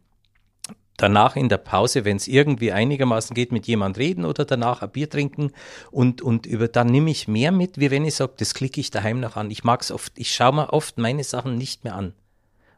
danach 0.99 1.37
in 1.37 1.49
der 1.49 1.57
Pause, 1.57 2.05
wenn 2.05 2.19
es 2.19 2.29
irgendwie 2.29 2.73
einigermaßen 2.73 3.35
geht, 3.35 3.53
mit 3.53 3.67
jemand 3.67 3.97
reden 3.97 4.27
oder 4.27 4.45
danach 4.45 4.83
ein 4.83 4.91
Bier 4.91 5.09
trinken 5.09 5.53
und, 5.91 6.21
und 6.21 6.45
über 6.45 6.69
dann 6.69 6.89
nehme 6.89 7.11
ich 7.11 7.27
mehr 7.27 7.53
mit, 7.53 7.79
wie 7.79 7.91
wenn 7.91 8.05
ich 8.05 8.17
sage, 8.17 8.35
das 8.37 8.53
klicke 8.53 8.81
ich 8.81 8.91
daheim 8.91 9.21
noch 9.21 9.37
an. 9.37 9.51
Ich 9.51 9.65
mag 9.65 9.81
es 9.81 9.91
oft, 9.91 10.13
ich 10.17 10.35
schaue 10.35 10.55
mir 10.55 10.73
oft 10.73 10.99
meine 10.99 11.25
Sachen 11.25 11.57
nicht 11.57 11.85
mehr 11.85 11.95
an. 11.95 12.13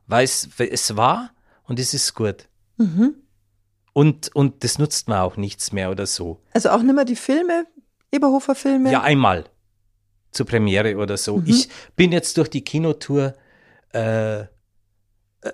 Weil 0.07 0.25
es, 0.25 0.49
es 0.59 0.97
war 0.97 1.31
und 1.65 1.79
es 1.79 1.95
ist 1.95 2.15
gut. 2.15 2.49
Mhm. 2.77 3.15
Und, 3.93 4.35
und 4.35 4.65
das 4.65 4.79
nutzt 4.79 5.09
man 5.09 5.19
auch 5.21 5.37
nichts 5.37 5.73
mehr 5.73 5.91
oder 5.91 6.07
so. 6.07 6.41
Also 6.53 6.71
auch 6.71 6.83
nicht 6.83 6.95
mehr 6.95 7.05
die 7.05 7.17
Filme, 7.17 7.67
Eberhofer 8.13 8.55
Filme? 8.55 8.93
Ja, 8.93 9.03
einmal 9.03 9.45
zur 10.31 10.47
Premiere 10.47 10.97
oder 10.97 11.17
so. 11.17 11.39
Mhm. 11.39 11.47
Ich 11.47 11.69
bin 11.97 12.13
jetzt 12.13 12.37
durch 12.37 12.49
die 12.49 12.63
Kinotour 12.63 13.35
äh, 13.93 14.45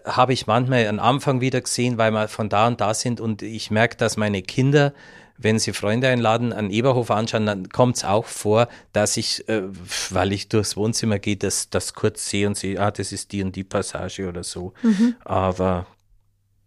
habe 0.05 0.33
ich 0.33 0.47
manchmal 0.47 0.87
am 0.89 0.99
Anfang 0.99 1.41
wieder 1.41 1.61
gesehen, 1.61 1.99
weil 1.99 2.11
wir 2.11 2.29
von 2.29 2.49
da 2.49 2.67
und 2.67 2.81
da 2.81 2.93
sind 2.95 3.21
und 3.21 3.43
ich 3.43 3.71
merke, 3.71 3.97
dass 3.97 4.17
meine 4.17 4.43
Kinder, 4.43 4.93
wenn 5.39 5.59
sie 5.59 5.73
Freunde 5.73 6.09
einladen, 6.09 6.53
an 6.53 6.71
Eberhof 6.71 7.11
anschauen, 7.11 7.47
dann 7.47 7.69
kommt 7.69 7.99
es 7.99 8.05
auch 8.05 8.25
vor, 8.25 8.69
dass 8.93 9.17
ich, 9.17 9.49
äh, 9.49 9.63
weil 10.11 10.33
ich 10.33 10.49
durchs 10.49 10.77
Wohnzimmer 10.77 11.19
gehe, 11.19 11.37
das, 11.37 11.71
das 11.71 11.95
kurz 11.95 12.29
sehe 12.29 12.47
und 12.47 12.57
sehe, 12.57 12.81
ah, 12.81 12.91
das 12.91 13.13
ist 13.13 13.33
die 13.33 13.43
und 13.43 13.55
die 13.55 13.65
Passage 13.65 14.29
oder 14.29 14.43
so. 14.43 14.73
Mhm. 14.83 15.15
Aber 15.25 15.87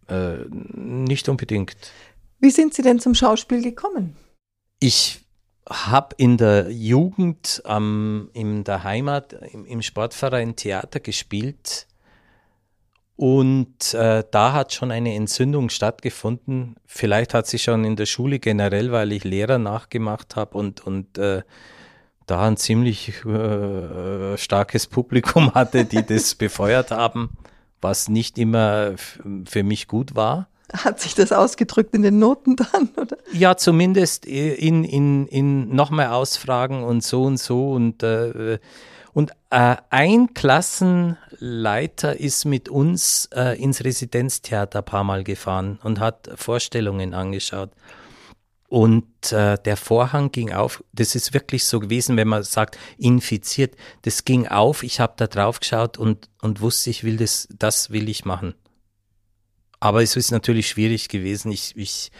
äh, 0.08 0.38
nicht 0.48 1.28
unbedingt. 1.28 1.76
Wie 2.38 2.50
sind 2.50 2.72
Sie 2.72 2.82
denn 2.82 3.00
zum 3.00 3.14
Schauspiel 3.14 3.62
gekommen? 3.62 4.16
Ich 4.78 5.20
habe 5.68 6.14
in 6.16 6.38
der 6.38 6.70
Jugend 6.70 7.62
ähm, 7.66 8.30
in 8.32 8.64
der 8.64 8.82
Heimat 8.82 9.34
im, 9.52 9.66
im 9.66 9.82
Sportverein 9.82 10.56
Theater 10.56 11.00
gespielt 11.00 11.86
und 13.20 13.92
äh, 13.92 14.24
da 14.30 14.54
hat 14.54 14.72
schon 14.72 14.90
eine 14.90 15.14
Entzündung 15.14 15.68
stattgefunden. 15.68 16.76
Vielleicht 16.86 17.34
hat 17.34 17.46
sie 17.46 17.58
schon 17.58 17.84
in 17.84 17.94
der 17.94 18.06
Schule 18.06 18.38
generell, 18.38 18.92
weil 18.92 19.12
ich 19.12 19.24
Lehrer 19.24 19.58
nachgemacht 19.58 20.36
habe 20.36 20.56
und, 20.56 20.86
und 20.86 21.18
äh, 21.18 21.42
da 22.24 22.46
ein 22.48 22.56
ziemlich 22.56 23.22
äh, 23.26 24.38
starkes 24.38 24.86
Publikum 24.86 25.52
hatte, 25.54 25.84
die 25.84 26.02
das 26.02 26.34
befeuert 26.34 26.92
haben, 26.92 27.36
was 27.82 28.08
nicht 28.08 28.38
immer 28.38 28.94
für 29.44 29.64
mich 29.64 29.86
gut 29.86 30.14
war. 30.14 30.48
Hat 30.72 30.98
sich 30.98 31.14
das 31.14 31.30
ausgedrückt 31.30 31.94
in 31.94 32.00
den 32.00 32.18
Noten 32.18 32.56
dann, 32.56 32.88
oder? 32.96 33.18
Ja, 33.34 33.54
zumindest 33.58 34.24
in, 34.24 34.82
in, 34.82 35.26
in 35.26 35.76
noch 35.76 35.90
mehr 35.90 36.14
Ausfragen 36.14 36.84
und 36.84 37.04
so 37.04 37.24
und 37.24 37.36
so 37.36 37.72
und 37.72 38.02
äh, 38.02 38.58
und 39.12 39.32
äh, 39.50 39.76
ein 39.90 40.34
Klassenleiter 40.34 42.18
ist 42.18 42.44
mit 42.44 42.68
uns 42.68 43.28
äh, 43.34 43.60
ins 43.60 43.84
Residenztheater 43.84 44.80
ein 44.80 44.84
paar 44.84 45.04
Mal 45.04 45.24
gefahren 45.24 45.78
und 45.82 45.98
hat 45.98 46.30
Vorstellungen 46.36 47.14
angeschaut. 47.14 47.70
Und 48.68 49.32
äh, 49.32 49.58
der 49.58 49.76
Vorhang 49.76 50.30
ging 50.30 50.52
auf. 50.52 50.84
Das 50.92 51.16
ist 51.16 51.34
wirklich 51.34 51.64
so 51.64 51.80
gewesen, 51.80 52.16
wenn 52.16 52.28
man 52.28 52.44
sagt, 52.44 52.78
infiziert. 52.98 53.74
Das 54.02 54.24
ging 54.24 54.46
auf. 54.46 54.84
Ich 54.84 55.00
habe 55.00 55.14
da 55.16 55.26
drauf 55.26 55.58
geschaut 55.58 55.98
und, 55.98 56.28
und 56.40 56.60
wusste, 56.60 56.90
ich 56.90 57.02
will 57.02 57.16
das, 57.16 57.48
das 57.50 57.90
will 57.90 58.08
ich 58.08 58.24
machen. 58.24 58.54
Aber 59.80 60.02
es 60.02 60.14
ist 60.14 60.30
natürlich 60.30 60.68
schwierig 60.68 61.08
gewesen. 61.08 61.50
Ich, 61.50 61.76
ich 61.76 62.12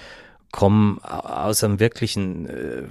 komme 0.52 0.98
aus 1.02 1.62
einem 1.64 1.80
wirklichen 1.80 2.46
äh, 2.46 2.82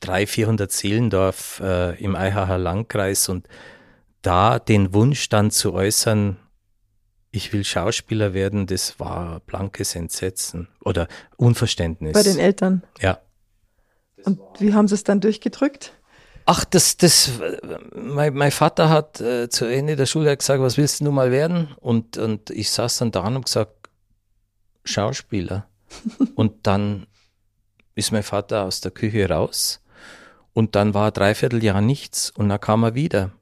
300, 0.00 0.28
400 0.28 0.72
Seelendorf 0.72 1.60
äh, 1.60 2.02
im 2.02 2.16
Eihacher 2.16 2.58
Landkreis 2.58 3.28
und 3.28 3.48
da 4.22 4.58
den 4.58 4.92
Wunsch 4.94 5.28
dann 5.28 5.50
zu 5.50 5.72
äußern, 5.72 6.36
ich 7.30 7.52
will 7.52 7.64
Schauspieler 7.64 8.34
werden, 8.34 8.66
das 8.66 8.98
war 8.98 9.40
blankes 9.40 9.94
Entsetzen 9.94 10.68
oder 10.84 11.08
Unverständnis. 11.36 12.12
Bei 12.12 12.22
den 12.22 12.38
Eltern? 12.38 12.82
Ja. 13.00 13.20
Und 14.24 14.40
wie 14.58 14.74
haben 14.74 14.88
sie 14.88 14.94
es 14.94 15.04
dann 15.04 15.20
durchgedrückt? 15.20 15.92
Ach, 16.46 16.64
das, 16.64 16.96
das, 16.96 17.32
mein, 17.94 18.32
mein 18.32 18.50
Vater 18.50 18.88
hat 18.88 19.20
äh, 19.20 19.50
zu 19.50 19.66
Ende 19.66 19.96
der 19.96 20.06
Schule 20.06 20.34
gesagt, 20.34 20.62
was 20.62 20.78
willst 20.78 21.00
du 21.00 21.12
mal 21.12 21.30
werden? 21.30 21.74
Und, 21.76 22.16
und 22.16 22.50
ich 22.50 22.70
saß 22.70 22.98
dann 22.98 23.10
da 23.10 23.26
und 23.26 23.44
gesagt, 23.44 23.90
Schauspieler. 24.84 25.68
Und 26.34 26.66
dann 26.66 27.06
ist 27.94 28.12
mein 28.12 28.22
Vater 28.22 28.64
aus 28.64 28.80
der 28.80 28.90
Küche 28.90 29.28
raus 29.28 29.82
und 30.52 30.74
dann 30.74 30.94
war 30.94 31.10
dreiviertel 31.10 31.62
Jahr 31.62 31.80
nichts 31.80 32.30
und 32.30 32.48
dann 32.48 32.60
kam 32.60 32.84
er 32.84 32.94
wieder 32.94 33.32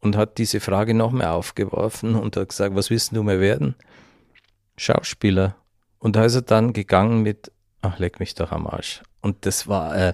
und 0.00 0.16
hat 0.16 0.38
diese 0.38 0.60
Frage 0.60 0.94
noch 0.94 1.10
mehr 1.10 1.32
aufgeworfen 1.32 2.14
und 2.14 2.36
hat 2.36 2.50
gesagt, 2.50 2.74
was 2.74 2.90
willst 2.90 3.12
du 3.12 3.22
mehr 3.22 3.40
werden? 3.40 3.74
Schauspieler. 4.76 5.56
Und 5.98 6.16
da 6.16 6.24
ist 6.24 6.34
er 6.34 6.42
dann 6.42 6.72
gegangen 6.72 7.22
mit, 7.22 7.50
ach, 7.80 7.98
leck 7.98 8.20
mich 8.20 8.34
doch 8.34 8.52
am 8.52 8.66
Arsch. 8.66 9.02
Und 9.24 9.46
das 9.46 9.66
war, 9.66 9.96
äh, 9.96 10.12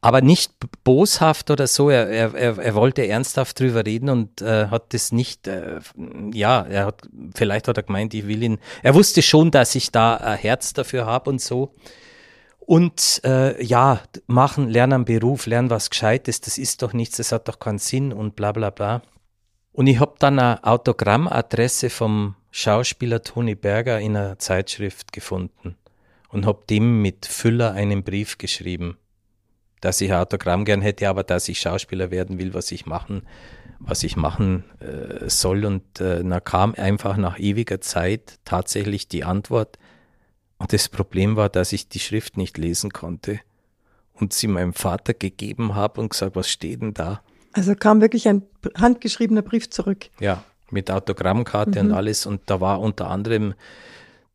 aber 0.00 0.20
nicht 0.20 0.52
boshaft 0.82 1.52
oder 1.52 1.68
so. 1.68 1.90
Er, 1.90 2.08
er, 2.08 2.58
er, 2.58 2.74
wollte 2.74 3.06
ernsthaft 3.06 3.60
drüber 3.60 3.86
reden 3.86 4.08
und 4.08 4.42
äh, 4.42 4.66
hat 4.66 4.92
das 4.94 5.12
nicht, 5.12 5.46
äh, 5.46 5.78
ja, 6.34 6.62
er 6.62 6.86
hat, 6.86 7.02
vielleicht 7.36 7.68
hat 7.68 7.76
er 7.76 7.84
gemeint, 7.84 8.14
ich 8.14 8.26
will 8.26 8.42
ihn, 8.42 8.58
er 8.82 8.96
wusste 8.96 9.22
schon, 9.22 9.52
dass 9.52 9.76
ich 9.76 9.92
da 9.92 10.16
ein 10.16 10.38
Herz 10.38 10.72
dafür 10.72 11.06
habe 11.06 11.30
und 11.30 11.40
so. 11.40 11.72
Und 12.58 13.20
äh, 13.24 13.62
ja, 13.64 14.00
machen, 14.26 14.68
lernen 14.68 14.92
einen 14.92 15.04
Beruf, 15.04 15.46
lernen 15.46 15.70
was 15.70 15.88
Gescheites, 15.88 16.40
das 16.40 16.58
ist 16.58 16.82
doch 16.82 16.92
nichts, 16.92 17.18
das 17.18 17.30
hat 17.30 17.46
doch 17.46 17.60
keinen 17.60 17.78
Sinn 17.78 18.12
und 18.12 18.34
bla 18.34 18.50
bla 18.50 18.70
bla. 18.70 19.02
Und 19.70 19.86
ich 19.86 20.00
habe 20.00 20.16
dann 20.18 20.40
eine 20.40 20.64
Autogrammadresse 20.64 21.90
vom 21.90 22.34
Schauspieler 22.50 23.22
Toni 23.22 23.54
Berger 23.54 24.00
in 24.00 24.16
einer 24.16 24.40
Zeitschrift 24.40 25.12
gefunden 25.12 25.76
und 26.28 26.46
habe 26.46 26.64
dem 26.68 27.02
mit 27.02 27.26
Füller 27.26 27.72
einen 27.72 28.04
Brief 28.04 28.38
geschrieben, 28.38 28.96
dass 29.80 30.00
ich 30.00 30.12
ein 30.12 30.20
Autogramm 30.20 30.64
gern 30.64 30.82
hätte, 30.82 31.08
aber 31.08 31.22
dass 31.22 31.48
ich 31.48 31.60
Schauspieler 31.60 32.10
werden 32.10 32.38
will, 32.38 32.54
was 32.54 32.70
ich 32.72 32.86
machen, 32.86 33.22
was 33.78 34.02
ich 34.02 34.16
machen 34.16 34.64
äh, 34.80 35.28
soll. 35.28 35.64
Und 35.64 36.00
äh, 36.00 36.22
da 36.24 36.40
kam 36.40 36.74
einfach 36.74 37.16
nach 37.16 37.38
ewiger 37.38 37.80
Zeit 37.80 38.38
tatsächlich 38.44 39.08
die 39.08 39.24
Antwort, 39.24 39.78
und 40.58 40.72
das 40.72 40.88
Problem 40.88 41.36
war, 41.36 41.48
dass 41.48 41.72
ich 41.72 41.88
die 41.88 42.00
Schrift 42.00 42.36
nicht 42.36 42.58
lesen 42.58 42.90
konnte 42.90 43.40
und 44.12 44.32
sie 44.32 44.48
meinem 44.48 44.74
Vater 44.74 45.14
gegeben 45.14 45.74
habe 45.74 46.00
und 46.00 46.10
gesagt, 46.10 46.36
was 46.36 46.50
steht 46.50 46.82
denn 46.82 46.94
da? 46.94 47.22
Also 47.52 47.74
kam 47.74 48.00
wirklich 48.00 48.28
ein 48.28 48.42
handgeschriebener 48.76 49.42
Brief 49.42 49.70
zurück. 49.70 50.10
Ja, 50.20 50.44
mit 50.70 50.90
Autogrammkarte 50.90 51.82
mhm. 51.82 51.90
und 51.90 51.94
alles. 51.94 52.26
Und 52.26 52.42
da 52.46 52.60
war 52.60 52.80
unter 52.80 53.08
anderem 53.08 53.54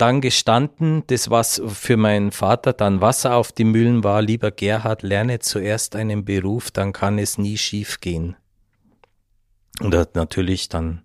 dann 0.04 0.20
gestanden, 0.20 1.04
das 1.08 1.30
was 1.30 1.62
für 1.66 1.96
meinen 1.96 2.34
Vater 2.34 2.74
dann 2.74 3.00
Wasser 3.00 3.36
auf 3.38 3.54
die 3.54 3.64
Mühlen 3.64 4.04
war, 4.04 4.22
lieber 4.22 4.52
Gerhard, 4.52 5.02
lerne 5.02 5.40
zuerst 5.40 5.96
einen 5.96 6.26
Beruf, 6.26 6.72
dann 6.72 6.92
kann 6.92 7.18
es 7.18 7.38
nie 7.38 7.58
schief 7.58 8.02
gehen. 8.02 8.36
Und 9.80 9.96
hat 9.96 10.16
natürlich 10.16 10.68
dann 10.68 11.04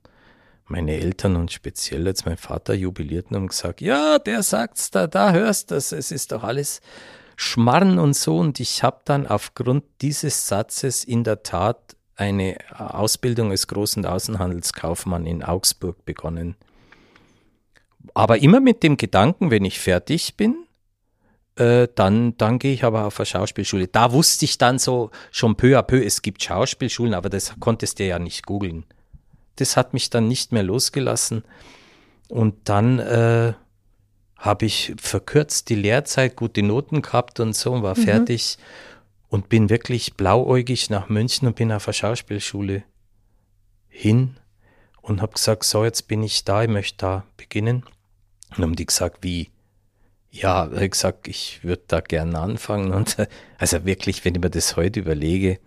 meine 0.66 0.96
Eltern 0.96 1.36
und 1.36 1.52
speziell 1.52 2.06
jetzt 2.06 2.26
mein 2.26 2.38
Vater 2.38 2.74
jubilierten 2.74 3.36
und 3.36 3.46
gesagt, 3.46 3.80
ja, 3.80 4.18
der 4.18 4.42
sagt's 4.42 4.90
da, 4.90 5.06
da 5.06 5.30
hörst 5.30 5.70
das, 5.70 5.92
es 5.92 6.10
ist 6.10 6.32
doch 6.32 6.42
alles 6.42 6.80
Schmarren 7.36 8.00
und 8.00 8.16
so. 8.16 8.38
Und 8.38 8.58
ich 8.58 8.82
habe 8.82 8.98
dann 9.04 9.28
aufgrund 9.28 9.84
dieses 10.00 10.48
Satzes 10.48 11.04
in 11.04 11.22
der 11.22 11.44
Tat 11.44 11.94
eine 12.16 12.58
Ausbildung 12.76 13.52
als 13.52 13.68
großen 13.68 14.04
Außenhandelskaufmann 14.04 15.24
in 15.24 15.44
Augsburg 15.44 16.04
begonnen. 16.04 16.56
Aber 18.18 18.38
immer 18.42 18.60
mit 18.60 18.82
dem 18.82 18.96
Gedanken, 18.96 19.50
wenn 19.50 19.64
ich 19.64 19.78
fertig 19.78 20.36
bin, 20.36 20.56
äh, 21.56 21.88
dann, 21.94 22.36
dann 22.36 22.58
gehe 22.58 22.74
ich 22.74 22.84
aber 22.84 23.06
auf 23.06 23.18
eine 23.18 23.26
Schauspielschule. 23.26 23.88
Da 23.88 24.12
wusste 24.12 24.44
ich 24.44 24.58
dann 24.58 24.78
so 24.78 25.10
schon 25.30 25.56
peu 25.56 25.78
à 25.78 25.82
peu, 25.82 26.02
es 26.04 26.22
gibt 26.22 26.42
Schauspielschulen, 26.42 27.14
aber 27.14 27.28
das 27.28 27.54
konntest 27.60 27.98
du 27.98 28.06
ja 28.06 28.18
nicht 28.18 28.46
googeln 28.46 28.84
das 29.60 29.76
hat 29.76 29.92
mich 29.92 30.10
dann 30.10 30.28
nicht 30.28 30.52
mehr 30.52 30.62
losgelassen. 30.62 31.44
Und 32.28 32.54
dann 32.68 32.98
äh, 32.98 33.54
habe 34.36 34.66
ich 34.66 34.94
verkürzt 35.00 35.68
die 35.68 35.74
Lehrzeit, 35.74 36.36
gute 36.36 36.62
Noten 36.62 37.02
gehabt 37.02 37.40
und 37.40 37.54
so 37.54 37.72
und 37.72 37.82
war 37.82 37.98
mhm. 37.98 38.02
fertig 38.02 38.58
und 39.28 39.48
bin 39.48 39.68
wirklich 39.68 40.14
blauäugig 40.14 40.90
nach 40.90 41.08
München 41.08 41.48
und 41.48 41.56
bin 41.56 41.72
auf 41.72 41.88
eine 41.88 41.94
Schauspielschule 41.94 42.84
hin. 43.88 44.36
und 45.02 45.22
habe 45.22 45.32
gesagt, 45.32 45.64
so, 45.64 45.84
jetzt 45.84 46.06
bin 46.06 46.22
ich 46.22 46.44
da, 46.44 46.62
ich 46.62 46.68
möchte 46.68 46.98
da 46.98 47.24
beginnen. 47.36 47.84
Und 48.56 48.62
haben 48.62 48.76
die 48.76 48.86
gesagt, 48.86 49.18
wie? 49.22 49.50
Ja, 50.30 50.70
ich 50.72 50.90
gesagt, 50.90 51.26
ich 51.26 51.64
würde 51.64 51.82
da 51.88 52.00
gerne 52.00 52.38
anfangen. 52.38 52.92
Und 52.92 53.16
also 53.58 53.84
wirklich, 53.84 54.24
wenn 54.24 54.34
ich 54.34 54.40
mir 54.40 54.50
das 54.50 54.76
heute 54.76 55.00
überlege, 55.00 55.58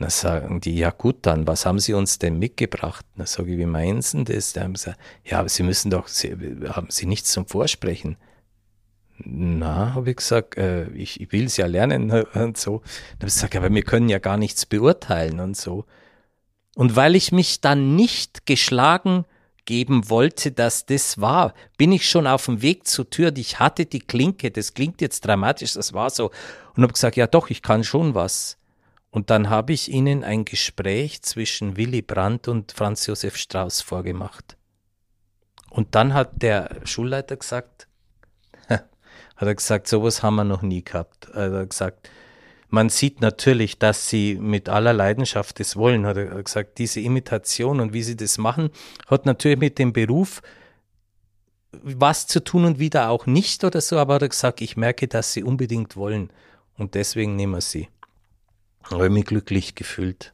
dann 0.00 0.10
sagen 0.10 0.60
die, 0.60 0.76
ja 0.76 0.90
gut, 0.90 1.18
dann, 1.22 1.46
was 1.46 1.66
haben 1.66 1.78
Sie 1.78 1.92
uns 1.92 2.18
denn 2.18 2.38
mitgebracht? 2.38 3.04
Dann 3.16 3.26
sage 3.26 3.52
ich, 3.52 3.58
wie 3.58 3.66
meinen 3.66 4.00
Sie 4.00 4.24
das? 4.24 4.54
Da 4.54 4.62
haben 4.62 4.74
sie 4.74 4.86
gesagt, 4.86 5.00
ja, 5.24 5.40
aber 5.40 5.48
Sie 5.48 5.62
müssen 5.62 5.90
doch, 5.90 6.08
Sie, 6.08 6.34
haben 6.68 6.88
Sie 6.90 7.06
nichts 7.06 7.32
zum 7.32 7.46
Vorsprechen? 7.46 8.16
Na, 9.18 9.94
habe 9.94 10.10
ich 10.10 10.16
gesagt, 10.16 10.56
äh, 10.56 10.88
ich, 10.90 11.20
ich 11.20 11.30
will 11.32 11.44
es 11.44 11.58
ja 11.58 11.66
lernen 11.66 12.10
und 12.34 12.56
so. 12.56 12.78
Dann 13.18 13.20
habe 13.20 13.28
ich 13.28 13.34
gesagt, 13.34 13.56
aber 13.56 13.72
wir 13.72 13.82
können 13.82 14.08
ja 14.08 14.18
gar 14.18 14.38
nichts 14.38 14.64
beurteilen 14.64 15.38
und 15.40 15.56
so. 15.56 15.84
Und 16.74 16.96
weil 16.96 17.14
ich 17.14 17.30
mich 17.30 17.60
dann 17.60 17.94
nicht 17.94 18.46
geschlagen 18.46 19.26
geben 19.70 20.10
wollte, 20.10 20.50
dass 20.50 20.84
das 20.84 21.20
war, 21.20 21.54
bin 21.78 21.92
ich 21.92 22.10
schon 22.10 22.26
auf 22.26 22.46
dem 22.46 22.60
Weg 22.60 22.88
zur 22.88 23.08
Tür. 23.08 23.32
Ich 23.36 23.60
hatte 23.60 23.86
die 23.86 24.00
Klinke, 24.00 24.50
das 24.50 24.74
klingt 24.74 25.00
jetzt 25.00 25.24
dramatisch, 25.24 25.74
das 25.74 25.92
war 25.92 26.10
so. 26.10 26.32
Und 26.74 26.82
habe 26.82 26.92
gesagt, 26.92 27.14
ja 27.14 27.28
doch, 27.28 27.50
ich 27.50 27.62
kann 27.62 27.84
schon 27.84 28.16
was. 28.16 28.58
Und 29.12 29.30
dann 29.30 29.48
habe 29.48 29.72
ich 29.72 29.88
ihnen 29.88 30.24
ein 30.24 30.44
Gespräch 30.44 31.22
zwischen 31.22 31.76
Willy 31.76 32.02
Brandt 32.02 32.48
und 32.48 32.72
Franz 32.72 33.06
Josef 33.06 33.36
Strauß 33.36 33.80
vorgemacht. 33.82 34.56
Und 35.68 35.94
dann 35.94 36.14
hat 36.14 36.42
der 36.42 36.80
Schulleiter 36.82 37.36
gesagt, 37.36 37.86
hat 38.68 38.88
er 39.36 39.54
gesagt, 39.54 39.86
sowas 39.86 40.24
haben 40.24 40.34
wir 40.34 40.42
noch 40.42 40.62
nie 40.62 40.82
gehabt. 40.82 41.28
Er 41.32 41.52
hat 41.52 41.70
gesagt, 41.70 42.10
man 42.70 42.88
sieht 42.88 43.20
natürlich, 43.20 43.78
dass 43.78 44.08
sie 44.08 44.36
mit 44.36 44.68
aller 44.68 44.92
Leidenschaft 44.92 45.60
das 45.60 45.76
wollen, 45.76 46.06
hat 46.06 46.16
er 46.16 46.42
gesagt. 46.42 46.78
Diese 46.78 47.00
Imitation 47.00 47.80
und 47.80 47.92
wie 47.92 48.02
sie 48.02 48.16
das 48.16 48.38
machen, 48.38 48.70
hat 49.08 49.26
natürlich 49.26 49.58
mit 49.58 49.78
dem 49.78 49.92
Beruf 49.92 50.42
was 51.82 52.26
zu 52.26 52.42
tun 52.42 52.64
und 52.64 52.78
wieder 52.78 53.10
auch 53.10 53.26
nicht 53.26 53.64
oder 53.64 53.80
so, 53.80 53.98
aber 53.98 54.14
hat 54.14 54.22
er 54.22 54.28
gesagt, 54.28 54.60
ich 54.60 54.76
merke, 54.76 55.06
dass 55.08 55.32
sie 55.32 55.44
unbedingt 55.44 55.96
wollen 55.96 56.30
und 56.76 56.94
deswegen 56.94 57.36
nehmen 57.36 57.54
wir 57.54 57.60
sie. 57.60 57.88
Habe 58.84 59.10
mich 59.10 59.26
glücklich 59.26 59.74
gefühlt. 59.74 60.32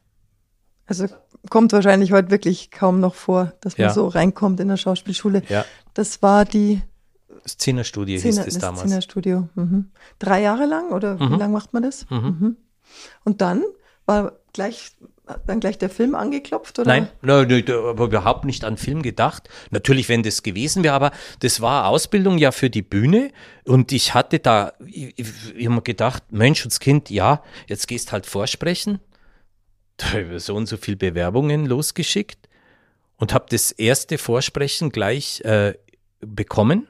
Also 0.87 1.07
kommt 1.49 1.73
wahrscheinlich 1.73 2.11
heute 2.11 2.31
wirklich 2.31 2.71
kaum 2.71 2.99
noch 2.99 3.13
vor, 3.13 3.53
dass 3.61 3.77
man 3.77 3.87
ja. 3.87 3.93
so 3.93 4.07
reinkommt 4.07 4.59
in 4.59 4.69
der 4.69 4.77
Schauspielschule. 4.77 5.43
Ja. 5.49 5.65
Das 5.93 6.21
war 6.21 6.45
die 6.45 6.81
Szenerstudie 7.47 8.19
Szene, 8.19 8.35
hieß 8.35 8.47
es 8.47 8.59
damals. 8.59 8.81
Szenerstudio. 8.81 9.49
Mhm. 9.55 9.91
Drei 10.19 10.41
Jahre 10.41 10.65
lang 10.65 10.91
oder 10.91 11.15
mhm. 11.15 11.33
wie 11.33 11.37
lange 11.37 11.53
macht 11.53 11.73
man 11.73 11.83
das? 11.83 12.09
Mhm. 12.09 12.17
mhm. 12.17 12.57
Und 13.23 13.41
dann 13.41 13.63
war 14.05 14.33
gleich 14.53 14.93
dann 15.45 15.59
gleich 15.59 15.77
der 15.77 15.89
Film 15.89 16.15
angeklopft? 16.15 16.79
Oder? 16.79 16.87
Nein, 16.87 17.07
nein, 17.21 17.47
nein, 17.47 17.63
aber 17.69 18.05
überhaupt 18.05 18.45
nicht 18.45 18.63
an 18.63 18.77
Film 18.77 19.01
gedacht. 19.01 19.49
Natürlich, 19.71 20.09
wenn 20.09 20.23
das 20.23 20.43
gewesen 20.43 20.83
wäre, 20.83 20.93
aber 20.93 21.11
das 21.39 21.61
war 21.61 21.87
Ausbildung 21.87 22.37
ja 22.37 22.51
für 22.51 22.69
die 22.69 22.81
Bühne 22.81 23.31
und 23.65 23.91
ich 23.91 24.13
hatte 24.13 24.39
da 24.39 24.73
ich, 24.85 25.17
ich 25.17 25.55
immer 25.55 25.81
gedacht, 25.81 26.23
Mensch 26.31 26.63
und 26.63 26.79
Kind, 26.79 27.09
ja, 27.09 27.43
jetzt 27.67 27.87
gehst 27.87 28.11
halt 28.11 28.25
vorsprechen. 28.25 28.99
Da 29.97 30.13
habe 30.13 30.39
so 30.39 30.55
und 30.55 30.67
so 30.67 30.77
viele 30.77 30.97
Bewerbungen 30.97 31.65
losgeschickt 31.65 32.47
und 33.17 33.33
habe 33.33 33.47
das 33.49 33.71
erste 33.71 34.17
Vorsprechen 34.17 34.91
gleich 34.91 35.41
äh, 35.41 35.73
bekommen 36.19 36.87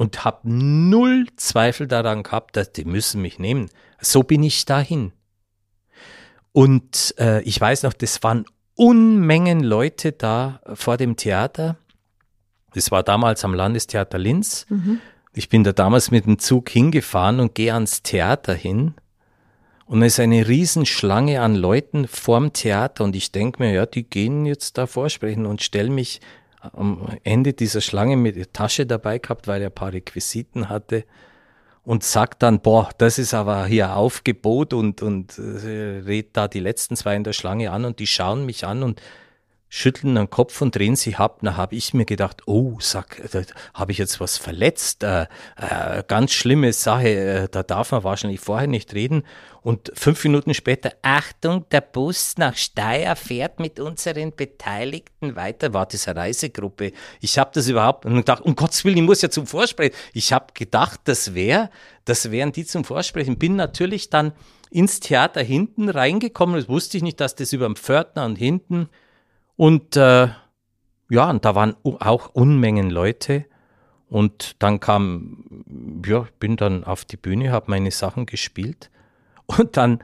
und 0.00 0.24
habe 0.24 0.50
null 0.50 1.26
Zweifel 1.36 1.86
daran 1.86 2.22
gehabt, 2.22 2.56
dass 2.56 2.72
die 2.72 2.86
müssen 2.86 3.20
mich 3.20 3.38
nehmen. 3.38 3.68
So 4.00 4.22
bin 4.22 4.42
ich 4.42 4.64
dahin. 4.64 5.12
Und 6.52 7.14
äh, 7.18 7.42
ich 7.42 7.60
weiß 7.60 7.82
noch, 7.82 7.92
das 7.92 8.22
waren 8.22 8.46
Unmengen 8.74 9.60
Leute 9.62 10.12
da 10.12 10.62
vor 10.72 10.96
dem 10.96 11.16
Theater. 11.16 11.76
Das 12.72 12.90
war 12.90 13.02
damals 13.02 13.44
am 13.44 13.52
Landestheater 13.52 14.16
Linz. 14.16 14.64
Mhm. 14.70 15.02
Ich 15.34 15.50
bin 15.50 15.64
da 15.64 15.72
damals 15.72 16.10
mit 16.10 16.24
dem 16.24 16.38
Zug 16.38 16.70
hingefahren 16.70 17.38
und 17.38 17.54
gehe 17.54 17.74
ans 17.74 18.02
Theater 18.02 18.54
hin. 18.54 18.94
Und 19.84 20.00
es 20.00 20.14
ist 20.14 20.20
eine 20.20 20.48
Riesenschlange 20.48 21.42
an 21.42 21.54
Leuten 21.54 22.08
vorm 22.08 22.54
Theater 22.54 23.04
und 23.04 23.14
ich 23.14 23.32
denke 23.32 23.62
mir, 23.62 23.72
ja, 23.74 23.84
die 23.84 24.08
gehen 24.08 24.46
jetzt 24.46 24.78
da 24.78 24.86
vorsprechen 24.86 25.44
und 25.44 25.60
stelle 25.60 25.90
mich 25.90 26.22
am 26.60 27.08
Ende 27.24 27.52
dieser 27.52 27.80
Schlange 27.80 28.16
mit 28.16 28.36
der 28.36 28.52
Tasche 28.52 28.86
dabei 28.86 29.18
gehabt, 29.18 29.48
weil 29.48 29.62
er 29.62 29.68
ein 29.68 29.74
paar 29.74 29.92
Requisiten 29.92 30.68
hatte 30.68 31.04
und 31.84 32.04
sagt 32.04 32.42
dann, 32.42 32.60
boah, 32.60 32.90
das 32.98 33.18
ist 33.18 33.34
aber 33.34 33.66
hier 33.66 33.96
Aufgebot 33.96 34.74
und, 34.74 35.02
und 35.02 35.38
äh, 35.38 36.02
redet 36.04 36.36
da 36.36 36.48
die 36.48 36.60
letzten 36.60 36.96
zwei 36.96 37.16
in 37.16 37.24
der 37.24 37.32
Schlange 37.32 37.70
an 37.70 37.84
und 37.84 37.98
die 37.98 38.06
schauen 38.06 38.44
mich 38.46 38.66
an 38.66 38.82
und 38.82 39.00
schütteln 39.72 40.16
den 40.16 40.28
Kopf 40.28 40.60
und 40.60 40.74
drehen 40.74 40.96
sich 40.96 41.18
ab. 41.18 41.38
Da 41.42 41.56
habe 41.56 41.76
ich 41.76 41.94
mir 41.94 42.04
gedacht, 42.04 42.42
oh, 42.46 42.76
sag, 42.80 43.22
habe 43.72 43.92
ich 43.92 43.98
jetzt 43.98 44.20
was 44.20 44.36
verletzt? 44.36 45.04
Äh, 45.04 45.22
äh, 45.56 46.02
ganz 46.06 46.32
schlimme 46.32 46.72
Sache, 46.72 47.08
äh, 47.08 47.48
da 47.48 47.62
darf 47.62 47.92
man 47.92 48.02
wahrscheinlich 48.02 48.40
vorher 48.40 48.66
nicht 48.66 48.92
reden. 48.94 49.22
Und 49.62 49.92
fünf 49.94 50.24
Minuten 50.24 50.54
später, 50.54 50.92
Achtung, 51.02 51.66
der 51.70 51.82
Bus 51.82 52.34
nach 52.36 52.56
Steyr 52.56 53.14
fährt 53.14 53.60
mit 53.60 53.78
unseren 53.78 54.34
Beteiligten 54.34 55.36
weiter. 55.36 55.72
War 55.72 55.86
das 55.86 56.08
eine 56.08 56.18
Reisegruppe? 56.18 56.92
Ich 57.20 57.38
habe 57.38 57.50
das 57.54 57.68
überhaupt 57.68 58.04
und 58.06 58.16
gedacht, 58.16 58.42
um 58.42 58.56
Gottes 58.56 58.84
Willen, 58.84 58.96
ich 58.96 59.04
muss 59.04 59.22
ja 59.22 59.30
zum 59.30 59.46
Vorsprechen. 59.46 59.94
Ich 60.12 60.32
habe 60.32 60.46
gedacht, 60.52 61.00
das 61.04 61.34
wäre, 61.34 61.70
das 62.06 62.32
wären 62.32 62.50
die 62.50 62.66
zum 62.66 62.84
Vorsprechen. 62.84 63.38
Bin 63.38 63.54
natürlich 63.54 64.10
dann 64.10 64.32
ins 64.70 64.98
Theater 64.98 65.42
hinten 65.42 65.88
reingekommen. 65.88 66.56
Das 66.56 66.68
wusste 66.68 66.96
ich 66.96 67.04
nicht, 67.04 67.20
dass 67.20 67.36
das 67.36 67.52
über 67.52 67.66
dem 67.66 67.76
Pförtner 67.76 68.24
und 68.24 68.36
hinten 68.36 68.88
und 69.60 69.94
äh, 69.94 70.28
ja, 71.10 71.28
und 71.28 71.44
da 71.44 71.54
waren 71.54 71.76
auch 71.82 72.30
Unmengen 72.30 72.88
Leute. 72.88 73.44
Und 74.08 74.56
dann 74.58 74.80
kam, 74.80 76.02
ja, 76.06 76.26
bin 76.38 76.56
dann 76.56 76.82
auf 76.82 77.04
die 77.04 77.18
Bühne, 77.18 77.52
habe 77.52 77.70
meine 77.70 77.90
Sachen 77.90 78.24
gespielt. 78.24 78.90
Und 79.58 79.76
dann 79.76 80.02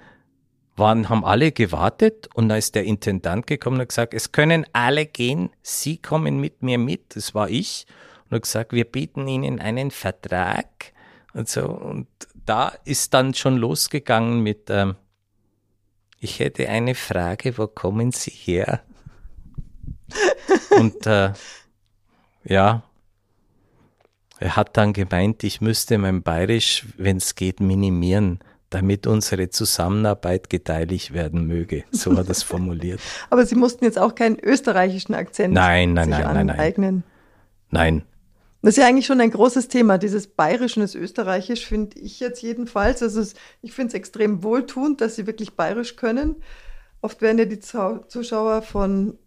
waren, 0.76 1.08
haben 1.08 1.24
alle 1.24 1.52
gewartet 1.52 2.28
und 2.34 2.50
da 2.50 2.56
ist 2.56 2.74
der 2.74 2.84
Intendant 2.84 3.46
gekommen 3.46 3.76
und 3.76 3.82
hat 3.82 3.88
gesagt, 3.88 4.12
es 4.12 4.32
können 4.32 4.66
alle 4.74 5.06
gehen, 5.06 5.48
Sie 5.62 5.96
kommen 5.96 6.38
mit 6.38 6.62
mir 6.62 6.76
mit. 6.76 7.16
Das 7.16 7.34
war 7.34 7.48
ich. 7.48 7.86
Und 8.24 8.34
hat 8.34 8.42
gesagt, 8.42 8.72
wir 8.72 8.84
bieten 8.84 9.26
Ihnen 9.26 9.58
einen 9.58 9.90
Vertrag. 9.90 10.92
Und 11.32 11.48
so. 11.48 11.62
Und 11.64 12.08
da 12.44 12.72
ist 12.84 13.14
dann 13.14 13.32
schon 13.32 13.56
losgegangen 13.56 14.42
mit, 14.42 14.68
ähm, 14.68 14.96
ich 16.20 16.40
hätte 16.40 16.68
eine 16.68 16.94
Frage, 16.94 17.56
wo 17.56 17.66
kommen 17.68 18.12
Sie 18.12 18.32
her? 18.32 18.82
Und 20.78 21.06
äh, 21.06 21.32
ja, 22.44 22.82
er 24.38 24.56
hat 24.56 24.76
dann 24.76 24.92
gemeint, 24.92 25.44
ich 25.44 25.60
müsste 25.60 25.98
mein 25.98 26.22
Bayerisch, 26.22 26.86
wenn 26.98 27.16
es 27.16 27.34
geht, 27.34 27.60
minimieren, 27.60 28.40
damit 28.70 29.06
unsere 29.06 29.48
Zusammenarbeit 29.48 30.50
gedeihlich 30.50 31.12
werden 31.12 31.46
möge. 31.46 31.84
So 31.90 32.16
hat 32.16 32.26
er 32.26 32.32
es 32.32 32.42
formuliert. 32.42 33.00
Aber 33.30 33.46
Sie 33.46 33.54
mussten 33.54 33.84
jetzt 33.84 33.98
auch 33.98 34.14
keinen 34.14 34.38
österreichischen 34.38 35.14
Akzent 35.14 35.54
nein, 35.54 35.94
nein, 35.94 36.10
sich 36.10 36.18
nein, 36.18 36.50
aneignen. 36.50 37.04
Nein. 37.70 37.94
Nein. 37.94 38.02
Das 38.62 38.76
ist 38.76 38.82
ja 38.82 38.88
eigentlich 38.88 39.06
schon 39.06 39.20
ein 39.20 39.30
großes 39.30 39.68
Thema, 39.68 39.96
dieses 39.96 40.26
Bayerisch 40.26 40.76
und 40.76 40.82
das 40.82 40.96
Österreichisch, 40.96 41.66
finde 41.66 41.98
ich 42.00 42.18
jetzt 42.18 42.42
jedenfalls. 42.42 43.00
Also 43.00 43.20
es, 43.20 43.34
ich 43.62 43.72
finde 43.72 43.88
es 43.88 43.94
extrem 43.94 44.42
wohltuend, 44.42 45.00
dass 45.00 45.14
Sie 45.14 45.28
wirklich 45.28 45.54
Bayerisch 45.54 45.94
können. 45.94 46.36
Oft 47.00 47.22
werden 47.22 47.38
ja 47.38 47.44
die 47.44 47.60
Zuschauer 47.60 48.62
von 48.62 49.18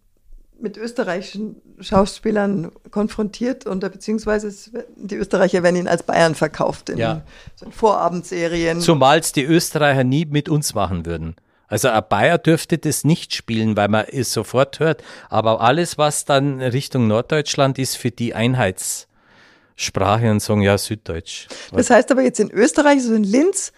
mit 0.60 0.76
österreichischen 0.76 1.56
Schauspielern 1.80 2.70
konfrontiert 2.90 3.66
und 3.66 3.80
beziehungsweise 3.80 4.52
die 4.96 5.16
Österreicher 5.16 5.62
werden 5.62 5.76
ihn 5.76 5.88
als 5.88 6.02
Bayern 6.02 6.34
verkauft 6.34 6.90
in, 6.90 6.98
ja. 6.98 7.22
so 7.56 7.66
in 7.66 7.72
Vorabendserien. 7.72 8.80
Zumal 8.80 9.18
es 9.18 9.32
die 9.32 9.44
Österreicher 9.44 10.04
nie 10.04 10.26
mit 10.26 10.48
uns 10.48 10.74
machen 10.74 11.06
würden. 11.06 11.36
Also 11.70 11.88
ein 11.88 12.02
Bayer 12.08 12.36
dürfte 12.36 12.78
das 12.78 13.04
nicht 13.04 13.34
spielen, 13.34 13.76
weil 13.76 13.88
man 13.88 14.04
es 14.10 14.32
sofort 14.32 14.80
hört. 14.80 15.04
Aber 15.28 15.60
alles, 15.60 15.98
was 15.98 16.24
dann 16.24 16.60
Richtung 16.60 17.06
Norddeutschland 17.06 17.78
ist, 17.78 17.96
für 17.96 18.10
die 18.10 18.34
Einheitssprache 18.34 20.30
und 20.30 20.40
sagen 20.40 20.62
ja 20.62 20.76
Süddeutsch. 20.76 21.46
Das 21.72 21.88
heißt 21.88 22.10
aber 22.10 22.22
jetzt 22.22 22.40
in 22.40 22.50
Österreich, 22.50 23.04
so 23.04 23.14
in 23.14 23.22
Linz, 23.22 23.72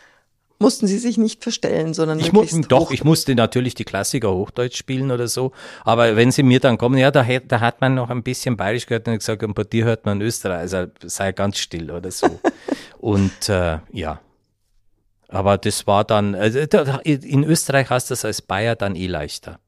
mussten 0.62 0.86
sie 0.86 0.98
sich 0.98 1.18
nicht 1.18 1.42
verstellen, 1.42 1.92
sondern 1.92 2.18
ich 2.18 2.32
mu 2.32 2.44
Doch, 2.68 2.90
ich 2.90 3.04
musste 3.04 3.34
natürlich 3.34 3.74
die 3.74 3.84
Klassiker 3.84 4.32
Hochdeutsch 4.32 4.78
spielen 4.78 5.10
oder 5.10 5.28
so. 5.28 5.52
Aber 5.84 6.16
wenn 6.16 6.32
sie 6.32 6.42
mir 6.42 6.60
dann 6.60 6.78
kommen, 6.78 6.96
ja, 6.96 7.10
da, 7.10 7.22
da 7.22 7.60
hat 7.60 7.82
man 7.82 7.94
noch 7.94 8.08
ein 8.08 8.22
bisschen 8.22 8.56
bayerisch 8.56 8.86
gehört 8.86 9.06
und 9.08 9.18
gesagt, 9.18 9.42
und 9.42 9.54
bei 9.54 9.64
dir 9.64 9.84
hört 9.84 10.06
man 10.06 10.22
Österreich, 10.22 10.60
also 10.60 10.86
sei 11.04 11.32
ganz 11.32 11.58
still 11.58 11.90
oder 11.90 12.10
so. 12.10 12.40
und 12.98 13.48
äh, 13.50 13.80
ja. 13.92 14.20
Aber 15.28 15.58
das 15.58 15.86
war 15.86 16.04
dann, 16.04 16.34
also, 16.34 16.58
in 17.04 17.44
Österreich 17.44 17.90
hast 17.90 18.10
du 18.10 18.12
das 18.12 18.24
als 18.24 18.40
Bayer 18.40 18.76
dann 18.76 18.96
eh 18.96 19.06
leichter. 19.06 19.58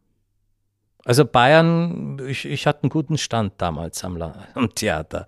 Also 1.04 1.24
Bayern, 1.26 2.20
ich, 2.26 2.46
ich 2.46 2.66
hatte 2.66 2.84
einen 2.84 2.90
guten 2.90 3.18
Stand 3.18 3.54
damals 3.58 4.04
am, 4.04 4.20
am 4.54 4.74
Theater. 4.74 5.26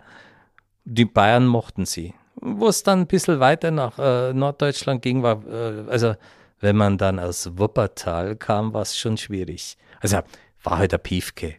Die 0.85 1.05
Bayern 1.05 1.47
mochten 1.47 1.85
sie 1.85 2.15
wo 2.47 2.69
es 2.69 2.83
dann 2.83 3.01
ein 3.01 3.07
bisschen 3.07 3.41
weiter 3.41 3.71
nach 3.71 3.99
äh, 3.99 4.33
Norddeutschland 4.33 5.03
ging, 5.03 5.23
war, 5.23 5.45
äh, 5.47 5.85
also 5.89 6.15
wenn 6.61 6.77
man 6.77 6.99
dann 6.99 7.19
aus 7.19 7.59
Wuppertal 7.59 8.37
kam, 8.37 8.73
war 8.73 8.83
es 8.83 8.97
schon 8.97 9.17
schwierig. 9.17 9.77
Also 10.01 10.21
war 10.63 10.79
halt 10.79 10.93
der 10.93 10.99
Piefke. 10.99 11.57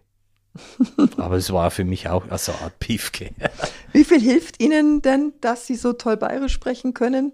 Aber 1.18 1.36
es 1.36 1.52
war 1.52 1.70
für 1.72 1.84
mich 1.84 2.10
auch 2.10 2.26
so 2.38 2.52
eine 2.52 2.62
Art 2.62 2.80
Piefke. 2.80 3.32
Wie 3.94 4.04
viel 4.04 4.20
hilft 4.20 4.62
Ihnen 4.62 5.02
denn, 5.02 5.34
dass 5.42 5.68
Sie 5.68 5.76
so 5.76 5.94
toll 5.94 6.18
bayerisch 6.18 6.54
sprechen 6.54 6.94
können 6.94 7.34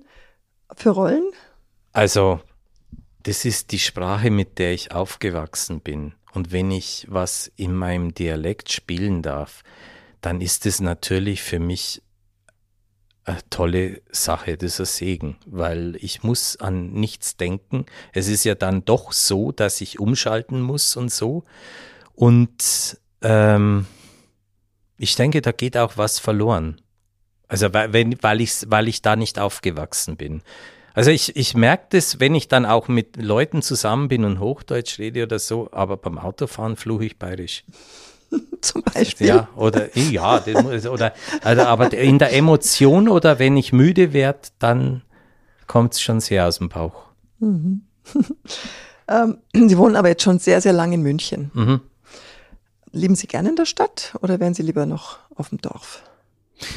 für 0.75 0.89
Rollen? 0.89 1.31
Also, 1.93 2.41
das 3.23 3.45
ist 3.45 3.71
die 3.71 3.79
Sprache, 3.79 4.29
mit 4.29 4.59
der 4.59 4.73
ich 4.73 4.91
aufgewachsen 4.91 5.79
bin. 5.79 6.13
Und 6.33 6.51
wenn 6.51 6.71
ich 6.71 7.05
was 7.09 7.51
in 7.55 7.73
meinem 7.73 8.13
Dialekt 8.13 8.71
spielen 8.71 9.21
darf, 9.21 9.63
dann 10.21 10.41
ist 10.41 10.65
es 10.65 10.81
natürlich 10.81 11.43
für 11.43 11.59
mich 11.59 12.02
eine 13.25 13.39
tolle 13.49 14.01
Sache, 14.11 14.57
das 14.57 14.73
ist 14.73 14.79
ein 14.79 14.85
Segen, 14.85 15.37
weil 15.45 15.95
ich 15.99 16.23
muss 16.23 16.57
an 16.57 16.91
nichts 16.91 17.37
denken. 17.37 17.85
Es 18.11 18.27
ist 18.27 18.43
ja 18.43 18.55
dann 18.55 18.83
doch 18.85 19.11
so, 19.11 19.51
dass 19.51 19.81
ich 19.81 19.99
umschalten 19.99 20.61
muss 20.61 20.95
und 20.95 21.11
so. 21.11 21.43
Und 22.13 22.97
ähm, 23.21 23.85
ich 24.97 25.15
denke, 25.15 25.41
da 25.41 25.51
geht 25.51 25.77
auch 25.77 25.97
was 25.97 26.19
verloren. 26.19 26.81
Also 27.47 27.73
weil, 27.73 27.93
weil, 27.93 28.41
ich, 28.41 28.65
weil 28.67 28.87
ich 28.87 29.01
da 29.01 29.15
nicht 29.15 29.39
aufgewachsen 29.39 30.17
bin. 30.17 30.41
Also 30.93 31.09
ich, 31.09 31.35
ich 31.35 31.55
merke 31.55 31.87
das, 31.89 32.19
wenn 32.19 32.35
ich 32.35 32.47
dann 32.47 32.65
auch 32.65 32.87
mit 32.87 33.17
Leuten 33.17 33.61
zusammen 33.61 34.09
bin 34.09 34.25
und 34.25 34.39
Hochdeutsch 34.39 34.99
rede 34.99 35.23
oder 35.23 35.39
so, 35.39 35.69
aber 35.71 35.97
beim 35.97 36.17
Autofahren 36.17 36.75
fluche 36.75 37.05
ich 37.05 37.17
bayerisch. 37.17 37.63
Zum 38.61 38.83
Beispiel. 38.83 39.27
Ja, 39.27 39.47
oder 39.55 39.95
ja, 39.97 40.39
das, 40.39 40.87
oder 40.87 41.13
also, 41.41 41.63
aber 41.63 41.93
in 41.93 42.19
der 42.19 42.33
Emotion 42.33 43.09
oder 43.09 43.39
wenn 43.39 43.57
ich 43.57 43.73
müde 43.73 44.13
werde, 44.13 44.39
dann 44.59 45.01
kommt 45.67 45.93
es 45.93 46.01
schon 46.01 46.19
sehr 46.19 46.47
aus 46.47 46.57
dem 46.57 46.69
Bauch. 46.69 47.05
Mhm. 47.39 47.81
ähm, 49.07 49.37
Sie 49.53 49.77
wohnen 49.77 49.95
aber 49.95 50.09
jetzt 50.09 50.23
schon 50.23 50.39
sehr, 50.39 50.61
sehr 50.61 50.73
lange 50.73 50.95
in 50.95 51.01
München. 51.01 51.51
Mhm. 51.53 51.81
Leben 52.91 53.15
Sie 53.15 53.27
gerne 53.27 53.49
in 53.49 53.55
der 53.55 53.65
Stadt 53.65 54.15
oder 54.21 54.39
wären 54.39 54.53
Sie 54.53 54.63
lieber 54.63 54.85
noch 54.85 55.19
auf 55.35 55.49
dem 55.49 55.59
Dorf? 55.59 56.03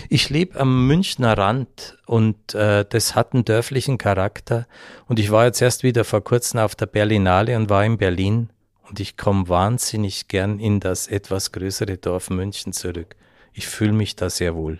Ich 0.09 0.31
lebe 0.31 0.59
am 0.59 0.87
Münchner 0.87 1.37
Rand 1.37 1.99
und 2.07 2.55
äh, 2.55 2.85
das 2.88 3.14
hat 3.14 3.35
einen 3.35 3.45
dörflichen 3.45 3.99
Charakter. 3.99 4.66
Und 5.07 5.19
ich 5.19 5.31
war 5.31 5.45
jetzt 5.45 5.61
erst 5.61 5.83
wieder 5.83 6.05
vor 6.05 6.25
kurzem 6.25 6.61
auf 6.61 6.75
der 6.75 6.87
Berlinale 6.87 7.57
und 7.57 7.69
war 7.69 7.85
in 7.85 7.99
Berlin. 7.99 8.51
Und 8.88 9.01
ich 9.01 9.16
komme 9.16 9.49
wahnsinnig 9.49 10.29
gern 10.29 10.59
in 10.61 10.81
das 10.81 11.09
etwas 11.09 11.53
größere 11.53 11.99
Dorf 11.99 12.31
München 12.31 12.72
zurück. 12.72 13.16
Ich 13.53 13.66
fühle 13.66 13.92
mich 13.92 14.16
da 14.16 14.31
sehr 14.31 14.55
wohl. 14.55 14.79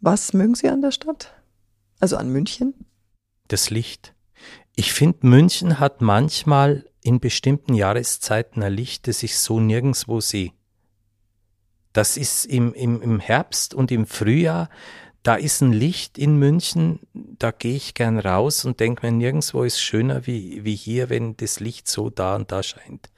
Was 0.00 0.32
mögen 0.32 0.54
Sie 0.54 0.68
an 0.68 0.82
der 0.82 0.90
Stadt? 0.90 1.32
Also 2.00 2.16
an 2.16 2.30
München? 2.30 2.74
Das 3.48 3.70
Licht. 3.70 4.14
Ich 4.74 4.92
finde, 4.92 5.26
München 5.26 5.78
hat 5.78 6.00
manchmal 6.00 6.86
in 7.02 7.20
bestimmten 7.20 7.74
Jahreszeiten 7.74 8.62
ein 8.62 8.72
Licht, 8.72 9.06
das 9.06 9.22
ich 9.22 9.38
so 9.38 9.60
nirgendwo 9.60 10.20
sehe. 10.20 10.52
Das 11.92 12.16
ist 12.16 12.46
im, 12.46 12.72
im, 12.72 13.02
im 13.02 13.20
Herbst 13.20 13.74
und 13.74 13.92
im 13.92 14.06
Frühjahr, 14.06 14.70
da 15.22 15.36
ist 15.36 15.60
ein 15.60 15.72
Licht 15.72 16.18
in 16.18 16.38
München, 16.38 17.00
da 17.12 17.52
gehe 17.52 17.76
ich 17.76 17.94
gern 17.94 18.18
raus 18.18 18.64
und 18.64 18.80
denke 18.80 19.06
mir, 19.06 19.12
nirgendwo 19.12 19.62
ist 19.62 19.80
schöner 19.80 20.26
wie, 20.26 20.64
wie 20.64 20.74
hier, 20.74 21.10
wenn 21.10 21.36
das 21.36 21.60
Licht 21.60 21.86
so 21.86 22.10
da 22.10 22.34
und 22.34 22.50
da 22.50 22.62
scheint. 22.62 23.11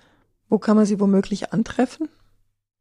Wo 0.48 0.58
kann 0.58 0.76
man 0.76 0.86
sie 0.86 1.00
womöglich 1.00 1.52
antreffen? 1.52 2.08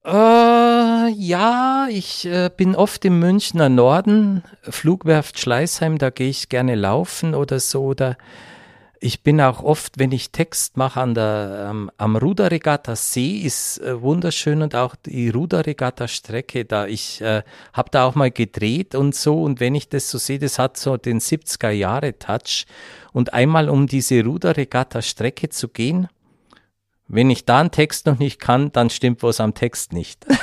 Äh, 0.05 1.09
ja, 1.11 1.87
ich 1.89 2.25
äh, 2.25 2.49
bin 2.55 2.75
oft 2.75 3.05
im 3.05 3.19
Münchner 3.19 3.69
Norden, 3.69 4.43
Flugwerft 4.63 5.39
Schleißheim, 5.39 5.97
da 5.97 6.09
gehe 6.09 6.29
ich 6.29 6.49
gerne 6.49 6.75
laufen 6.75 7.33
oder 7.33 7.61
so. 7.61 7.83
Oder 7.85 8.17
ich 8.99 9.23
bin 9.23 9.39
auch 9.39 9.63
oft, 9.63 9.99
wenn 9.99 10.11
ich 10.11 10.31
Text 10.31 10.75
mache, 10.75 10.99
an 10.99 11.13
der, 11.13 11.67
ähm, 11.69 11.91
am 11.97 12.17
Ruderregatta 12.17 12.97
See 12.97 13.37
ist 13.37 13.79
äh, 13.79 14.01
wunderschön 14.01 14.61
und 14.61 14.75
auch 14.75 14.95
die 14.95 15.29
Ruderregatta 15.29 16.09
Strecke 16.09 16.65
da. 16.65 16.85
Ich 16.87 17.21
äh, 17.21 17.43
habe 17.71 17.89
da 17.91 18.05
auch 18.05 18.15
mal 18.15 18.31
gedreht 18.31 18.95
und 18.95 19.15
so 19.15 19.41
und 19.41 19.61
wenn 19.61 19.73
ich 19.75 19.87
das 19.87 20.09
so 20.09 20.17
sehe, 20.17 20.39
das 20.39 20.59
hat 20.59 20.75
so 20.77 20.97
den 20.97 21.19
70er 21.19 21.71
Jahre 21.71 22.17
Touch 22.19 22.65
und 23.13 23.33
einmal 23.33 23.69
um 23.69 23.87
diese 23.87 24.21
Ruderregatta 24.23 25.01
Strecke 25.01 25.47
zu 25.47 25.69
gehen, 25.69 26.09
wenn 27.13 27.29
ich 27.29 27.45
da 27.45 27.59
einen 27.59 27.71
Text 27.71 28.07
noch 28.07 28.17
nicht 28.17 28.39
kann, 28.39 28.71
dann 28.71 28.89
stimmt 28.89 29.21
was 29.21 29.39
am 29.39 29.53
Text 29.53 29.93
nicht. 29.93 30.25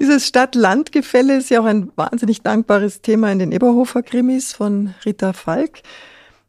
Dieses 0.00 0.26
Stadt-Land-Gefälle 0.26 1.36
ist 1.36 1.50
ja 1.50 1.60
auch 1.60 1.64
ein 1.64 1.92
wahnsinnig 1.94 2.42
dankbares 2.42 3.02
Thema 3.02 3.30
in 3.30 3.38
den 3.38 3.52
Eberhofer-Krimis 3.52 4.52
von 4.52 4.94
Rita 5.04 5.32
Falk. 5.32 5.82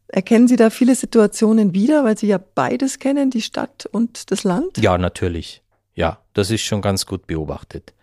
Erkennen 0.07 0.47
Sie 0.47 0.55
da 0.55 0.71
viele 0.71 0.95
Situationen 0.95 1.73
wieder, 1.73 2.03
weil 2.03 2.17
Sie 2.17 2.27
ja 2.27 2.39
beides 2.39 2.97
kennen, 2.97 3.29
die 3.29 3.41
Stadt 3.41 3.87
und 3.91 4.31
das 4.31 4.43
Land? 4.43 4.79
Ja, 4.79 4.97
natürlich. 4.97 5.61
Ja, 5.93 6.19
das 6.33 6.49
ist 6.49 6.61
schon 6.61 6.81
ganz 6.81 7.05
gut 7.05 7.27
beobachtet. 7.27 7.93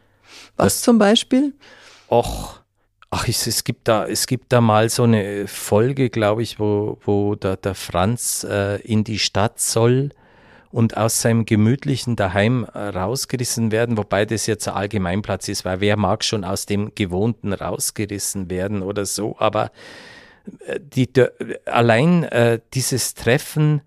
Was 0.57 0.75
das, 0.75 0.83
zum 0.83 0.99
Beispiel? 0.99 1.55
Och, 2.09 2.60
ach, 3.11 3.29
es, 3.29 3.47
es, 3.47 3.65
gibt 3.65 3.89
da, 3.89 4.07
es 4.07 4.27
gibt 4.27 4.53
da 4.53 4.61
mal 4.61 4.89
so 4.89 5.03
eine 5.03 5.47
Folge, 5.47 6.11
glaube 6.11 6.43
ich, 6.43 6.59
wo, 6.59 6.99
wo 7.05 7.35
der, 7.35 7.57
der 7.57 7.75
Franz 7.75 8.47
äh, 8.49 8.81
in 8.83 9.05
die 9.05 9.19
Stadt 9.19 9.61
soll 9.61 10.11
und 10.71 10.97
aus 10.97 11.21
seinem 11.21 11.45
gemütlichen 11.45 12.15
Daheim 12.15 12.65
äh, 12.73 12.79
rausgerissen 12.79 13.73
werden, 13.73 13.99
wobei 13.99 14.25
das 14.25 14.47
jetzt 14.47 14.69
ein 14.69 14.75
Allgemeinplatz 14.75 15.49
ist, 15.49 15.65
weil 15.65 15.81
wer 15.81 15.97
mag 15.97 16.25
schon 16.25 16.45
aus 16.45 16.67
dem 16.67 16.95
Gewohnten 16.95 17.53
rausgerissen 17.53 18.49
werden 18.49 18.83
oder 18.83 19.05
so, 19.05 19.37
aber 19.39 19.73
die, 20.79 21.13
die, 21.13 21.27
allein 21.67 22.25
äh, 22.25 22.61
dieses 22.75 23.15
Treffen 23.15 23.83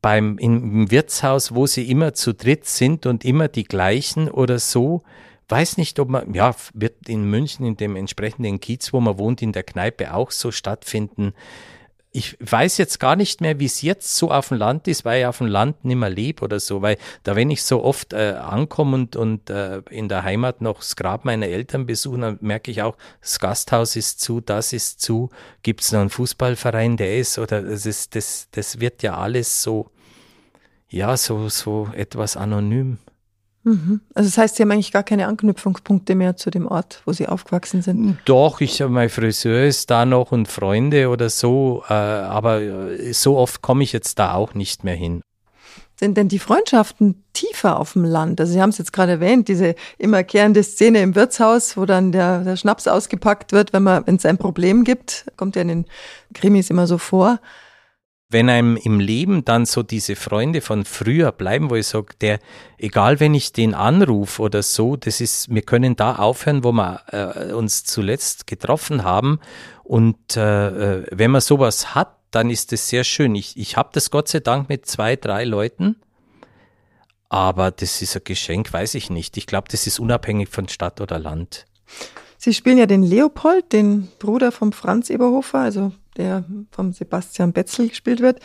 beim 0.00 0.38
im 0.38 0.90
Wirtshaus, 0.90 1.54
wo 1.54 1.66
sie 1.66 1.90
immer 1.90 2.14
zu 2.14 2.34
dritt 2.34 2.66
sind 2.66 3.06
und 3.06 3.24
immer 3.24 3.48
die 3.48 3.64
gleichen 3.64 4.30
oder 4.30 4.58
so, 4.58 5.02
weiß 5.48 5.76
nicht, 5.76 5.98
ob 6.00 6.08
man, 6.08 6.32
ja, 6.34 6.54
wird 6.72 7.08
in 7.08 7.24
München 7.24 7.66
in 7.66 7.76
dem 7.76 7.96
entsprechenden 7.96 8.60
Kiez, 8.60 8.92
wo 8.92 9.00
man 9.00 9.18
wohnt, 9.18 9.42
in 9.42 9.52
der 9.52 9.62
Kneipe 9.62 10.14
auch 10.14 10.30
so 10.30 10.50
stattfinden 10.50 11.34
ich 12.16 12.36
weiß 12.38 12.78
jetzt 12.78 13.00
gar 13.00 13.16
nicht 13.16 13.40
mehr, 13.40 13.58
wie 13.58 13.64
es 13.64 13.82
jetzt 13.82 14.16
so 14.16 14.30
auf 14.30 14.48
dem 14.48 14.58
Land 14.58 14.86
ist, 14.86 15.04
weil 15.04 15.22
ich 15.22 15.26
auf 15.26 15.38
dem 15.38 15.48
Land 15.48 15.84
nicht 15.84 15.96
mehr 15.96 16.10
lebe 16.10 16.44
oder 16.44 16.60
so, 16.60 16.80
weil 16.80 16.96
da, 17.24 17.34
wenn 17.34 17.50
ich 17.50 17.64
so 17.64 17.82
oft 17.82 18.12
äh, 18.12 18.36
ankomme 18.40 18.94
und, 18.94 19.16
und 19.16 19.50
äh, 19.50 19.82
in 19.90 20.08
der 20.08 20.22
Heimat 20.22 20.60
noch 20.60 20.78
das 20.78 20.94
Grab 20.94 21.24
meiner 21.24 21.48
Eltern 21.48 21.86
besuche, 21.86 22.20
dann 22.20 22.38
merke 22.40 22.70
ich 22.70 22.82
auch, 22.82 22.96
das 23.20 23.40
Gasthaus 23.40 23.96
ist 23.96 24.20
zu, 24.20 24.40
das 24.40 24.72
ist 24.72 25.00
zu, 25.00 25.30
gibt 25.64 25.80
es 25.80 25.90
noch 25.90 26.02
einen 26.02 26.10
Fußballverein, 26.10 26.96
der 26.96 27.18
ist, 27.18 27.36
oder 27.36 27.62
das 27.62 27.84
ist, 27.84 28.14
das, 28.14 28.46
das 28.52 28.78
wird 28.78 29.02
ja 29.02 29.18
alles 29.18 29.62
so, 29.62 29.90
ja, 30.88 31.16
so, 31.16 31.48
so 31.48 31.88
etwas 31.96 32.36
anonym. 32.36 32.98
Mhm. 33.64 34.00
Also 34.14 34.28
das 34.28 34.38
heißt, 34.38 34.56
Sie 34.56 34.62
haben 34.62 34.70
eigentlich 34.70 34.92
gar 34.92 35.02
keine 35.02 35.26
Anknüpfungspunkte 35.26 36.14
mehr 36.14 36.36
zu 36.36 36.50
dem 36.50 36.68
Ort, 36.68 37.02
wo 37.06 37.12
Sie 37.12 37.26
aufgewachsen 37.26 37.82
sind? 37.82 38.18
Doch, 38.26 38.60
ich 38.60 38.80
habe 38.82 38.92
mein 38.92 39.08
Friseur 39.08 39.64
ist 39.64 39.90
da 39.90 40.04
noch 40.04 40.32
und 40.32 40.48
Freunde 40.48 41.08
oder 41.08 41.30
so, 41.30 41.82
äh, 41.88 41.94
aber 41.94 42.60
äh, 42.60 43.12
so 43.12 43.36
oft 43.36 43.62
komme 43.62 43.82
ich 43.82 43.92
jetzt 43.92 44.18
da 44.18 44.34
auch 44.34 44.54
nicht 44.54 44.84
mehr 44.84 44.94
hin. 44.94 45.22
Sind 45.96 46.16
denn 46.16 46.28
die 46.28 46.40
Freundschaften 46.40 47.24
tiefer 47.32 47.78
auf 47.78 47.92
dem 47.92 48.04
Land? 48.04 48.40
Also 48.40 48.52
Sie 48.52 48.60
haben 48.60 48.70
es 48.70 48.78
jetzt 48.78 48.92
gerade 48.92 49.12
erwähnt, 49.12 49.48
diese 49.48 49.76
immerkehrende 49.96 50.62
Szene 50.62 51.00
im 51.00 51.14
Wirtshaus, 51.14 51.76
wo 51.76 51.86
dann 51.86 52.12
der, 52.12 52.40
der 52.40 52.56
Schnaps 52.56 52.88
ausgepackt 52.88 53.52
wird, 53.52 53.72
wenn 53.72 53.84
man, 53.84 54.06
wenn 54.06 54.16
es 54.16 54.26
ein 54.26 54.36
Problem 54.36 54.84
gibt, 54.84 55.26
kommt 55.36 55.56
ja 55.56 55.62
in 55.62 55.68
den 55.68 55.84
Krimis 56.34 56.68
immer 56.68 56.86
so 56.86 56.98
vor 56.98 57.38
wenn 58.34 58.50
einem 58.50 58.76
im 58.76 58.98
Leben 58.98 59.44
dann 59.44 59.64
so 59.64 59.84
diese 59.84 60.16
Freunde 60.16 60.60
von 60.60 60.84
früher 60.84 61.30
bleiben, 61.30 61.70
wo 61.70 61.76
ich 61.76 61.86
sage, 61.86 62.14
der, 62.20 62.40
egal 62.78 63.20
wenn 63.20 63.32
ich 63.32 63.52
den 63.52 63.74
anrufe 63.74 64.42
oder 64.42 64.64
so, 64.64 64.96
das 64.96 65.20
ist, 65.20 65.54
wir 65.54 65.62
können 65.62 65.94
da 65.94 66.16
aufhören, 66.16 66.64
wo 66.64 66.72
wir 66.72 67.00
äh, 67.12 67.52
uns 67.52 67.84
zuletzt 67.84 68.48
getroffen 68.48 69.04
haben. 69.04 69.38
Und 69.84 70.36
äh, 70.36 71.02
äh 71.02 71.06
wenn 71.12 71.30
man 71.30 71.42
sowas 71.42 71.94
hat, 71.94 72.16
dann 72.32 72.50
ist 72.50 72.72
das 72.72 72.88
sehr 72.88 73.04
schön. 73.04 73.36
Ich, 73.36 73.56
ich 73.56 73.76
habe 73.76 73.90
das 73.92 74.10
Gott 74.10 74.26
sei 74.26 74.40
Dank 74.40 74.68
mit 74.68 74.84
zwei, 74.84 75.14
drei 75.14 75.44
Leuten. 75.44 75.94
Aber 77.28 77.70
das 77.70 78.02
ist 78.02 78.16
ein 78.16 78.22
Geschenk, 78.24 78.72
weiß 78.72 78.96
ich 78.96 79.10
nicht. 79.10 79.36
Ich 79.36 79.46
glaube, 79.46 79.68
das 79.70 79.86
ist 79.86 80.00
unabhängig 80.00 80.48
von 80.48 80.68
Stadt 80.68 81.00
oder 81.00 81.20
Land. 81.20 81.66
Sie 82.36 82.52
spielen 82.52 82.78
ja 82.78 82.86
den 82.86 83.04
Leopold, 83.04 83.72
den 83.72 84.08
Bruder 84.18 84.50
von 84.50 84.72
Franz 84.72 85.08
Eberhofer, 85.08 85.60
also 85.60 85.92
der 86.16 86.44
vom 86.70 86.92
Sebastian 86.92 87.52
Betzel 87.52 87.88
gespielt 87.88 88.20
wird. 88.20 88.40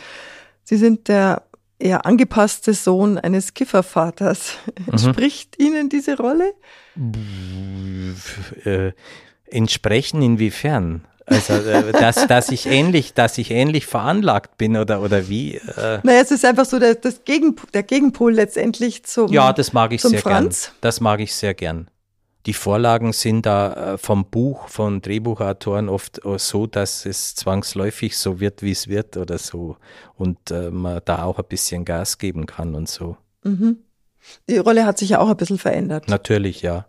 Sie 0.64 0.76
sind 0.76 1.08
der 1.08 1.44
eher 1.78 2.06
angepasste 2.06 2.74
Sohn 2.74 3.18
eines 3.18 3.54
Kiffervaters. 3.54 4.52
Mhm. 4.80 4.92
Entspricht 4.92 5.58
Ihnen 5.58 5.88
diese 5.88 6.16
Rolle? 6.16 6.54
Äh, 8.64 8.92
entsprechen 9.46 10.22
inwiefern? 10.22 11.06
Also, 11.26 11.52
äh, 11.52 11.92
dass, 11.92 12.26
dass, 12.26 12.50
ich 12.50 12.66
ähnlich, 12.66 13.14
dass 13.14 13.38
ich 13.38 13.50
ähnlich 13.50 13.86
veranlagt 13.86 14.58
bin 14.58 14.76
oder, 14.76 15.02
oder 15.02 15.28
wie? 15.28 15.56
Äh. 15.56 16.00
Naja, 16.02 16.20
es 16.22 16.30
ist 16.30 16.44
einfach 16.44 16.64
so 16.64 16.78
der, 16.78 16.96
das 16.96 17.24
Gegen, 17.24 17.56
der 17.72 17.82
Gegenpol 17.82 18.32
letztendlich 18.32 19.04
zum 19.04 19.30
Ja, 19.30 19.52
das 19.52 19.72
mag 19.72 19.92
ich 19.92 20.02
sehr 20.02 20.20
Franz. 20.20 20.66
gern. 20.66 20.74
Das 20.80 21.00
mag 21.00 21.20
ich 21.20 21.34
sehr 21.34 21.54
gern 21.54 21.88
die 22.46 22.54
Vorlagen 22.54 23.12
sind 23.12 23.44
da 23.44 23.94
äh, 23.94 23.98
vom 23.98 24.24
Buch, 24.24 24.68
von 24.68 25.02
Drehbuchautoren 25.02 25.88
oft 25.88 26.24
äh, 26.24 26.38
so, 26.38 26.66
dass 26.66 27.04
es 27.04 27.34
zwangsläufig 27.34 28.16
so 28.16 28.40
wird, 28.40 28.62
wie 28.62 28.72
es 28.72 28.88
wird 28.88 29.16
oder 29.16 29.38
so. 29.38 29.76
Und 30.16 30.50
äh, 30.50 30.70
man 30.70 31.00
da 31.04 31.24
auch 31.24 31.38
ein 31.38 31.44
bisschen 31.48 31.84
Gas 31.84 32.18
geben 32.18 32.46
kann 32.46 32.74
und 32.74 32.88
so. 32.88 33.16
Mhm. 33.44 33.78
Die 34.48 34.58
Rolle 34.58 34.86
hat 34.86 34.98
sich 34.98 35.10
ja 35.10 35.18
auch 35.18 35.28
ein 35.28 35.36
bisschen 35.36 35.58
verändert. 35.58 36.08
Natürlich, 36.08 36.62
ja. 36.62 36.86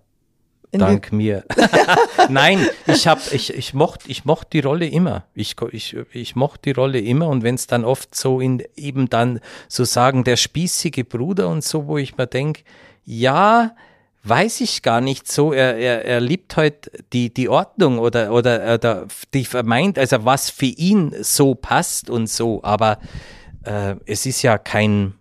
Dank 0.74 1.12
mir. 1.12 1.44
Nein, 2.30 2.66
ich 2.88 3.06
hab, 3.06 3.34
ich, 3.34 3.54
ich 3.54 3.74
mochte, 3.74 4.10
ich 4.10 4.24
mochte 4.24 4.52
die 4.54 4.60
Rolle 4.62 4.88
immer. 4.88 5.26
Ich, 5.34 5.56
ich, 5.72 5.98
ich 6.14 6.36
mochte 6.38 6.62
die 6.64 6.72
Rolle 6.72 7.00
immer 7.00 7.28
und 7.28 7.44
wenn 7.44 7.56
es 7.56 7.68
dann 7.68 7.84
oft 7.84 8.16
so 8.16 8.40
in 8.40 8.64
eben 8.78 9.10
dann 9.10 9.42
so 9.68 9.84
sagen, 9.84 10.24
der 10.24 10.38
spießige 10.38 11.04
Bruder 11.04 11.50
und 11.50 11.62
so, 11.64 11.88
wo 11.88 11.98
ich 11.98 12.16
mir 12.16 12.28
denke, 12.28 12.64
ja, 13.04 13.76
weiß 14.24 14.62
ich 14.62 14.82
gar 14.82 15.02
nicht 15.02 15.32
so. 15.32 15.54
Er, 15.54 15.78
er, 15.78 16.06
er 16.06 16.20
liebt 16.20 16.58
halt 16.58 16.92
die, 17.14 17.34
die 17.34 17.50
Ordnung 17.50 18.00
oder, 18.00 18.32
oder, 18.32 18.76
oder 18.76 19.08
die 19.34 19.46
vermeint, 19.46 19.98
also 19.98 20.26
was 20.26 20.50
für 20.50 20.66
ihn 20.66 21.16
so 21.22 21.56
passt 21.56 22.10
und 22.10 22.30
so, 22.30 22.64
aber 22.64 23.00
äh, 23.64 23.96
es 24.06 24.26
ist 24.26 24.42
ja 24.42 24.58
kein 24.58 25.16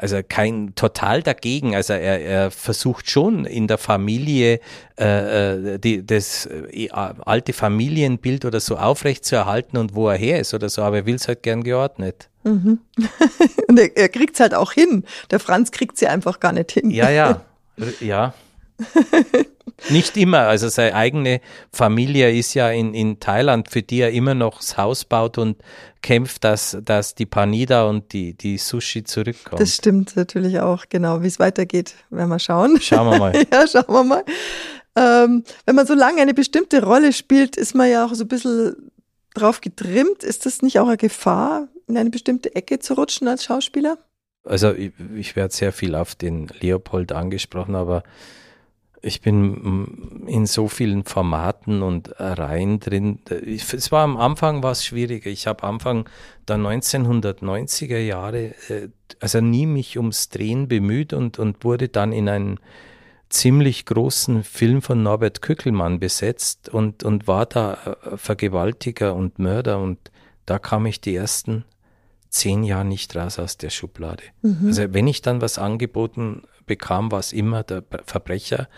also 0.00 0.20
kein 0.26 0.74
total 0.76 1.22
dagegen. 1.22 1.74
Also 1.74 1.92
er, 1.92 2.20
er 2.22 2.50
versucht 2.50 3.10
schon 3.10 3.44
in 3.44 3.66
der 3.66 3.76
Familie 3.76 4.60
äh, 4.98 5.74
äh 5.74 5.78
die, 5.78 6.06
das 6.06 6.46
äh, 6.46 6.88
alte 6.90 7.52
Familienbild 7.52 8.46
oder 8.46 8.60
so 8.60 8.78
aufrecht 8.78 9.26
zu 9.26 9.36
erhalten 9.36 9.76
und 9.76 9.94
wo 9.94 10.08
er 10.08 10.16
her 10.16 10.40
ist 10.40 10.54
oder 10.54 10.70
so, 10.70 10.82
aber 10.82 10.98
er 10.98 11.06
will 11.06 11.16
es 11.16 11.28
halt 11.28 11.42
gern 11.42 11.62
geordnet. 11.62 12.30
Mhm. 12.44 12.80
und 13.68 13.78
er, 13.78 13.94
er 13.94 14.08
kriegt 14.08 14.34
es 14.34 14.40
halt 14.40 14.54
auch 14.54 14.72
hin. 14.72 15.04
Der 15.30 15.38
Franz 15.38 15.70
kriegt 15.70 15.98
sie 15.98 16.06
einfach 16.06 16.40
gar 16.40 16.52
nicht 16.52 16.72
hin. 16.72 16.90
Ja, 16.90 17.10
ja, 17.10 17.44
ja. 18.00 18.34
Nicht 19.88 20.16
immer. 20.16 20.40
Also 20.40 20.68
seine 20.68 20.94
eigene 20.94 21.40
Familie 21.72 22.36
ist 22.36 22.54
ja 22.54 22.70
in, 22.70 22.92
in 22.94 23.18
Thailand, 23.20 23.70
für 23.70 23.82
die 23.82 24.00
er 24.00 24.10
immer 24.10 24.34
noch 24.34 24.58
das 24.58 24.76
Haus 24.76 25.04
baut 25.04 25.38
und 25.38 25.56
kämpft, 26.02 26.44
dass, 26.44 26.76
dass 26.84 27.14
die 27.14 27.26
Panida 27.26 27.84
und 27.84 28.12
die, 28.12 28.34
die 28.34 28.58
Sushi 28.58 29.04
zurückkommen. 29.04 29.58
Das 29.58 29.74
stimmt 29.76 30.16
natürlich 30.16 30.60
auch, 30.60 30.84
genau. 30.88 31.22
Wie 31.22 31.26
es 31.26 31.38
weitergeht, 31.38 31.94
werden 32.10 32.28
wir 32.28 32.38
schauen. 32.38 32.80
Schauen 32.80 33.10
wir 33.10 33.18
mal. 33.18 33.46
ja, 33.52 33.66
schauen 33.66 33.88
wir 33.88 34.04
mal. 34.04 34.24
Ähm, 34.96 35.44
wenn 35.66 35.74
man 35.74 35.86
so 35.86 35.94
lange 35.94 36.20
eine 36.20 36.34
bestimmte 36.34 36.82
Rolle 36.82 37.12
spielt, 37.12 37.56
ist 37.56 37.74
man 37.74 37.88
ja 37.88 38.04
auch 38.04 38.14
so 38.14 38.24
ein 38.24 38.28
bisschen 38.28 38.90
drauf 39.34 39.60
getrimmt. 39.60 40.24
Ist 40.24 40.46
das 40.46 40.62
nicht 40.62 40.78
auch 40.78 40.88
eine 40.88 40.96
Gefahr, 40.96 41.68
in 41.86 41.96
eine 41.96 42.10
bestimmte 42.10 42.54
Ecke 42.54 42.80
zu 42.80 42.94
rutschen 42.94 43.28
als 43.28 43.44
Schauspieler? 43.44 43.98
Also 44.44 44.72
ich, 44.72 44.92
ich 45.14 45.36
werde 45.36 45.54
sehr 45.54 45.72
viel 45.72 45.94
auf 45.94 46.14
den 46.14 46.48
Leopold 46.60 47.12
angesprochen, 47.12 47.74
aber 47.74 48.02
ich 49.02 49.22
bin 49.22 50.26
in 50.26 50.46
so 50.46 50.68
vielen 50.68 51.04
Formaten 51.04 51.82
und 51.82 52.14
Reihen 52.18 52.80
drin. 52.80 53.20
Es 53.28 53.90
war 53.92 54.04
am 54.04 54.16
Anfang 54.16 54.62
was 54.62 54.84
schwieriger. 54.84 55.30
Ich 55.30 55.46
habe 55.46 55.64
Anfang 55.64 56.08
der 56.48 56.56
1990er 56.56 57.98
Jahre, 57.98 58.54
äh, 58.68 58.88
also 59.20 59.40
nie 59.40 59.66
mich 59.66 59.96
ums 59.96 60.28
Drehen 60.28 60.68
bemüht 60.68 61.12
und, 61.12 61.38
und 61.38 61.64
wurde 61.64 61.88
dann 61.88 62.12
in 62.12 62.28
einen 62.28 62.60
ziemlich 63.30 63.86
großen 63.86 64.44
Film 64.44 64.82
von 64.82 65.02
Norbert 65.02 65.40
Kückelmann 65.40 66.00
besetzt 66.00 66.68
und, 66.68 67.04
und 67.04 67.26
war 67.26 67.46
da 67.46 67.96
äh, 68.02 68.16
Vergewaltiger 68.16 69.14
und 69.14 69.38
Mörder 69.38 69.78
und 69.78 69.98
da 70.46 70.58
kam 70.58 70.84
ich 70.84 71.00
die 71.00 71.14
ersten 71.14 71.64
zehn 72.30 72.62
Jahre 72.62 72.84
nicht 72.84 73.14
raus 73.16 73.38
aus 73.38 73.58
der 73.58 73.70
Schublade. 73.70 74.22
Mhm. 74.42 74.68
Also 74.68 74.94
wenn 74.94 75.06
ich 75.06 75.20
dann 75.20 75.40
was 75.40 75.58
angeboten 75.58 76.42
bekam, 76.66 77.10
war 77.12 77.18
es 77.18 77.32
immer 77.32 77.62
der 77.62 77.84
Verbrecher, 78.04 78.68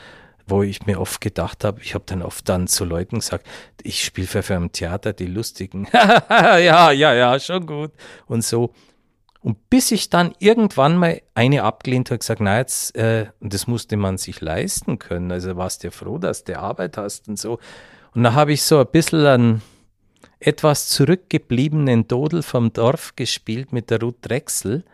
wo 0.46 0.62
ich 0.62 0.86
mir 0.86 1.00
oft 1.00 1.20
gedacht 1.20 1.64
habe, 1.64 1.80
ich 1.82 1.94
habe 1.94 2.04
dann 2.06 2.22
oft 2.22 2.48
dann 2.48 2.66
zu 2.66 2.84
Leuten 2.84 3.20
gesagt, 3.20 3.46
ich 3.82 4.04
spiele 4.04 4.26
für, 4.26 4.42
für 4.42 4.56
ein 4.56 4.72
Theater 4.72 5.12
die 5.12 5.26
Lustigen. 5.26 5.86
ja, 5.92 6.90
ja, 6.90 7.14
ja, 7.14 7.38
schon 7.38 7.66
gut. 7.66 7.92
Und 8.26 8.44
so. 8.44 8.72
Und 9.40 9.70
bis 9.70 9.90
ich 9.90 10.08
dann 10.08 10.34
irgendwann 10.38 10.96
mal 10.96 11.20
eine 11.34 11.64
abgelehnt 11.64 12.10
habe, 12.10 12.18
gesagt, 12.18 12.40
na 12.40 12.58
jetzt, 12.58 12.96
äh, 12.96 13.26
das 13.40 13.66
musste 13.66 13.96
man 13.96 14.16
sich 14.16 14.40
leisten 14.40 14.98
können. 14.98 15.32
Also 15.32 15.56
warst 15.56 15.82
du 15.82 15.88
ja 15.88 15.90
froh, 15.90 16.18
dass 16.18 16.44
du 16.44 16.58
Arbeit 16.58 16.96
hast 16.96 17.28
und 17.28 17.38
so. 17.38 17.58
Und 18.14 18.22
da 18.22 18.34
habe 18.34 18.52
ich 18.52 18.62
so 18.62 18.78
ein 18.78 18.86
bisschen 18.86 19.26
einen 19.26 19.62
etwas 20.46 20.88
zurückgebliebenen 20.88 22.08
Dodel 22.08 22.42
vom 22.42 22.72
Dorf 22.72 23.16
gespielt 23.16 23.72
mit 23.72 23.90
der 23.90 24.00
Ruth 24.00 24.18
Drechsel. 24.22 24.84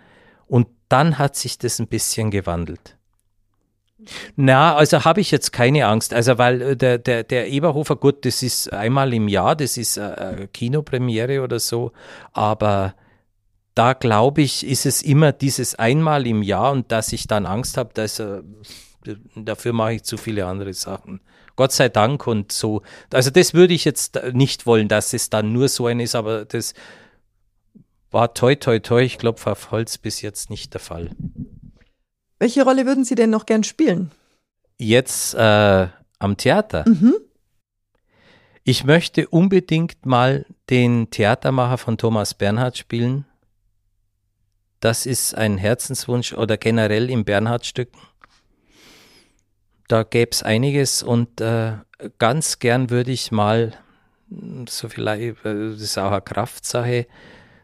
Und 0.46 0.68
dann 0.88 1.18
hat 1.18 1.36
sich 1.36 1.58
das 1.58 1.78
ein 1.78 1.88
bisschen 1.88 2.30
gewandelt. 2.30 2.96
Na, 4.36 4.76
also 4.76 5.04
habe 5.04 5.20
ich 5.20 5.30
jetzt 5.30 5.52
keine 5.52 5.86
Angst. 5.86 6.14
Also, 6.14 6.38
weil 6.38 6.62
äh, 6.62 6.76
der, 6.76 6.98
der, 6.98 7.24
der 7.24 7.48
Eberhofer, 7.48 7.96
gut, 7.96 8.24
das 8.24 8.42
ist 8.42 8.72
einmal 8.72 9.12
im 9.12 9.28
Jahr, 9.28 9.56
das 9.56 9.76
ist 9.76 9.98
eine 9.98 10.42
äh, 10.42 10.46
Kinopremiere 10.46 11.42
oder 11.42 11.58
so, 11.58 11.92
aber 12.32 12.94
da 13.74 13.92
glaube 13.92 14.42
ich, 14.42 14.66
ist 14.66 14.86
es 14.86 15.02
immer 15.02 15.32
dieses 15.32 15.74
einmal 15.76 16.26
im 16.26 16.42
Jahr 16.42 16.72
und 16.72 16.90
dass 16.90 17.12
ich 17.12 17.26
dann 17.26 17.46
Angst 17.46 17.76
habe, 17.76 17.90
dass 17.94 18.18
äh, 18.18 18.42
dafür 19.34 19.72
mache 19.72 19.94
ich 19.94 20.02
zu 20.04 20.16
viele 20.16 20.46
andere 20.46 20.74
Sachen. 20.74 21.20
Gott 21.56 21.72
sei 21.72 21.88
Dank 21.88 22.26
und 22.26 22.52
so. 22.52 22.82
Also 23.12 23.30
das 23.30 23.54
würde 23.54 23.74
ich 23.74 23.84
jetzt 23.84 24.20
nicht 24.32 24.66
wollen, 24.66 24.88
dass 24.88 25.12
es 25.12 25.30
dann 25.30 25.52
nur 25.52 25.68
so 25.68 25.86
ein 25.86 26.00
ist, 26.00 26.14
aber 26.14 26.44
das 26.44 26.74
war 28.10 28.32
toi 28.34 28.54
toi 28.54 28.78
toi, 28.78 29.02
ich 29.02 29.18
klopfe 29.18 29.52
auf 29.52 29.70
Holz 29.70 29.98
bis 29.98 30.22
jetzt 30.22 30.50
nicht 30.50 30.72
der 30.74 30.80
Fall. 30.80 31.10
Welche 32.38 32.62
Rolle 32.62 32.86
würden 32.86 33.04
Sie 33.04 33.16
denn 33.16 33.30
noch 33.30 33.46
gern 33.46 33.64
spielen? 33.64 34.12
Jetzt 34.78 35.34
äh, 35.34 35.88
am 36.18 36.36
Theater. 36.36 36.84
Mhm. 36.88 37.16
Ich 38.62 38.84
möchte 38.84 39.28
unbedingt 39.28 40.06
mal 40.06 40.46
den 40.70 41.10
Theatermacher 41.10 41.78
von 41.78 41.98
Thomas 41.98 42.34
Bernhard 42.34 42.76
spielen. 42.76 43.24
Das 44.80 45.06
ist 45.06 45.34
ein 45.34 45.58
Herzenswunsch 45.58 46.34
oder 46.34 46.56
generell 46.56 47.10
im 47.10 47.24
Bernhard-Stücken. 47.24 47.98
Da 49.88 50.02
gäbe 50.02 50.30
es 50.32 50.42
einiges 50.42 51.02
und 51.02 51.40
äh, 51.40 51.72
ganz 52.18 52.58
gern 52.58 52.90
würde 52.90 53.10
ich 53.10 53.32
mal, 53.32 53.72
so 54.68 54.88
vielleicht, 54.88 55.44
äh, 55.44 55.70
das 55.70 55.80
ist 55.80 55.98
auch 55.98 56.12
eine 56.12 56.20
Kraftsache, 56.20 57.06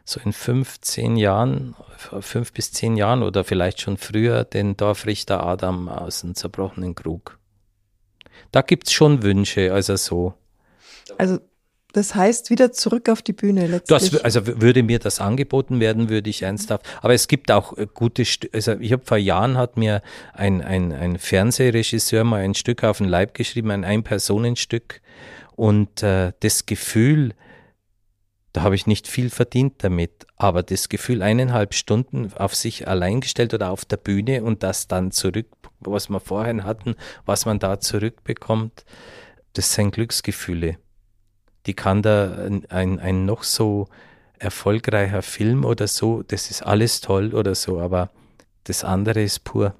so 0.03 0.19
in 0.23 0.33
fünf, 0.33 0.81
zehn 0.81 1.17
Jahren, 1.17 1.75
fünf 2.19 2.53
bis 2.53 2.71
zehn 2.71 2.95
Jahren 2.95 3.23
oder 3.23 3.43
vielleicht 3.43 3.81
schon 3.81 3.97
früher 3.97 4.43
den 4.43 4.77
Dorfrichter 4.77 5.43
Adam 5.43 5.89
aus 5.89 6.21
dem 6.21 6.35
zerbrochenen 6.35 6.93
Krug. 6.93 7.39
Da 8.51 8.61
gibt 8.61 8.87
es 8.87 8.93
schon 8.93 9.23
Wünsche, 9.23 9.73
also 9.73 9.95
so. 9.95 10.33
Also 11.17 11.39
das 11.95 12.13
heißt, 12.13 12.49
wieder 12.49 12.73
zurück 12.73 13.07
auf 13.07 13.21
die 13.21 13.31
Bühne 13.31 13.67
letztlich. 13.67 14.11
Das, 14.11 14.21
also 14.21 14.45
würde 14.45 14.83
mir 14.83 14.99
das 14.99 15.21
angeboten 15.21 15.79
werden, 15.79 16.09
würde 16.09 16.29
ich 16.29 16.41
ernsthaft. 16.41 16.85
Aber 17.01 17.13
es 17.13 17.29
gibt 17.29 17.51
auch 17.51 17.77
äh, 17.77 17.87
gute, 17.93 18.25
St 18.25 18.49
also 18.53 18.73
ich 18.73 18.91
habe 18.91 19.05
vor 19.05 19.15
Jahren 19.15 19.57
hat 19.57 19.77
mir 19.77 20.01
ein, 20.33 20.61
ein, 20.61 20.91
ein 20.91 21.17
Fernsehregisseur 21.17 22.25
mal 22.25 22.41
ein 22.41 22.53
Stück 22.53 22.83
auf 22.83 22.97
den 22.97 23.07
Leib 23.07 23.33
geschrieben, 23.33 23.71
ein 23.71 23.85
Ein-Personenstück. 23.85 25.01
Und 25.55 26.03
äh, 26.03 26.33
das 26.41 26.65
Gefühl, 26.65 27.33
da 28.51 28.63
habe 28.63 28.75
ich 28.75 28.87
nicht 28.87 29.07
viel 29.07 29.29
verdient 29.29 29.75
damit, 29.77 30.27
aber 30.35 30.63
das 30.63 30.89
Gefühl, 30.89 31.21
eineinhalb 31.21 31.73
Stunden 31.73 32.33
auf 32.33 32.55
sich 32.55 32.89
allein 32.89 33.21
gestellt 33.21 33.53
oder 33.53 33.71
auf 33.71 33.85
der 33.85 33.97
Bühne 33.97 34.43
und 34.43 34.63
das 34.63 34.89
dann 34.89 35.11
zurück, 35.11 35.47
was 35.79 36.09
wir 36.09 36.19
vorhin 36.19 36.65
hatten, 36.65 36.95
was 37.25 37.45
man 37.45 37.59
da 37.59 37.79
zurückbekommt, 37.79 38.83
das 39.53 39.73
sind 39.73 39.91
Glücksgefühle. 39.91 40.77
Die 41.65 41.73
kann 41.73 42.01
da 42.01 42.45
ein, 42.45 42.65
ein, 42.69 42.99
ein 42.99 43.25
noch 43.25 43.43
so 43.43 43.87
erfolgreicher 44.37 45.21
Film 45.21 45.65
oder 45.65 45.87
so, 45.87 46.23
das 46.23 46.51
ist 46.51 46.61
alles 46.61 47.01
toll 47.01 47.33
oder 47.33 47.55
so, 47.55 47.79
aber 47.79 48.09
das 48.65 48.83
andere 48.83 49.23
ist 49.23 49.43
pur. 49.43 49.73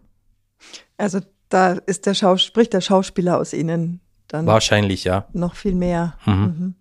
Also 0.98 1.20
da 1.50 1.74
ist 1.74 2.06
der 2.06 2.14
Schaus 2.14 2.44
spricht 2.44 2.74
der 2.74 2.82
Schauspieler 2.82 3.38
aus 3.38 3.54
Ihnen 3.54 4.00
dann. 4.28 4.46
Wahrscheinlich, 4.46 5.04
ja. 5.04 5.28
Noch 5.34 5.56
viel 5.56 5.76
mehr. 5.76 6.18
Mhm. 6.26 6.34
Mhm 6.34 6.76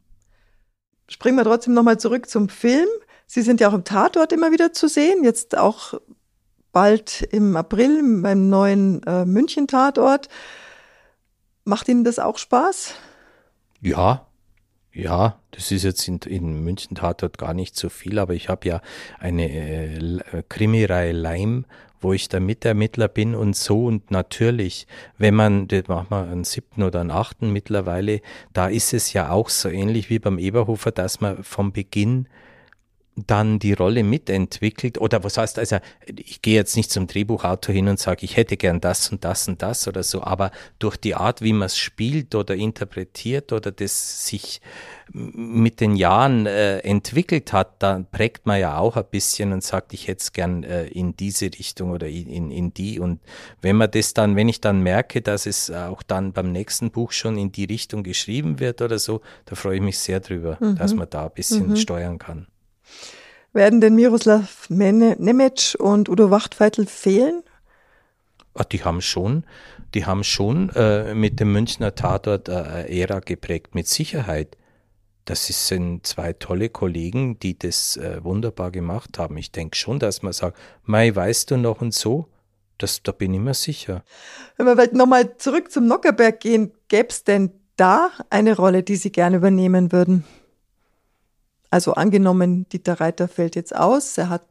springen 1.09 1.36
wir 1.36 1.44
trotzdem 1.44 1.74
nochmal 1.74 1.98
zurück 1.98 2.28
zum 2.28 2.48
Film. 2.48 2.88
Sie 3.26 3.42
sind 3.42 3.61
ja 3.61 3.68
auch 3.68 3.74
im 3.74 3.84
Tatort 3.84 4.32
immer 4.32 4.52
wieder 4.52 4.72
zu 4.72 4.88
sehen, 4.88 5.24
jetzt 5.24 5.57
auch 5.57 5.94
bald 6.72 7.22
im 7.22 7.57
April 7.57 8.02
beim 8.22 8.48
neuen 8.48 9.02
äh, 9.05 9.24
München-Tatort. 9.24 10.28
Macht 11.64 11.88
Ihnen 11.88 12.05
das 12.05 12.18
auch 12.18 12.36
Spaß? 12.36 12.94
Ja, 13.80 14.24
ja, 14.95 15.38
das 15.51 15.70
ist 15.70 15.82
jetzt 15.82 16.07
in, 16.09 16.18
in 16.26 16.64
München 16.64 16.97
Tatort 16.97 17.36
gar 17.38 17.53
nicht 17.53 17.76
so 17.76 17.88
viel, 17.88 18.18
aber 18.18 18.34
ich 18.34 18.49
habe 18.49 18.68
ja 18.68 18.80
eine 19.18 19.51
äh, 19.51 20.42
Krimireihe 20.49 21.12
Leim 21.12 21.66
wo 22.05 22.12
ich 22.12 22.28
der 22.28 22.40
Mitermittler 22.40 23.09
bin 23.09 23.34
und 23.34 23.57
so 23.57 23.86
und 23.86 24.11
natürlich, 24.11 24.86
wenn 25.16 25.34
man, 25.34 25.66
das 25.66 25.88
machen 25.88 26.09
wir 26.11 26.28
einen 26.28 26.45
siebten 26.45 26.82
oder 26.82 27.01
einen 27.01 27.11
achten 27.11 27.51
mittlerweile, 27.51 28.20
da 28.53 28.68
ist 28.68 28.92
es 28.92 29.14
ja 29.14 29.30
auch 29.30 29.49
so 29.49 29.70
ähnlich 29.70 30.11
wie 30.11 30.18
beim 30.18 30.38
Eberhofer, 30.38 30.92
dass 30.92 31.22
man 31.22 31.42
vom 31.42 31.72
Beginn 31.72 32.28
dann 33.16 33.60
die 33.60 33.74
Rolle 33.74 34.02
mitentwickelt 34.02 34.98
oder 34.98 35.22
was 35.22 35.38
heißt 35.38 35.58
also 35.60 35.76
ich 36.06 36.42
gehe 36.42 36.54
jetzt 36.54 36.76
nicht 36.76 36.90
zum 36.90 37.06
Drehbuchautor 37.06 37.72
hin 37.72 37.86
und 37.86 38.00
sage 38.00 38.24
ich 38.24 38.36
hätte 38.36 38.56
gern 38.56 38.80
das 38.80 39.10
und 39.10 39.24
das 39.24 39.46
und 39.46 39.62
das 39.62 39.86
oder 39.86 40.02
so 40.02 40.22
aber 40.22 40.50
durch 40.80 40.96
die 40.96 41.14
Art 41.14 41.40
wie 41.40 41.52
man 41.52 41.66
es 41.66 41.78
spielt 41.78 42.34
oder 42.34 42.56
interpretiert 42.56 43.52
oder 43.52 43.70
das 43.70 44.26
sich 44.26 44.60
mit 45.12 45.80
den 45.80 45.94
Jahren 45.94 46.46
äh, 46.46 46.78
entwickelt 46.78 47.52
hat 47.52 47.80
dann 47.80 48.06
prägt 48.06 48.46
man 48.46 48.58
ja 48.58 48.78
auch 48.78 48.96
ein 48.96 49.04
bisschen 49.08 49.52
und 49.52 49.62
sagt 49.62 49.94
ich 49.94 50.08
hätte 50.08 50.20
es 50.20 50.32
gern 50.32 50.64
äh, 50.64 50.86
in 50.86 51.16
diese 51.16 51.46
Richtung 51.46 51.92
oder 51.92 52.08
in, 52.08 52.50
in 52.50 52.74
die 52.74 52.98
und 52.98 53.20
wenn 53.60 53.76
man 53.76 53.92
das 53.92 54.14
dann 54.14 54.34
wenn 54.34 54.48
ich 54.48 54.60
dann 54.60 54.80
merke 54.80 55.22
dass 55.22 55.46
es 55.46 55.70
auch 55.70 56.02
dann 56.02 56.32
beim 56.32 56.50
nächsten 56.50 56.90
Buch 56.90 57.12
schon 57.12 57.38
in 57.38 57.52
die 57.52 57.64
Richtung 57.64 58.02
geschrieben 58.02 58.58
wird 58.58 58.82
oder 58.82 58.98
so 58.98 59.20
da 59.44 59.54
freue 59.54 59.76
ich 59.76 59.82
mich 59.82 60.00
sehr 60.00 60.18
drüber 60.18 60.58
mhm. 60.58 60.74
dass 60.76 60.94
man 60.94 61.08
da 61.08 61.26
ein 61.26 61.32
bisschen 61.32 61.68
mhm. 61.68 61.76
steuern 61.76 62.18
kann 62.18 62.48
werden 63.53 63.80
denn 63.80 63.95
Miroslav 63.95 64.68
Nemec 64.68 65.76
und 65.78 66.09
Udo 66.09 66.30
Wachtfeitel 66.30 66.87
fehlen? 66.87 67.43
Ach, 68.55 68.64
die 68.64 68.85
haben 68.85 69.01
schon, 69.01 69.45
die 69.95 70.07
haben 70.07 70.24
schon 70.24 70.70
äh, 70.70 71.14
mit 71.14 71.41
dem 71.41 71.53
Münchner 71.53 71.95
Tatort 71.95 72.49
äh, 72.49 73.01
Ära 73.01 73.20
geprägt, 73.20 73.74
mit 73.74 73.89
Sicherheit. 73.89 74.57
Das 75.24 75.47
sind 75.47 76.07
zwei 76.07 76.35
tolle 76.35 76.68
Kollegen, 76.68 77.39
die 77.39 77.59
das 77.59 77.97
äh, 77.97 78.22
wunderbar 78.22 78.70
gemacht 78.70 79.18
haben. 79.18 79.37
Ich 79.39 79.53
denke 79.53 79.76
schon, 79.76 79.99
dass 79.99 80.22
man 80.22 80.32
sagt, 80.32 80.59
Mai, 80.85 81.14
weißt 81.14 81.51
du 81.51 81.57
noch 81.57 81.80
und 81.80 81.95
so? 81.95 82.28
Das, 82.78 83.03
da 83.03 83.12
bin 83.12 83.32
ich 83.32 83.41
mir 83.41 83.55
sicher. 83.55 84.05
Wenn 84.57 84.66
wir 84.66 84.74
vielleicht 84.74 84.95
nochmal 84.95 85.37
zurück 85.39 85.70
zum 85.70 85.87
Nockerberg 85.87 86.41
gehen, 86.41 86.72
gäbe 86.89 87.09
es 87.09 87.24
denn 87.24 87.53
da 87.76 88.11
eine 88.30 88.57
Rolle, 88.57 88.82
die 88.82 88.97
Sie 88.97 89.11
gerne 89.11 89.37
übernehmen 89.37 89.93
würden? 89.93 90.24
Also 91.75 91.95
angenommen, 91.95 92.68
Dieter 92.68 93.01
Reiter 93.01 93.27
fällt 93.27 93.57
jetzt 93.57 93.75
aus, 93.75 94.16
er 94.16 94.29
hat 94.29 94.43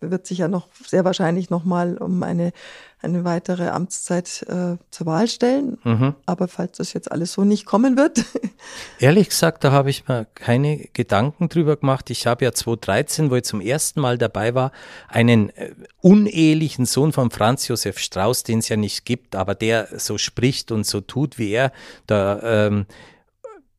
wird 0.00 0.26
sich 0.26 0.38
ja 0.38 0.48
noch 0.48 0.68
sehr 0.86 1.04
wahrscheinlich 1.04 1.50
noch 1.50 1.64
mal 1.64 1.98
um 1.98 2.22
eine, 2.22 2.52
eine 3.02 3.24
weitere 3.24 3.68
Amtszeit 3.68 4.42
äh, 4.48 4.78
zur 4.90 5.06
Wahl 5.06 5.28
stellen. 5.28 5.78
Mhm. 5.84 6.14
Aber 6.24 6.48
falls 6.48 6.78
das 6.78 6.94
jetzt 6.94 7.12
alles 7.12 7.34
so 7.34 7.44
nicht 7.44 7.66
kommen 7.66 7.98
wird. 7.98 8.24
Ehrlich 8.98 9.28
gesagt, 9.28 9.64
da 9.64 9.70
habe 9.70 9.90
ich 9.90 10.08
mir 10.08 10.26
keine 10.34 10.88
Gedanken 10.94 11.50
drüber 11.50 11.76
gemacht. 11.76 12.08
Ich 12.08 12.26
habe 12.26 12.46
ja 12.46 12.52
2013, 12.52 13.30
wo 13.30 13.36
ich 13.36 13.44
zum 13.44 13.60
ersten 13.60 14.00
Mal 14.00 14.16
dabei 14.16 14.54
war, 14.54 14.72
einen 15.08 15.50
äh, 15.50 15.74
unehelichen 16.00 16.86
Sohn 16.86 17.12
von 17.12 17.30
Franz 17.30 17.68
Josef 17.68 17.98
Strauß, 17.98 18.44
den 18.44 18.60
es 18.60 18.70
ja 18.70 18.78
nicht 18.78 19.04
gibt, 19.04 19.36
aber 19.36 19.54
der 19.54 20.00
so 20.00 20.16
spricht 20.16 20.72
und 20.72 20.86
so 20.86 21.02
tut 21.02 21.38
wie 21.38 21.50
er. 21.50 21.70
Da, 22.06 22.40
ähm, 22.42 22.86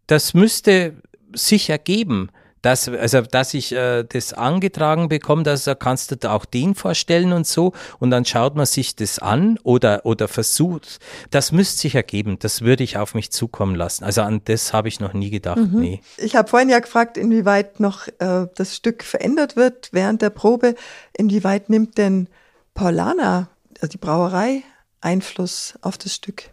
das 0.06 0.36
müsste 0.36 1.02
sich 1.34 1.72
ergeben 1.72 2.30
dass, 2.68 2.90
also, 2.90 3.22
dass 3.22 3.54
ich 3.54 3.72
äh, 3.72 4.04
das 4.04 4.34
angetragen 4.34 5.08
bekomme, 5.08 5.44
dass 5.44 5.70
also 5.70 5.80
kannst 5.80 6.12
du 6.12 6.18
da 6.18 6.34
auch 6.34 6.44
den 6.44 6.76
vorstellen 6.76 7.32
und 7.32 7.48
so 7.48 7.72
und 8.00 8.12
dann 8.12 8.26
schaut 8.26 8.58
man 8.58 8.66
sich 8.66 8.94
das 8.94 9.20
an 9.20 9.58
oder, 9.64 10.06
oder 10.06 10.28
versucht, 10.28 11.00
das 11.32 11.54
müsste 11.54 11.80
sich 11.80 11.96
ergeben, 11.96 12.40
das 12.40 12.64
würde 12.64 12.84
ich 12.84 12.98
auf 12.98 13.16
mich 13.16 13.32
zukommen 13.32 13.74
lassen. 13.74 14.04
Also 14.04 14.22
an 14.22 14.42
das 14.44 14.74
habe 14.74 14.90
ich 14.90 15.00
noch 15.00 15.14
nie 15.14 15.30
gedacht, 15.30 15.60
mhm. 15.60 15.80
nee. 15.80 16.02
Ich 16.18 16.36
habe 16.36 16.50
vorhin 16.50 16.68
ja 16.68 16.80
gefragt, 16.80 17.16
inwieweit 17.16 17.80
noch 17.80 18.10
äh, 18.20 18.48
das 18.54 18.76
Stück 18.76 19.04
verändert 19.04 19.56
wird 19.56 19.88
während 19.94 20.22
der 20.22 20.30
Probe. 20.30 20.76
Inwieweit 21.14 21.70
nimmt 21.70 21.98
denn 21.98 22.28
Paulana, 22.74 23.50
also 23.80 23.88
die 23.88 23.98
Brauerei, 23.98 24.64
Einfluss 25.00 25.76
auf 25.82 25.98
das 25.98 26.14
Stück? 26.14 26.52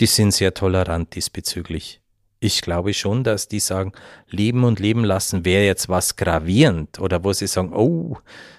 Die 0.00 0.06
sind 0.06 0.32
sehr 0.32 0.54
tolerant 0.54 1.14
diesbezüglich. 1.14 2.00
Ich 2.46 2.62
glaube 2.62 2.94
schon, 2.94 3.24
dass 3.24 3.48
die 3.48 3.58
sagen, 3.58 3.90
leben 4.28 4.62
und 4.62 4.78
leben 4.78 5.02
lassen 5.02 5.44
wäre 5.44 5.64
jetzt 5.64 5.88
was 5.88 6.14
gravierend 6.14 7.00
oder 7.00 7.24
wo 7.24 7.32
sie 7.32 7.48
sagen, 7.48 7.72
oh, 7.74 8.18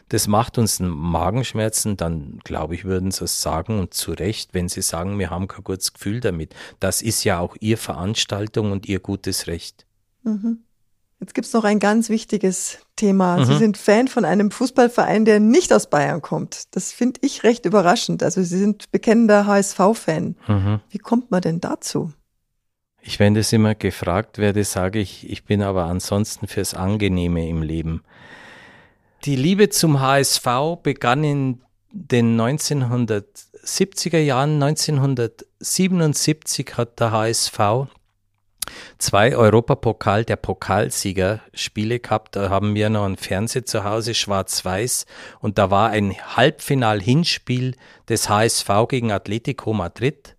das 0.09 0.27
macht 0.27 0.57
uns 0.57 0.81
Magenschmerzen, 0.81 1.95
dann 1.95 2.39
glaube 2.43 2.75
ich, 2.75 2.83
würden 2.83 3.11
sie 3.11 3.23
es 3.23 3.41
sagen 3.41 3.79
und 3.79 3.93
zu 3.93 4.11
Recht, 4.11 4.53
wenn 4.53 4.67
sie 4.67 4.81
sagen, 4.81 5.17
wir 5.19 5.29
haben 5.29 5.47
kein 5.47 5.63
gutes 5.63 5.93
Gefühl 5.93 6.19
damit. 6.19 6.53
Das 6.81 7.01
ist 7.01 7.23
ja 7.23 7.39
auch 7.39 7.55
ihr 7.61 7.77
Veranstaltung 7.77 8.73
und 8.73 8.89
ihr 8.89 8.99
gutes 8.99 9.47
Recht. 9.47 9.85
Mhm. 10.23 10.63
Jetzt 11.21 11.33
gibt 11.33 11.47
es 11.47 11.53
noch 11.53 11.63
ein 11.63 11.79
ganz 11.79 12.09
wichtiges 12.09 12.79
Thema. 12.97 13.37
Mhm. 13.37 13.45
Sie 13.45 13.57
sind 13.57 13.77
Fan 13.77 14.09
von 14.09 14.25
einem 14.25 14.51
Fußballverein, 14.51 15.23
der 15.23 15.39
nicht 15.39 15.71
aus 15.71 15.89
Bayern 15.89 16.21
kommt. 16.21 16.75
Das 16.75 16.91
finde 16.91 17.21
ich 17.23 17.43
recht 17.43 17.65
überraschend. 17.65 18.21
Also 18.21 18.43
Sie 18.43 18.59
sind 18.59 18.91
bekennender 18.91 19.45
HSV-Fan. 19.45 20.35
Mhm. 20.45 20.81
Wie 20.89 20.97
kommt 20.97 21.31
man 21.31 21.41
denn 21.41 21.61
dazu? 21.61 22.11
Ich, 23.07 23.19
wenn 23.19 23.35
das 23.35 23.53
immer 23.53 23.73
gefragt 23.73 24.37
werde, 24.37 24.65
sage 24.65 24.99
ich, 24.99 25.29
ich 25.29 25.45
bin 25.45 25.61
aber 25.61 25.85
ansonsten 25.85 26.45
fürs 26.45 26.73
Angenehme 26.73 27.47
im 27.47 27.61
Leben. 27.61 28.03
Die 29.23 29.37
Liebe 29.37 29.69
zum 29.69 30.01
HSV 30.01 30.45
begann 30.83 31.23
in 31.23 31.61
den 31.91 32.37
1970er 32.37 34.17
Jahren. 34.17 34.61
1977 34.61 36.73
hat 36.75 36.99
der 36.99 37.11
HSV 37.11 37.87
zwei 38.97 39.37
Europapokal 39.37 40.25
der 40.25 40.35
Pokalsieger 40.35 41.39
Spiele 41.53 42.01
gehabt. 42.01 42.35
Da 42.35 42.49
haben 42.49 42.75
wir 42.75 42.89
noch 42.89 43.05
ein 43.05 43.15
Fernseh 43.15 43.63
zu 43.63 43.85
Hause, 43.85 44.15
schwarz-weiß. 44.15 45.05
Und 45.39 45.57
da 45.57 45.71
war 45.71 45.91
ein 45.91 46.13
Halbfinal-Hinspiel 46.35 47.77
des 48.09 48.27
HSV 48.27 48.69
gegen 48.89 49.13
Atletico 49.13 49.71
Madrid. 49.71 50.35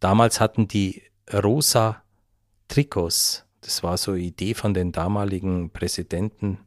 Damals 0.00 0.40
hatten 0.40 0.66
die 0.66 1.02
rosa 1.32 2.02
Trikots. 2.68 3.44
Das 3.60 3.82
war 3.82 3.96
so 3.96 4.12
eine 4.12 4.20
Idee 4.20 4.54
von 4.54 4.74
den 4.74 4.92
damaligen 4.92 5.70
Präsidenten. 5.70 6.58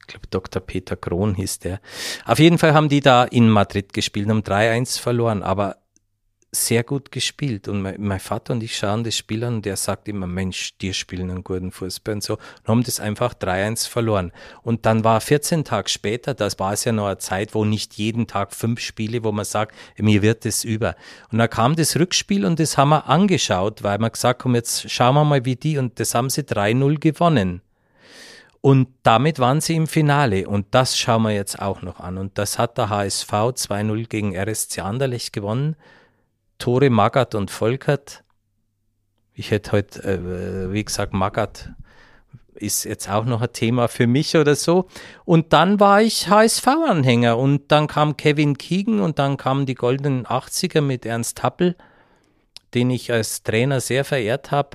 Ich 0.00 0.06
glaube, 0.06 0.26
Dr. 0.30 0.62
Peter 0.62 0.96
Krohn 0.96 1.34
hieß 1.34 1.58
der. 1.58 1.80
Auf 2.24 2.38
jeden 2.38 2.58
Fall 2.58 2.74
haben 2.74 2.88
die 2.88 3.00
da 3.00 3.24
in 3.24 3.50
Madrid 3.50 3.92
gespielt, 3.92 4.30
um 4.30 4.40
3-1 4.40 5.00
verloren. 5.00 5.42
Aber 5.42 5.76
sehr 6.50 6.82
gut 6.82 7.12
gespielt. 7.12 7.68
Und 7.68 7.82
mein, 7.82 7.96
mein, 7.98 8.20
Vater 8.20 8.54
und 8.54 8.62
ich 8.62 8.76
schauen 8.76 9.04
das 9.04 9.16
Spiel 9.16 9.44
an 9.44 9.56
und 9.56 9.66
der 9.66 9.76
sagt 9.76 10.08
immer, 10.08 10.26
Mensch, 10.26 10.76
die 10.78 10.94
spielen 10.94 11.30
einen 11.30 11.44
guten 11.44 11.70
Fußball 11.70 12.14
und 12.14 12.22
so. 12.22 12.34
Und 12.34 12.68
haben 12.68 12.82
das 12.82 13.00
einfach 13.00 13.34
3-1 13.34 13.88
verloren. 13.88 14.32
Und 14.62 14.86
dann 14.86 15.04
war 15.04 15.20
14 15.20 15.64
Tage 15.64 15.88
später, 15.88 16.34
das 16.34 16.58
war 16.58 16.72
es 16.72 16.84
ja 16.84 16.92
noch 16.92 17.06
eine 17.06 17.18
Zeit, 17.18 17.54
wo 17.54 17.64
nicht 17.64 17.94
jeden 17.94 18.26
Tag 18.26 18.54
fünf 18.54 18.80
Spiele, 18.80 19.24
wo 19.24 19.32
man 19.32 19.44
sagt, 19.44 19.74
mir 19.98 20.22
wird 20.22 20.46
es 20.46 20.64
über. 20.64 20.96
Und 21.30 21.38
da 21.38 21.48
kam 21.48 21.76
das 21.76 21.96
Rückspiel 21.96 22.44
und 22.46 22.58
das 22.58 22.78
haben 22.78 22.90
wir 22.90 23.06
angeschaut, 23.08 23.82
weil 23.82 23.98
wir 23.98 24.10
gesagt 24.10 24.44
haben, 24.44 24.54
jetzt 24.54 24.90
schauen 24.90 25.14
wir 25.14 25.24
mal 25.24 25.44
wie 25.44 25.56
die 25.56 25.78
und 25.78 26.00
das 26.00 26.14
haben 26.14 26.30
sie 26.30 26.42
3-0 26.42 26.98
gewonnen. 26.98 27.60
Und 28.60 28.88
damit 29.02 29.38
waren 29.38 29.60
sie 29.60 29.76
im 29.76 29.86
Finale 29.86 30.48
und 30.48 30.66
das 30.72 30.98
schauen 30.98 31.22
wir 31.22 31.30
jetzt 31.30 31.60
auch 31.60 31.82
noch 31.82 32.00
an. 32.00 32.18
Und 32.18 32.38
das 32.38 32.58
hat 32.58 32.76
der 32.76 32.88
HSV 32.88 33.30
2-0 33.30 34.08
gegen 34.08 34.36
RSC 34.36 34.80
Anderlecht 34.80 35.32
gewonnen. 35.32 35.76
Tore 36.58 36.90
Magath 36.90 37.34
und 37.34 37.50
Volkert. 37.50 38.24
Ich 39.32 39.50
hätte 39.50 39.72
heute, 39.72 40.02
äh, 40.02 40.72
wie 40.72 40.84
gesagt, 40.84 41.14
Magath 41.14 41.70
ist 42.54 42.84
jetzt 42.84 43.08
auch 43.08 43.24
noch 43.24 43.40
ein 43.40 43.52
Thema 43.52 43.88
für 43.88 44.06
mich 44.06 44.36
oder 44.36 44.56
so. 44.56 44.88
Und 45.24 45.52
dann 45.52 45.80
war 45.80 46.02
ich 46.02 46.28
HSV-Anhänger 46.28 47.38
und 47.38 47.70
dann 47.70 47.86
kam 47.86 48.16
Kevin 48.16 48.58
Keegan 48.58 49.00
und 49.00 49.18
dann 49.18 49.36
kamen 49.36 49.66
die 49.66 49.74
goldenen 49.74 50.26
80er 50.26 50.80
mit 50.80 51.06
Ernst 51.06 51.42
Happel, 51.42 51.76
den 52.74 52.90
ich 52.90 53.12
als 53.12 53.42
Trainer 53.42 53.80
sehr 53.80 54.04
verehrt 54.04 54.50
habe. 54.50 54.70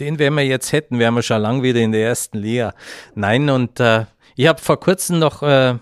Den, 0.00 0.18
wenn 0.18 0.34
wir 0.34 0.46
jetzt 0.46 0.72
hätten, 0.72 0.98
wären 0.98 1.14
wir 1.14 1.22
schon 1.22 1.42
lang 1.42 1.62
wieder 1.62 1.80
in 1.80 1.92
der 1.92 2.06
ersten 2.06 2.38
Liga. 2.38 2.74
Nein, 3.14 3.50
und 3.50 3.78
äh, 3.80 4.06
ich 4.36 4.46
habe 4.46 4.60
vor 4.60 4.80
kurzem 4.80 5.18
noch 5.18 5.42
äh, 5.42 5.74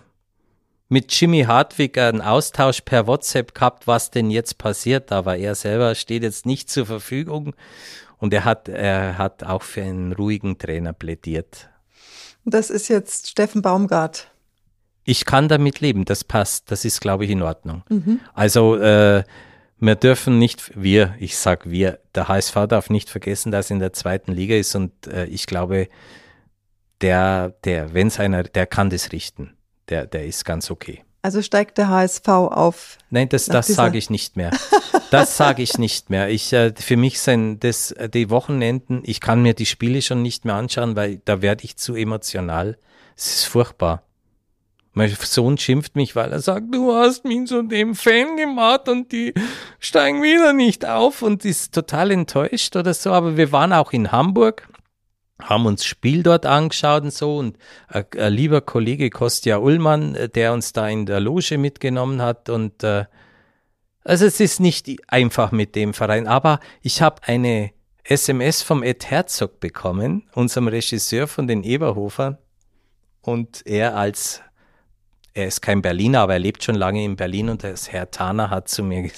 mit 0.90 1.12
Jimmy 1.18 1.42
Hartwig 1.42 1.96
einen 1.96 2.20
Austausch 2.20 2.82
per 2.82 3.06
WhatsApp 3.06 3.54
gehabt, 3.54 3.86
was 3.86 4.10
denn 4.10 4.28
jetzt 4.28 4.58
passiert, 4.58 5.12
aber 5.12 5.38
er 5.38 5.54
selber 5.54 5.94
steht 5.94 6.24
jetzt 6.24 6.46
nicht 6.46 6.68
zur 6.68 6.84
Verfügung 6.84 7.54
und 8.18 8.34
er 8.34 8.44
hat, 8.44 8.68
er 8.68 9.16
hat 9.16 9.44
auch 9.44 9.62
für 9.62 9.82
einen 9.82 10.12
ruhigen 10.12 10.58
Trainer 10.58 10.92
plädiert. 10.92 11.68
Das 12.44 12.70
ist 12.70 12.88
jetzt 12.88 13.28
Steffen 13.28 13.62
Baumgart. 13.62 14.32
Ich 15.04 15.24
kann 15.24 15.48
damit 15.48 15.80
leben, 15.80 16.04
das 16.04 16.24
passt, 16.24 16.72
das 16.72 16.84
ist, 16.84 17.00
glaube 17.00 17.24
ich, 17.24 17.30
in 17.30 17.42
Ordnung. 17.42 17.84
Mhm. 17.88 18.20
Also 18.34 18.76
äh, 18.76 19.22
wir 19.78 19.94
dürfen 19.94 20.38
nicht, 20.40 20.72
wir, 20.74 21.14
ich 21.20 21.38
sag 21.38 21.70
wir, 21.70 22.00
der 22.16 22.26
HSV 22.26 22.66
darf 22.68 22.90
nicht 22.90 23.08
vergessen, 23.08 23.52
dass 23.52 23.70
er 23.70 23.74
in 23.74 23.80
der 23.80 23.92
zweiten 23.92 24.32
Liga 24.32 24.56
ist 24.56 24.74
und 24.74 25.06
äh, 25.06 25.26
ich 25.26 25.46
glaube, 25.46 25.88
der, 27.00 27.54
der, 27.64 27.94
wenn 27.94 28.08
es 28.08 28.18
einer, 28.18 28.42
der 28.42 28.66
kann 28.66 28.90
das 28.90 29.12
richten 29.12 29.56
der, 29.90 30.06
der 30.06 30.26
ist 30.26 30.44
ganz 30.44 30.70
okay. 30.70 31.02
Also 31.22 31.42
steigt 31.42 31.76
der 31.76 31.88
HSV 31.88 32.28
auf? 32.28 32.96
Nein, 33.10 33.28
das, 33.28 33.46
das 33.46 33.66
sage 33.66 33.98
ich 33.98 34.08
nicht 34.08 34.36
mehr. 34.36 34.50
Das 35.10 35.36
sage 35.36 35.62
ich 35.62 35.76
nicht 35.76 36.08
mehr. 36.08 36.28
Ich, 36.28 36.52
äh, 36.52 36.72
für 36.78 36.96
mich 36.96 37.20
sind 37.20 37.60
das 37.60 37.94
die 38.14 38.30
Wochenenden, 38.30 39.02
ich 39.04 39.20
kann 39.20 39.42
mir 39.42 39.54
die 39.54 39.66
Spiele 39.66 40.02
schon 40.02 40.22
nicht 40.22 40.44
mehr 40.44 40.54
anschauen, 40.54 40.94
weil 40.94 41.20
da 41.24 41.42
werde 41.42 41.64
ich 41.64 41.76
zu 41.76 41.94
emotional. 41.94 42.78
Es 43.16 43.34
ist 43.34 43.44
furchtbar. 43.46 44.04
Mein 44.92 45.14
Sohn 45.20 45.58
schimpft 45.58 45.94
mich, 45.94 46.16
weil 46.16 46.32
er 46.32 46.40
sagt, 46.40 46.74
du 46.74 46.92
hast 46.94 47.24
mich 47.24 47.48
zu 47.48 47.62
dem 47.62 47.94
Fan 47.94 48.36
gemacht 48.36 48.88
und 48.88 49.12
die 49.12 49.34
steigen 49.78 50.22
wieder 50.22 50.52
nicht 50.52 50.86
auf 50.86 51.22
und 51.22 51.44
ist 51.44 51.74
total 51.74 52.10
enttäuscht 52.10 52.74
oder 52.76 52.94
so. 52.94 53.12
Aber 53.12 53.36
wir 53.36 53.52
waren 53.52 53.72
auch 53.72 53.92
in 53.92 54.10
Hamburg 54.10 54.68
haben 55.42 55.66
uns 55.66 55.84
Spiel 55.84 56.22
dort 56.22 56.46
angeschaut 56.46 57.02
und 57.02 57.12
so. 57.12 57.36
Und 57.36 57.58
ein, 57.88 58.04
ein 58.18 58.32
lieber 58.32 58.60
Kollege 58.60 59.10
Kostja 59.10 59.58
Ullmann, 59.58 60.14
äh, 60.14 60.28
der 60.28 60.52
uns 60.52 60.72
da 60.72 60.88
in 60.88 61.06
der 61.06 61.20
Loge 61.20 61.58
mitgenommen 61.58 62.22
hat. 62.22 62.48
Und 62.48 62.82
äh, 62.82 63.04
also 64.04 64.26
es 64.26 64.40
ist 64.40 64.60
nicht 64.60 64.88
einfach 65.08 65.52
mit 65.52 65.74
dem 65.74 65.94
Verein, 65.94 66.26
aber 66.26 66.60
ich 66.82 67.02
habe 67.02 67.22
eine 67.24 67.72
SMS 68.04 68.62
vom 68.62 68.82
Ed 68.82 69.10
Herzog 69.10 69.60
bekommen, 69.60 70.28
unserem 70.34 70.68
Regisseur 70.68 71.26
von 71.26 71.46
den 71.46 71.62
Eberhofern 71.62 72.38
und 73.20 73.64
er 73.66 73.96
als 73.96 74.42
er 75.32 75.46
ist 75.46 75.62
kein 75.62 75.82
Berliner, 75.82 76.20
aber 76.20 76.34
er 76.34 76.38
lebt 76.38 76.64
schon 76.64 76.74
lange 76.74 77.04
in 77.04 77.16
Berlin 77.16 77.50
und 77.50 77.62
das 77.62 77.92
Herr 77.92 78.10
Thaner 78.10 78.50
hat 78.50 78.68
zu 78.68 78.82
mir 78.82 79.02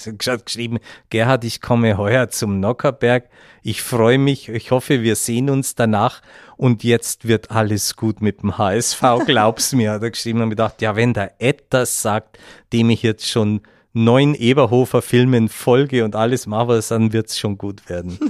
geschrieben, 0.45 0.79
Gerhard, 1.09 1.43
ich 1.43 1.61
komme 1.61 1.97
heuer 1.97 2.29
zum 2.29 2.59
Nockerberg. 2.59 3.29
Ich 3.63 3.81
freue 3.81 4.17
mich, 4.17 4.49
ich 4.49 4.71
hoffe, 4.71 5.01
wir 5.01 5.15
sehen 5.15 5.49
uns 5.49 5.75
danach 5.75 6.21
und 6.55 6.83
jetzt 6.83 7.27
wird 7.27 7.51
alles 7.51 7.95
gut 7.95 8.21
mit 8.21 8.41
dem 8.41 8.57
HSV, 8.57 9.01
glaub's 9.25 9.73
mir, 9.73 9.91
hat 9.91 10.03
er 10.03 10.11
geschrieben 10.11 10.41
und 10.41 10.49
gedacht, 10.49 10.81
ja, 10.81 10.95
wenn 10.95 11.13
der 11.13 11.33
Ed 11.39 11.65
das 11.69 12.01
sagt, 12.01 12.37
dem 12.71 12.89
ich 12.89 13.01
jetzt 13.01 13.27
schon 13.27 13.61
neun 13.93 14.33
Eberhofer 14.33 15.01
Filmen 15.01 15.49
folge 15.49 16.03
und 16.03 16.15
alles 16.15 16.47
mache, 16.47 16.79
dann 16.87 17.13
wird's 17.13 17.37
schon 17.37 17.57
gut 17.57 17.89
werden. 17.89 18.19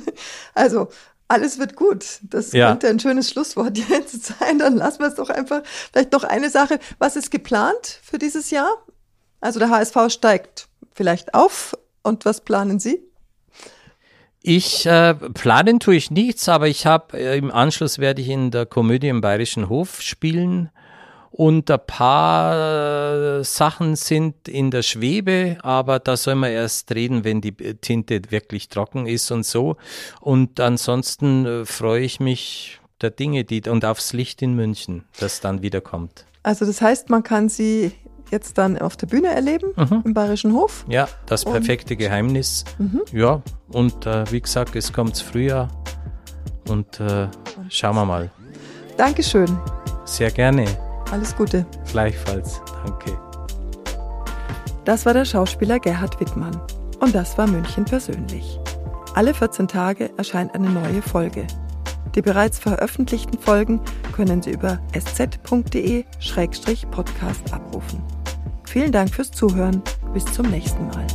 Also 0.55 0.89
alles 1.33 1.57
wird 1.57 1.75
gut. 1.75 2.19
Das 2.21 2.53
ja. 2.53 2.69
könnte 2.69 2.87
ein 2.87 2.99
schönes 2.99 3.29
Schlusswort 3.29 3.77
jetzt 3.89 4.25
sein. 4.25 4.59
Dann 4.59 4.75
lassen 4.75 4.99
wir 4.99 5.07
es 5.07 5.15
doch 5.15 5.29
einfach. 5.29 5.63
Vielleicht 5.91 6.13
noch 6.13 6.23
eine 6.23 6.49
Sache. 6.49 6.79
Was 6.99 7.15
ist 7.15 7.31
geplant 7.31 7.99
für 8.03 8.19
dieses 8.19 8.51
Jahr? 8.51 8.71
Also 9.41 9.59
der 9.59 9.69
HSV 9.69 9.97
steigt 10.09 10.67
vielleicht 10.93 11.33
auf. 11.33 11.77
Und 12.03 12.25
was 12.25 12.41
planen 12.41 12.79
Sie? 12.79 13.01
Ich 14.41 14.85
äh, 14.85 15.13
planen 15.13 15.79
tue 15.79 15.95
ich 15.95 16.11
nichts, 16.11 16.49
aber 16.49 16.67
ich 16.67 16.85
habe 16.85 17.17
äh, 17.17 17.37
im 17.37 17.49
Anschluss 17.49 17.97
werde 17.97 18.21
ich 18.21 18.29
in 18.29 18.51
der 18.51 18.65
Komödie 18.65 19.07
im 19.07 19.21
Bayerischen 19.21 19.69
Hof 19.69 20.01
spielen 20.01 20.69
und 21.33 21.71
ein 21.71 21.79
paar 21.87 23.39
äh, 23.39 23.43
Sachen 23.43 23.95
sind 23.95 24.47
in 24.47 24.69
der 24.69 24.83
Schwebe, 24.83 25.57
aber 25.63 25.97
da 25.97 26.15
soll 26.15 26.35
man 26.35 26.51
erst 26.51 26.93
reden, 26.93 27.23
wenn 27.23 27.41
die 27.41 27.53
Tinte 27.53 28.21
wirklich 28.29 28.69
trocken 28.69 29.07
ist 29.07 29.31
und 29.31 29.43
so. 29.43 29.75
Und 30.21 30.59
ansonsten 30.59 31.45
äh, 31.45 31.65
freue 31.65 32.03
ich 32.03 32.19
mich 32.19 32.79
der 33.01 33.09
Dinge, 33.09 33.45
die 33.45 33.67
und 33.67 33.83
aufs 33.83 34.13
Licht 34.13 34.43
in 34.43 34.55
München, 34.55 35.05
das 35.19 35.41
dann 35.41 35.63
wieder 35.63 35.81
kommt. 35.81 36.25
Also 36.43 36.65
das 36.65 36.81
heißt, 36.81 37.09
man 37.09 37.23
kann 37.23 37.49
sie 37.49 37.93
jetzt 38.29 38.59
dann 38.59 38.77
auf 38.77 38.95
der 38.95 39.07
Bühne 39.07 39.29
erleben 39.29 39.73
mhm. 39.75 40.03
im 40.05 40.13
Bayerischen 40.13 40.53
Hof. 40.53 40.85
Ja, 40.87 41.07
das 41.25 41.45
perfekte 41.45 41.95
und 41.95 41.99
Geheimnis. 41.99 42.63
Mhm. 42.77 43.01
Ja, 43.11 43.41
und 43.69 44.05
äh, 44.05 44.31
wie 44.31 44.41
gesagt, 44.41 44.75
es 44.75 44.93
kommt 44.93 45.17
Frühjahr 45.17 45.67
und 46.69 46.99
äh, 46.99 47.27
schauen 47.69 47.95
wir 47.95 48.05
mal. 48.05 48.31
Dankeschön. 48.97 49.47
Sehr 50.05 50.29
gerne. 50.29 50.92
Alles 51.13 51.35
Gute. 51.35 51.65
Gleichfalls. 51.91 52.59
Danke. 52.83 53.15
Das 54.83 55.05
war 55.05 55.13
der 55.13 55.25
Schauspieler 55.25 55.77
Gerhard 55.79 56.19
Wittmann. 56.19 56.59
Und 57.01 57.13
das 57.13 57.37
war 57.37 57.45
München 57.45 57.85
persönlich. 57.85 58.59
Alle 59.13 59.35
14 59.35 59.67
Tage 59.67 60.09
erscheint 60.17 60.55
eine 60.55 60.71
neue 60.71 61.03
Folge. 61.03 61.45
Die 62.15 62.23
bereits 62.23 62.57
veröffentlichten 62.57 63.37
Folgen 63.37 63.79
können 64.11 64.41
Sie 64.41 64.49
über 64.53 64.79
sz.de-podcast 64.93 65.53
abrufen. 67.53 68.01
Vielen 68.65 68.91
Dank 68.91 69.13
fürs 69.13 69.29
Zuhören. 69.29 69.83
Bis 70.15 70.25
zum 70.25 70.49
nächsten 70.49 70.87
Mal. 70.87 71.05